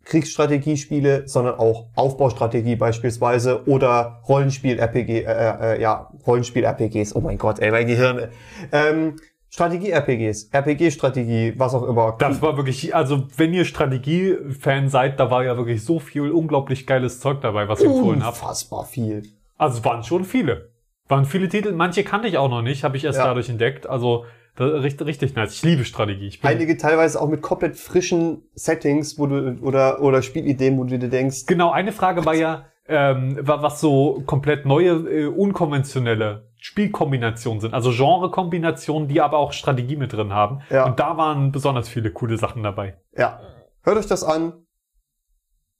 Kriegsstrategiespiele, 0.08 1.28
sondern 1.28 1.58
auch 1.58 1.86
Aufbaustrategie 1.94 2.76
beispielsweise 2.76 3.66
oder 3.66 4.22
Rollenspiel-RPG, 4.28 5.24
äh, 5.24 5.74
äh, 5.76 5.82
ja, 5.82 6.10
Rollenspiel-RPGs. 6.26 7.14
Oh 7.14 7.20
mein 7.20 7.36
Gott, 7.38 7.58
ey, 7.58 7.70
mein 7.70 7.86
Gehirn. 7.86 8.28
Ähm, 8.72 9.16
Strategie-RPGs, 9.50 10.50
RPG-Strategie, 10.52 11.54
was 11.56 11.74
auch 11.74 11.82
immer. 11.86 12.16
Das 12.18 12.40
war 12.42 12.56
wirklich, 12.56 12.94
also 12.94 13.26
wenn 13.36 13.52
ihr 13.54 13.64
Strategie-Fan 13.64 14.88
seid, 14.88 15.18
da 15.20 15.30
war 15.30 15.44
ja 15.44 15.56
wirklich 15.56 15.84
so 15.84 15.98
viel 15.98 16.30
unglaublich 16.30 16.86
geiles 16.86 17.20
Zeug 17.20 17.40
dabei, 17.40 17.68
was 17.68 17.80
ich 17.80 17.86
empfohlen 17.86 18.22
habe. 18.24 18.36
Unfassbar 18.36 18.84
viel. 18.84 19.22
Also 19.56 19.78
es 19.78 19.84
waren 19.84 20.04
schon 20.04 20.24
viele. 20.24 20.70
Waren 21.08 21.24
viele 21.24 21.48
Titel, 21.48 21.72
manche 21.72 22.04
kannte 22.04 22.28
ich 22.28 22.36
auch 22.36 22.50
noch 22.50 22.60
nicht, 22.62 22.84
habe 22.84 22.96
ich 22.98 23.04
erst 23.04 23.18
Ja. 23.18 23.24
dadurch 23.26 23.48
entdeckt. 23.48 23.86
Also 23.88 24.26
richtig, 24.60 25.06
richtig 25.06 25.34
nice. 25.34 25.54
Ich 25.54 25.62
liebe 25.62 25.84
Strategie. 25.84 26.26
Ich 26.28 26.44
Einige 26.44 26.76
teilweise 26.76 27.20
auch 27.20 27.28
mit 27.28 27.42
komplett 27.42 27.76
frischen 27.76 28.42
Settings, 28.54 29.18
wo 29.18 29.26
du, 29.26 29.58
oder, 29.62 30.00
oder 30.02 30.22
Spielideen, 30.22 30.78
wo 30.78 30.84
du 30.84 30.98
dir 30.98 31.08
denkst, 31.08 31.46
genau, 31.46 31.70
eine 31.70 31.92
Frage 31.92 32.24
war 32.24 32.34
ja, 32.34 32.66
ähm, 32.86 33.38
wa- 33.42 33.62
was 33.62 33.80
so 33.80 34.22
komplett 34.26 34.64
neue, 34.66 34.90
äh, 35.08 35.26
unkonventionelle 35.26 36.48
Spielkombinationen 36.56 37.60
sind. 37.60 37.74
Also 37.74 37.90
Genre-Kombinationen, 37.90 39.08
die 39.08 39.20
aber 39.20 39.38
auch 39.38 39.52
Strategie 39.52 39.96
mit 39.96 40.12
drin 40.12 40.32
haben. 40.32 40.62
Ja. 40.70 40.86
Und 40.86 40.98
da 40.98 41.16
waren 41.16 41.52
besonders 41.52 41.88
viele 41.88 42.10
coole 42.10 42.36
Sachen 42.38 42.62
dabei. 42.62 42.96
ja, 43.16 43.40
hört 43.82 43.98
euch 43.98 44.06
das 44.06 44.24
an. 44.24 44.64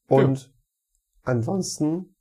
Und 0.08 0.52
ansonsten 1.24 2.14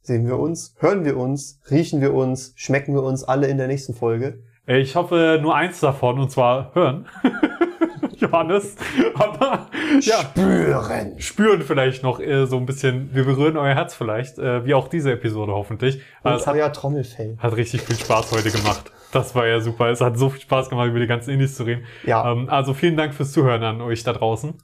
sehen 0.00 0.26
wir 0.26 0.38
uns, 0.38 0.74
hören 0.78 1.04
wir 1.04 1.16
uns, 1.16 1.60
riechen 1.70 2.00
wir 2.00 2.14
uns, 2.14 2.52
schmecken 2.56 2.94
wir 2.94 3.02
uns 3.02 3.24
alle 3.24 3.46
in 3.48 3.58
der 3.58 3.66
nächsten 3.66 3.94
Folge. 3.94 4.42
Ich 4.68 4.96
hoffe 4.96 5.38
nur 5.40 5.56
eins 5.56 5.80
davon, 5.80 6.18
und 6.18 6.30
zwar 6.30 6.74
hören. 6.74 7.06
Johannes. 8.16 8.76
Aber 9.14 9.70
ja, 10.00 10.20
Spüren. 10.20 11.18
spüren 11.18 11.62
vielleicht 11.62 12.02
noch 12.02 12.20
äh, 12.20 12.46
so 12.46 12.58
ein 12.58 12.66
bisschen, 12.66 13.14
wir 13.14 13.24
berühren 13.24 13.56
euer 13.56 13.74
Herz 13.74 13.94
vielleicht, 13.94 14.38
äh, 14.38 14.66
wie 14.66 14.74
auch 14.74 14.88
diese 14.88 15.12
Episode 15.12 15.52
hoffentlich. 15.52 16.02
Und 16.22 16.32
es 16.32 16.46
hat, 16.46 16.54
euer 16.54 16.70
Trommelfell. 16.70 17.38
hat 17.38 17.56
richtig 17.56 17.80
viel 17.80 17.96
Spaß 17.96 18.32
heute 18.32 18.50
gemacht. 18.50 18.92
Das 19.10 19.34
war 19.34 19.46
ja 19.46 19.60
super. 19.60 19.88
Es 19.88 20.02
hat 20.02 20.18
so 20.18 20.28
viel 20.28 20.42
Spaß 20.42 20.68
gemacht, 20.68 20.88
über 20.88 21.00
die 21.00 21.06
ganzen 21.06 21.30
Indies 21.30 21.56
zu 21.56 21.62
reden. 21.62 21.86
Ja. 22.04 22.30
Ähm, 22.30 22.50
also 22.50 22.74
vielen 22.74 22.98
Dank 22.98 23.14
fürs 23.14 23.32
Zuhören 23.32 23.62
an 23.62 23.80
euch 23.80 24.04
da 24.04 24.12
draußen. 24.12 24.54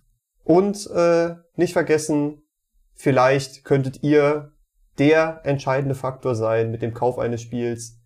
Und 0.43 0.87
äh, 0.95 1.31
nicht 1.57 1.73
vergessen, 1.73 2.43
vielleicht 2.95 3.65
könntet 3.65 4.03
ihr 4.03 4.53
der 4.99 5.41
entscheidende 5.45 5.95
Faktor 5.95 6.35
sein 6.35 6.71
mit 6.71 6.83
dem 6.83 6.93
Kauf 6.93 7.19
eines 7.19 7.41
Spiels, 7.41 8.04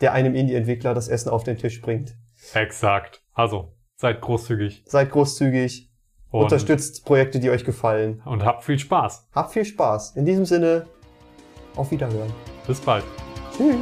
der 0.00 0.12
einem 0.12 0.34
Indie-Entwickler 0.34 0.94
das 0.94 1.08
Essen 1.08 1.28
auf 1.28 1.44
den 1.44 1.56
Tisch 1.56 1.80
bringt. 1.80 2.16
Exakt. 2.52 3.22
Also, 3.32 3.74
seid 3.96 4.20
großzügig 4.20 4.82
Seid 4.86 5.10
großzügig, 5.10 5.90
und, 6.30 6.42
unterstützt 6.42 7.04
Projekte, 7.04 7.38
die 7.38 7.50
euch 7.50 7.64
gefallen. 7.64 8.20
und 8.24 8.44
habt 8.44 8.64
viel 8.64 8.78
Spaß. 8.78 9.28
Habt 9.32 9.52
viel 9.52 9.64
Spaß. 9.64 10.16
In 10.16 10.24
diesem 10.24 10.44
Sinne, 10.44 10.86
auf 11.76 11.90
Wiederhören. 11.90 12.32
Bis 12.66 12.80
bald. 12.80 13.04
Tschüss. 13.56 13.76